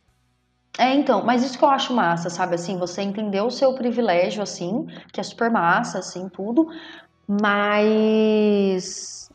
É, 0.76 0.92
então, 0.95 1.24
mas 1.24 1.45
isso 1.45 1.57
que 1.57 1.64
eu 1.64 1.68
acho 1.68 1.95
massa, 1.95 2.28
sabe, 2.28 2.57
assim, 2.57 2.76
você 2.76 3.03
entendeu 3.03 3.47
o 3.47 3.51
seu 3.51 3.74
privilégio, 3.74 4.42
assim, 4.42 4.88
que 5.12 5.20
é 5.20 5.22
super 5.22 5.49
massa, 5.49 6.01
assim, 6.01 6.28
tudo, 6.28 6.66
mas 7.28 9.30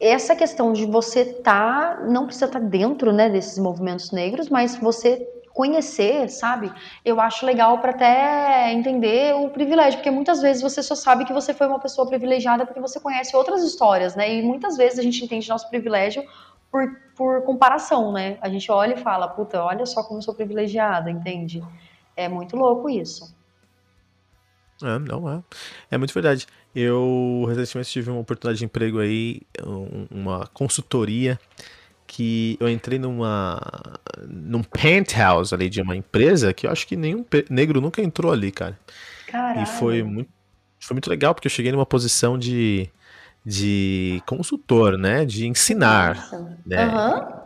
essa 0.00 0.34
questão 0.34 0.72
de 0.72 0.86
você 0.86 1.24
tá, 1.24 2.00
não 2.08 2.26
precisa 2.26 2.46
estar 2.46 2.58
tá 2.58 2.66
dentro, 2.66 3.12
né, 3.12 3.30
desses 3.30 3.58
movimentos 3.58 4.10
negros, 4.10 4.48
mas 4.48 4.74
você 4.74 5.24
conhecer, 5.52 6.28
sabe? 6.28 6.72
Eu 7.04 7.20
acho 7.20 7.44
legal 7.44 7.78
para 7.78 7.90
até 7.90 8.72
entender 8.72 9.34
o 9.34 9.48
privilégio, 9.50 9.98
porque 9.98 10.10
muitas 10.10 10.40
vezes 10.40 10.62
você 10.62 10.82
só 10.82 10.94
sabe 10.94 11.24
que 11.24 11.32
você 11.32 11.52
foi 11.52 11.66
uma 11.66 11.78
pessoa 11.78 12.06
privilegiada 12.06 12.64
porque 12.64 12.80
você 12.80 13.00
conhece 13.00 13.36
outras 13.36 13.62
histórias, 13.62 14.14
né? 14.14 14.32
E 14.34 14.42
muitas 14.42 14.76
vezes 14.76 14.98
a 14.98 15.02
gente 15.02 15.24
entende 15.24 15.48
nosso 15.48 15.68
privilégio 15.68 16.24
por, 16.70 16.88
por 17.16 17.42
comparação, 17.42 18.12
né? 18.12 18.38
A 18.40 18.48
gente 18.48 18.70
olha 18.70 18.94
e 18.94 19.02
fala, 19.02 19.28
puta, 19.28 19.62
olha 19.62 19.84
só 19.86 20.02
como 20.04 20.18
eu 20.18 20.22
sou 20.22 20.34
privilegiada, 20.34 21.10
entende? 21.10 21.62
É 22.16 22.28
muito 22.28 22.56
louco 22.56 22.88
isso. 22.88 23.34
É, 24.82 24.98
não 24.98 25.28
é. 25.28 25.42
É 25.90 25.98
muito 25.98 26.14
verdade. 26.14 26.46
Eu 26.74 27.44
recentemente 27.48 27.90
tive 27.90 28.10
uma 28.10 28.20
oportunidade 28.20 28.60
de 28.60 28.64
emprego 28.64 29.00
aí, 29.00 29.42
uma 30.10 30.46
consultoria 30.54 31.38
que 32.10 32.56
eu 32.58 32.68
entrei 32.68 32.98
numa 32.98 33.60
num 34.28 34.64
penthouse 34.64 35.54
ali 35.54 35.70
de 35.70 35.80
uma 35.80 35.94
empresa 35.94 36.52
que 36.52 36.66
eu 36.66 36.70
acho 36.72 36.84
que 36.84 36.96
nenhum 36.96 37.24
negro 37.48 37.80
nunca 37.80 38.02
entrou 38.02 38.32
ali, 38.32 38.50
cara. 38.50 38.76
Caralho. 39.28 39.62
E 39.62 39.66
foi 39.66 40.02
muito 40.02 40.28
foi 40.80 40.96
muito 40.96 41.08
legal 41.08 41.32
porque 41.32 41.46
eu 41.46 41.50
cheguei 41.50 41.70
numa 41.70 41.86
posição 41.86 42.36
de 42.36 42.90
de 43.46 44.20
consultor, 44.26 44.98
né, 44.98 45.24
de 45.24 45.46
ensinar, 45.46 46.16
Nossa. 46.16 46.58
né? 46.66 46.86
Uhum. 46.88 47.40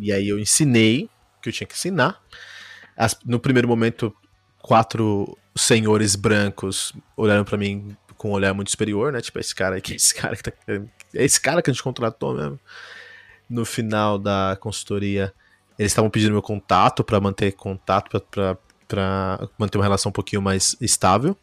E 0.00 0.12
aí 0.12 0.28
eu 0.28 0.38
ensinei 0.38 1.04
o 1.04 1.40
que 1.40 1.48
eu 1.48 1.52
tinha 1.52 1.66
que 1.66 1.74
ensinar. 1.74 2.20
As, 2.96 3.16
no 3.24 3.38
primeiro 3.38 3.68
momento, 3.68 4.12
quatro 4.60 5.38
senhores 5.56 6.16
brancos 6.16 6.92
olharam 7.16 7.44
para 7.44 7.56
mim 7.56 7.96
com 8.16 8.30
um 8.30 8.32
olhar 8.32 8.52
muito 8.52 8.70
superior, 8.72 9.12
né? 9.12 9.20
Tipo, 9.20 9.38
esse 9.38 9.54
cara 9.54 9.76
aqui, 9.76 9.94
esse 9.96 10.12
cara 10.12 10.34
que 10.34 10.42
tá. 10.42 10.52
É 11.14 11.24
esse 11.24 11.40
cara 11.40 11.62
que 11.62 11.70
a 11.70 11.72
gente 11.72 11.84
contratou 11.84 12.34
mesmo 12.34 12.58
no 13.48 13.64
final 13.64 14.18
da 14.18 14.56
consultoria, 14.60 15.32
eles 15.78 15.92
estavam 15.92 16.10
pedindo 16.10 16.32
meu 16.32 16.42
contato 16.42 17.04
para 17.04 17.20
manter 17.20 17.52
contato, 17.52 18.20
para 18.86 19.48
manter 19.58 19.78
uma 19.78 19.84
relação 19.84 20.10
um 20.10 20.12
pouquinho 20.12 20.42
mais 20.42 20.76
estável, 20.80 21.36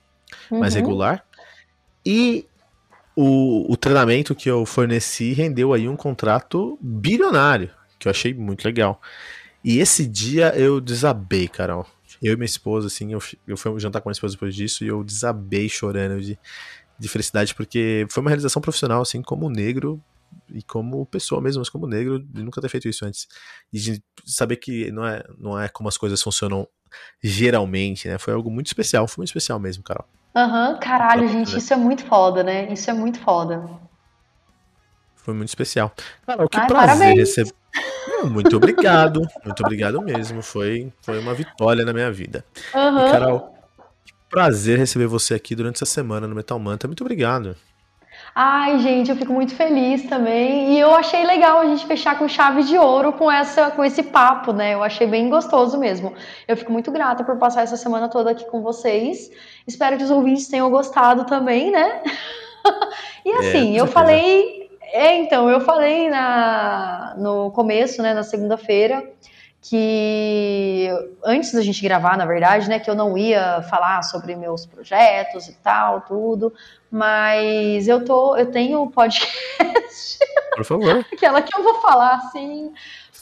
uhum. 0.52 0.60
mais 0.60 0.76
regular. 0.76 1.26
E 2.06 2.46
o, 3.16 3.72
o 3.72 3.78
treinamento 3.78 4.36
que 4.36 4.50
eu 4.50 4.66
forneci 4.66 5.34
rendeu 5.34 5.74
aí 5.74 5.88
um 5.88 5.96
contrato 5.96 6.78
bilionário, 6.82 7.72
que 7.98 8.08
eu 8.08 8.12
achei 8.12 8.34
muito 8.34 8.66
legal. 8.66 9.02
E 9.64 9.80
esse 9.80 10.06
dia 10.06 10.50
eu 10.56 10.80
desabei, 10.82 11.48
Carol. 11.48 11.88
Eu 12.22 12.34
e 12.34 12.36
minha 12.36 12.46
esposa, 12.46 12.88
assim, 12.88 13.14
eu, 13.14 13.20
eu 13.48 13.58
fui 13.58 13.80
jantar 13.80 14.02
com 14.02 14.10
minha 14.10 14.14
esposa 14.14 14.34
depois 14.36 14.54
disso 14.54 14.84
e 14.84 14.88
eu 14.88 15.04
desabei 15.04 15.68
chorando 15.68 16.22
de, 16.22 16.38
de 17.00 17.08
felicidade, 17.08 17.56
porque 17.56 18.06
foi 18.10 18.22
uma 18.22 18.30
realização 18.30 18.62
profissional, 18.62 19.02
assim, 19.02 19.22
como 19.22 19.50
negro, 19.50 20.02
e 20.50 20.62
como 20.62 21.06
pessoa 21.06 21.42
mesmo, 21.42 21.62
mas 21.62 21.70
como 21.70 21.88
negro, 21.88 22.20
de 22.20 22.44
nunca 22.44 22.62
ter 22.62 22.70
feito 22.70 22.88
isso 22.88 23.06
antes. 23.06 23.28
E 23.72 23.80
de 23.80 24.04
saber 24.26 24.58
que 24.58 24.92
não 24.92 25.06
é, 25.06 25.24
não 25.38 25.60
é 25.60 25.68
como 25.68 25.90
as 25.90 25.98
coisas 25.98 26.22
funcionam 26.22 26.68
geralmente, 27.22 28.08
né? 28.08 28.18
Foi 28.18 28.34
algo 28.34 28.50
muito 28.50 28.68
especial, 28.68 29.08
foi 29.08 29.22
muito 29.22 29.30
especial 29.30 29.60
mesmo, 29.60 29.84
Carol. 29.84 30.06
Aham, 30.36 30.72
uhum, 30.72 30.80
caralho, 30.80 31.28
gente, 31.30 31.58
isso 31.58 31.74
é 31.74 31.78
muito 31.78 32.04
foda, 32.06 32.44
né? 32.44 32.72
Isso 32.72 32.90
é 32.90 32.94
muito 32.94 33.20
foda. 33.20 33.70
Foi 35.16 35.34
muito 35.34 35.50
especial. 35.50 35.94
Carol, 36.26 36.48
que 36.48 36.60
Ai, 36.60 36.68
prazer 36.68 37.16
receber. 37.16 37.54
Muito 38.26 38.56
obrigado, 38.56 39.22
muito 39.44 39.62
obrigado 39.62 40.02
mesmo. 40.02 40.42
Foi, 40.42 40.92
foi 41.02 41.20
uma 41.20 41.34
vitória 41.34 41.84
na 41.84 41.94
minha 41.94 42.12
vida. 42.12 42.46
Uhum. 42.74 43.08
E, 43.08 43.12
Carol, 43.12 43.56
que 44.06 44.14
prazer 44.30 44.78
receber 44.78 45.08
você 45.08 45.34
aqui 45.34 45.56
durante 45.56 45.78
essa 45.78 45.86
semana 45.86 46.28
no 46.28 46.36
Metal 46.36 46.58
Manta. 46.60 46.88
Muito 46.88 47.02
obrigado. 47.02 47.56
Ai, 48.38 48.80
gente, 48.80 49.10
eu 49.10 49.16
fico 49.16 49.32
muito 49.32 49.56
feliz 49.56 50.04
também. 50.04 50.74
E 50.74 50.80
eu 50.80 50.94
achei 50.94 51.24
legal 51.26 51.60
a 51.60 51.66
gente 51.68 51.86
fechar 51.88 52.20
com 52.20 52.28
chave 52.28 52.64
de 52.64 52.78
ouro 52.78 53.14
com 53.14 53.32
essa 53.32 53.72
com 53.72 53.82
esse 53.82 54.04
papo, 54.04 54.52
né? 54.52 54.74
Eu 54.74 54.84
achei 54.84 55.08
bem 55.08 55.30
gostoso 55.30 55.78
mesmo. 55.78 56.14
Eu 56.46 56.58
fico 56.58 56.70
muito 56.70 56.92
grata 56.92 57.24
por 57.24 57.38
passar 57.38 57.62
essa 57.62 57.78
semana 57.78 58.10
toda 58.10 58.32
aqui 58.32 58.44
com 58.46 58.62
vocês. 58.62 59.32
Espero 59.66 59.96
que 59.96 60.04
os 60.04 60.12
ouvintes 60.12 60.50
tenham 60.50 60.70
gostado 60.70 61.24
também, 61.26 61.72
né? 61.72 62.04
e 63.24 63.32
é, 63.32 63.38
assim, 63.38 63.78
é, 63.78 63.80
eu 63.80 63.88
falei, 63.88 64.70
é, 64.92 65.16
então, 65.16 65.50
eu 65.50 65.62
falei 65.62 66.10
na 66.10 67.16
no 67.18 67.52
começo, 67.52 68.02
né, 68.02 68.14
na 68.14 68.24
segunda-feira, 68.24 69.02
que 69.68 70.88
antes 71.24 71.52
da 71.52 71.62
gente 71.62 71.82
gravar, 71.82 72.16
na 72.18 72.26
verdade, 72.26 72.70
né, 72.70 72.80
que 72.80 72.88
eu 72.88 72.94
não 72.94 73.18
ia 73.18 73.64
falar 73.64 74.04
sobre 74.04 74.36
meus 74.36 74.64
projetos 74.64 75.48
e 75.48 75.54
tal, 75.54 76.02
tudo, 76.02 76.54
mas 76.92 77.88
eu 77.88 78.06
tô, 78.06 78.38
eu 78.38 78.52
tenho 78.52 78.88
podcast. 78.92 80.20
Por 80.56 80.64
favor. 80.64 81.06
Aquela 81.12 81.42
que 81.42 81.58
eu 81.58 81.64
vou 81.64 81.82
falar, 81.82 82.16
assim. 82.18 82.72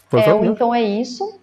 Por 0.09 0.19
é, 0.19 0.23
favor. 0.23 0.45
Então 0.45 0.75
é 0.75 0.81
isso. 0.81 1.39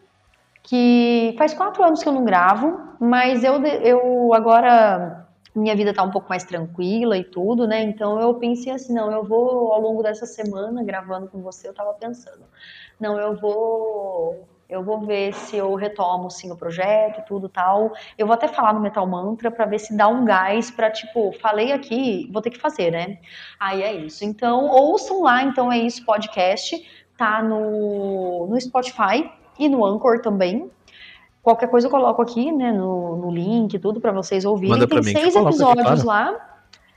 Que 0.62 1.34
faz 1.38 1.54
quatro 1.54 1.82
anos 1.82 2.02
que 2.02 2.08
eu 2.08 2.12
não 2.12 2.24
gravo, 2.24 2.78
mas 3.00 3.42
eu, 3.42 3.64
eu 3.64 4.34
agora 4.34 5.26
minha 5.54 5.74
vida 5.74 5.94
tá 5.94 6.02
um 6.02 6.10
pouco 6.10 6.28
mais 6.28 6.44
tranquila 6.44 7.16
e 7.16 7.24
tudo, 7.24 7.66
né? 7.66 7.82
Então 7.82 8.20
eu 8.20 8.34
pensei 8.34 8.72
assim, 8.72 8.92
não, 8.92 9.10
eu 9.10 9.24
vou 9.24 9.72
ao 9.72 9.80
longo 9.80 10.02
dessa 10.02 10.26
semana 10.26 10.84
gravando 10.84 11.26
com 11.26 11.40
você, 11.40 11.66
eu 11.66 11.74
tava 11.74 11.94
pensando, 11.94 12.44
não, 13.00 13.18
eu 13.18 13.34
vou 13.34 14.46
eu 14.70 14.84
vou 14.84 15.00
ver 15.00 15.34
se 15.34 15.56
eu 15.56 15.74
retomo 15.74 16.30
sim 16.30 16.50
o 16.50 16.56
projeto 16.56 17.20
e 17.20 17.22
tudo 17.24 17.48
tal. 17.48 17.92
Eu 18.16 18.26
vou 18.26 18.34
até 18.34 18.46
falar 18.46 18.72
no 18.72 18.80
Metal 18.80 19.06
Mantra 19.06 19.50
para 19.50 19.66
ver 19.66 19.80
se 19.80 19.96
dá 19.96 20.06
um 20.08 20.24
gás 20.24 20.70
para 20.70 20.90
tipo, 20.90 21.32
falei 21.40 21.72
aqui, 21.72 22.30
vou 22.32 22.40
ter 22.40 22.50
que 22.50 22.58
fazer, 22.58 22.90
né? 22.90 23.18
Aí 23.58 23.82
é 23.82 23.92
isso. 23.92 24.24
Então, 24.24 24.66
ouçam 24.66 25.22
lá, 25.22 25.42
então 25.42 25.72
é 25.72 25.78
isso 25.78 26.04
podcast, 26.04 26.80
tá 27.16 27.42
no 27.42 28.46
no 28.48 28.60
Spotify 28.60 29.30
e 29.58 29.68
no 29.68 29.84
Anchor 29.84 30.20
também. 30.20 30.70
Qualquer 31.42 31.68
coisa 31.68 31.86
eu 31.86 31.90
coloco 31.90 32.20
aqui, 32.20 32.52
né, 32.52 32.70
no, 32.70 33.16
no 33.16 33.30
link, 33.30 33.78
tudo 33.78 34.00
para 34.00 34.12
vocês 34.12 34.44
ouvirem. 34.44 34.86
Tem 34.86 35.02
seis 35.02 35.34
episódios 35.34 35.90
aqui, 35.90 36.02
claro. 36.02 36.06
lá. 36.06 36.50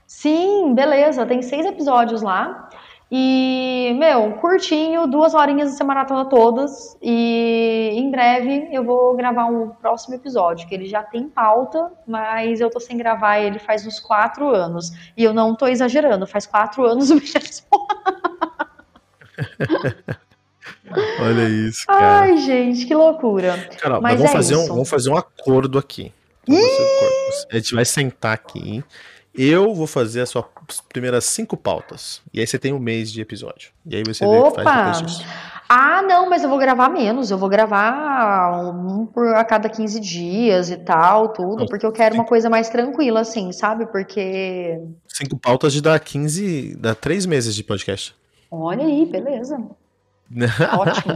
Sim, 0.06 0.74
beleza, 0.74 1.24
tem 1.24 1.40
seis 1.40 1.64
episódios 1.64 2.20
lá. 2.20 2.68
E, 3.16 3.94
meu, 3.96 4.32
curtinho, 4.40 5.06
duas 5.06 5.34
horinhas 5.34 5.76
de 5.76 5.84
maratona 5.84 6.24
todas. 6.24 6.98
E 7.00 7.90
em 7.92 8.10
breve 8.10 8.70
eu 8.72 8.82
vou 8.82 9.14
gravar 9.14 9.44
um 9.44 9.68
próximo 9.68 10.16
episódio, 10.16 10.66
que 10.66 10.74
ele 10.74 10.88
já 10.88 11.00
tem 11.00 11.28
pauta, 11.28 11.92
mas 12.08 12.60
eu 12.60 12.68
tô 12.68 12.80
sem 12.80 12.96
gravar 12.96 13.38
ele 13.38 13.60
faz 13.60 13.86
uns 13.86 14.00
quatro 14.00 14.48
anos. 14.48 14.90
E 15.16 15.22
eu 15.22 15.32
não 15.32 15.54
tô 15.54 15.68
exagerando, 15.68 16.26
faz 16.26 16.44
quatro 16.44 16.84
anos 16.84 17.12
o 17.12 17.14
mesmo. 17.14 17.66
Olha 21.20 21.48
isso, 21.48 21.86
cara. 21.86 22.22
Ai, 22.22 22.36
gente, 22.38 22.84
que 22.84 22.96
loucura. 22.96 23.68
Carol, 23.80 24.02
mas, 24.02 24.16
vamos, 24.16 24.30
é 24.30 24.32
fazer 24.32 24.56
um, 24.56 24.66
vamos 24.66 24.90
fazer 24.90 25.10
um 25.10 25.16
acordo 25.16 25.78
aqui. 25.78 26.12
A 27.48 27.54
gente 27.54 27.76
vai 27.76 27.84
sentar 27.84 28.34
aqui 28.34 28.82
eu 29.34 29.74
vou 29.74 29.86
fazer 29.86 30.20
as 30.20 30.30
suas 30.30 30.44
primeiras 30.88 31.24
cinco 31.24 31.56
pautas. 31.56 32.22
E 32.32 32.40
aí 32.40 32.46
você 32.46 32.58
tem 32.58 32.72
um 32.72 32.78
mês 32.78 33.12
de 33.12 33.20
episódio. 33.20 33.70
E 33.86 33.96
aí 33.96 34.02
você 34.06 34.24
Opa! 34.24 34.32
vê 34.32 34.40
o 34.40 34.52
que 34.52 34.62
faz 34.62 34.98
depois 34.98 35.12
disso. 35.12 35.24
Ah, 35.68 36.02
não, 36.02 36.28
mas 36.28 36.42
eu 36.42 36.48
vou 36.48 36.58
gravar 36.58 36.88
menos. 36.88 37.30
Eu 37.30 37.38
vou 37.38 37.48
gravar 37.48 38.70
um 38.70 39.06
por 39.06 39.34
a 39.34 39.44
cada 39.44 39.68
15 39.68 39.98
dias 39.98 40.70
e 40.70 40.76
tal, 40.76 41.30
tudo, 41.30 41.60
não, 41.60 41.66
porque 41.66 41.86
eu 41.86 41.92
quero 41.92 42.14
cinco. 42.14 42.22
uma 42.22 42.28
coisa 42.28 42.50
mais 42.50 42.68
tranquila, 42.68 43.20
assim, 43.20 43.50
sabe? 43.50 43.86
Porque. 43.86 44.78
Cinco 45.08 45.38
pautas 45.38 45.72
de 45.72 45.80
dar 45.80 45.98
15. 45.98 46.76
dá 46.76 46.94
três 46.94 47.24
meses 47.26 47.54
de 47.54 47.64
podcast. 47.64 48.14
Olha 48.50 48.84
aí, 48.84 49.06
beleza. 49.06 49.58
Ótimo. 50.78 51.14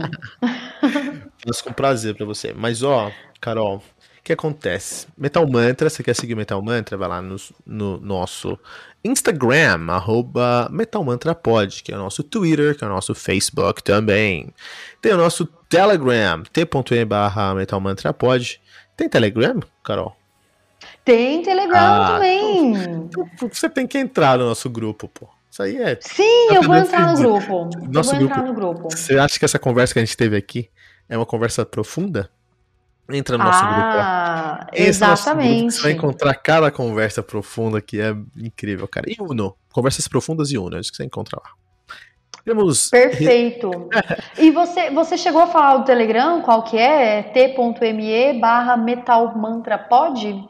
Faço 1.45 1.63
com 1.63 1.71
prazer 1.71 2.15
pra 2.15 2.25
você. 2.25 2.53
Mas, 2.53 2.83
ó, 2.83 3.11
Carol, 3.39 3.81
que 4.23 4.33
acontece? 4.33 5.07
Metal 5.17 5.47
Mantra, 5.47 5.89
você 5.89 6.03
quer 6.03 6.15
seguir 6.15 6.35
Metal 6.35 6.61
Mantra? 6.61 6.97
Vai 6.97 7.07
lá 7.07 7.21
no, 7.21 7.35
no 7.65 7.99
nosso 7.99 8.57
Instagram, 9.03 9.87
arroba 9.89 10.67
Metal 10.71 11.03
Mantra 11.03 11.33
Pod, 11.33 11.83
que 11.83 11.91
é 11.91 11.95
o 11.95 11.99
nosso 11.99 12.23
Twitter, 12.23 12.77
que 12.77 12.83
é 12.83 12.87
o 12.87 12.89
nosso 12.89 13.15
Facebook 13.15 13.81
também. 13.83 14.53
Tem 15.01 15.13
o 15.13 15.17
nosso 15.17 15.45
Telegram, 15.69 16.43
t.e 16.43 17.05
barra 17.05 17.55
Metal 17.55 17.79
Mantra 17.79 18.13
Pod. 18.13 18.61
Tem 18.97 19.07
Telegram, 19.07 19.59
Carol? 19.83 20.15
Tem 21.05 21.41
Telegram 21.41 21.77
ah, 21.79 22.07
também. 22.13 22.73
Então, 22.73 23.29
então, 23.33 23.49
você 23.51 23.69
tem 23.69 23.87
que 23.87 23.97
entrar 23.97 24.37
no 24.37 24.45
nosso 24.45 24.69
grupo, 24.69 25.07
pô. 25.07 25.27
Isso 25.49 25.63
aí 25.63 25.77
é. 25.77 25.97
Sim, 26.01 26.53
eu 26.53 26.61
vou 26.61 26.75
entrar 26.75 27.07
no 27.07 27.17
grupo. 27.17 27.69
Nosso 27.89 28.15
eu 28.15 28.19
vou 28.19 28.27
grupo, 28.27 28.33
entrar 28.33 28.43
no 28.43 28.53
grupo. 28.53 28.89
Você 28.91 29.17
acha 29.17 29.39
que 29.39 29.45
essa 29.45 29.57
conversa 29.57 29.93
que 29.93 29.99
a 29.99 30.05
gente 30.05 30.15
teve 30.15 30.37
aqui 30.37 30.69
é 31.07 31.17
uma 31.17 31.25
conversa 31.25 31.65
profunda? 31.65 32.29
Entra 33.11 33.37
no 33.37 33.43
nosso 33.43 33.63
ah, 33.63 34.59
grupo. 34.61 34.81
exatamente. 34.81 35.59
Grupo, 35.59 35.71
você 35.71 35.81
vai 35.81 35.91
encontrar 35.93 36.33
cada 36.35 36.69
conversa 36.69 37.23
profunda 37.23 37.81
que 37.81 37.99
é 37.99 38.15
incrível, 38.37 38.87
cara. 38.87 39.09
E 39.09 39.15
Uno. 39.19 39.55
Conversas 39.71 40.07
profundas 40.07 40.51
e 40.51 40.57
Uno. 40.57 40.77
É 40.77 40.79
isso 40.79 40.91
que 40.91 40.97
você 40.97 41.05
encontra 41.05 41.39
lá. 41.43 41.51
Temos... 42.45 42.89
Perfeito. 42.89 43.89
e 44.37 44.51
você, 44.51 44.89
você 44.89 45.17
chegou 45.17 45.41
a 45.41 45.47
falar 45.47 45.77
do 45.77 45.85
Telegram? 45.85 46.41
Qual 46.41 46.63
que 46.63 46.77
é? 46.77 47.23
t.me 47.23 48.39
barra 48.39 48.77
metalmantrapod? 48.77 50.47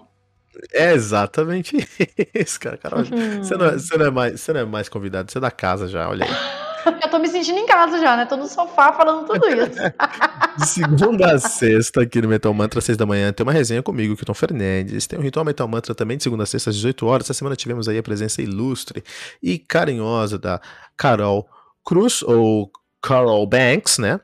É 0.74 0.94
exatamente 0.94 1.78
isso, 2.34 2.60
cara. 2.60 2.78
cara 2.78 2.98
uhum. 2.98 3.44
você, 3.44 3.56
não 3.56 3.66
é, 3.66 3.72
você, 3.74 3.98
não 3.98 4.06
é 4.06 4.12
mais, 4.12 4.42
você 4.42 4.54
não 4.54 4.60
é 4.62 4.66
mais 4.66 4.90
convidado, 4.90 5.32
você 5.32 5.38
é 5.38 5.42
da 5.42 5.52
casa 5.52 5.88
já, 5.88 6.10
olha 6.10 6.26
aí. 6.26 6.59
Eu 6.86 7.10
tô 7.10 7.20
me 7.20 7.28
sentindo 7.28 7.58
em 7.58 7.66
casa 7.66 8.00
já, 8.00 8.16
né? 8.16 8.26
Tô 8.26 8.36
no 8.36 8.48
sofá 8.48 8.94
falando 8.94 9.26
tudo 9.26 9.48
isso. 9.48 9.80
De 10.58 10.68
segunda 10.68 11.34
a 11.34 11.40
sexta, 11.40 12.02
aqui 12.02 12.22
no 12.22 12.28
Metal 12.28 12.54
Mantra, 12.54 12.80
às 12.80 12.86
seis 12.86 12.98
da 12.98 13.06
manhã, 13.06 13.32
tem 13.32 13.46
uma 13.46 13.54
resenha 13.54 13.82
comigo, 13.82 14.16
Kilton 14.16 14.34
Fernandes. 14.34 15.08
Tem 15.08 15.18
o 15.18 15.22
Ritual 15.22 15.46
Metal 15.46 15.68
Mantra 15.68 15.96
também, 15.96 16.18
de 16.18 16.24
segunda 16.24 16.44
a 16.44 16.46
sexta, 16.46 16.70
às 16.70 16.76
18 16.76 17.06
horas. 17.06 17.26
Essa 17.26 17.34
semana 17.34 17.56
tivemos 17.56 17.88
aí 17.88 17.98
a 17.98 18.04
presença 18.04 18.42
ilustre 18.42 19.04
e 19.42 19.58
carinhosa 19.58 20.38
da 20.38 20.60
Carol 20.98 21.48
Cruz, 21.86 22.22
ou 22.24 22.72
Carol 23.02 23.46
Banks, 23.48 23.98
né? 23.98 24.20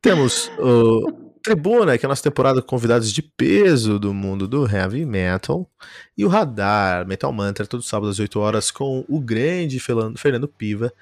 Temos 0.00 0.50
o 0.58 1.22
Tribuna, 1.42 1.98
que 1.98 2.06
é 2.06 2.06
a 2.06 2.08
nossa 2.08 2.22
temporada 2.22 2.60
com 2.60 2.68
convidados 2.68 3.12
de 3.12 3.20
peso 3.20 3.98
do 3.98 4.14
mundo 4.14 4.46
do 4.46 4.64
heavy 4.68 5.04
metal. 5.04 5.68
E 6.16 6.24
o 6.24 6.28
Radar, 6.28 7.06
Metal 7.06 7.32
Mantra, 7.32 7.66
todo 7.66 7.82
sábado 7.82 8.10
às 8.10 8.18
8 8.18 8.38
horas, 8.38 8.70
com 8.70 9.04
o 9.08 9.20
grande 9.20 9.80
Fernando 9.80 10.46
Piva, 10.46 10.92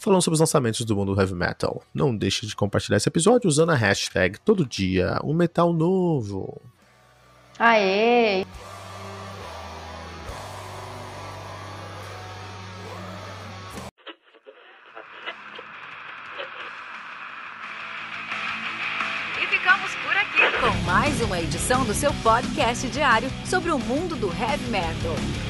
falando 0.00 0.22
sobre 0.22 0.34
os 0.34 0.40
lançamentos 0.40 0.84
do 0.84 0.96
mundo 0.96 1.14
do 1.14 1.20
heavy 1.20 1.34
metal. 1.34 1.82
Não 1.94 2.16
deixe 2.16 2.46
de 2.46 2.56
compartilhar 2.56 2.96
esse 2.96 3.08
episódio 3.08 3.46
usando 3.46 3.70
a 3.70 3.76
hashtag 3.76 4.40
todo 4.40 4.66
dia, 4.66 5.20
um 5.22 5.34
metal 5.34 5.72
novo. 5.72 6.60
Aê! 7.58 8.44
mais 20.90 21.20
uma 21.20 21.40
edição 21.40 21.84
do 21.84 21.94
seu 21.94 22.12
podcast 22.14 22.88
diário 22.88 23.30
sobre 23.44 23.70
o 23.70 23.78
mundo 23.78 24.16
do 24.16 24.26
heavy 24.28 24.68
metal. 24.70 25.49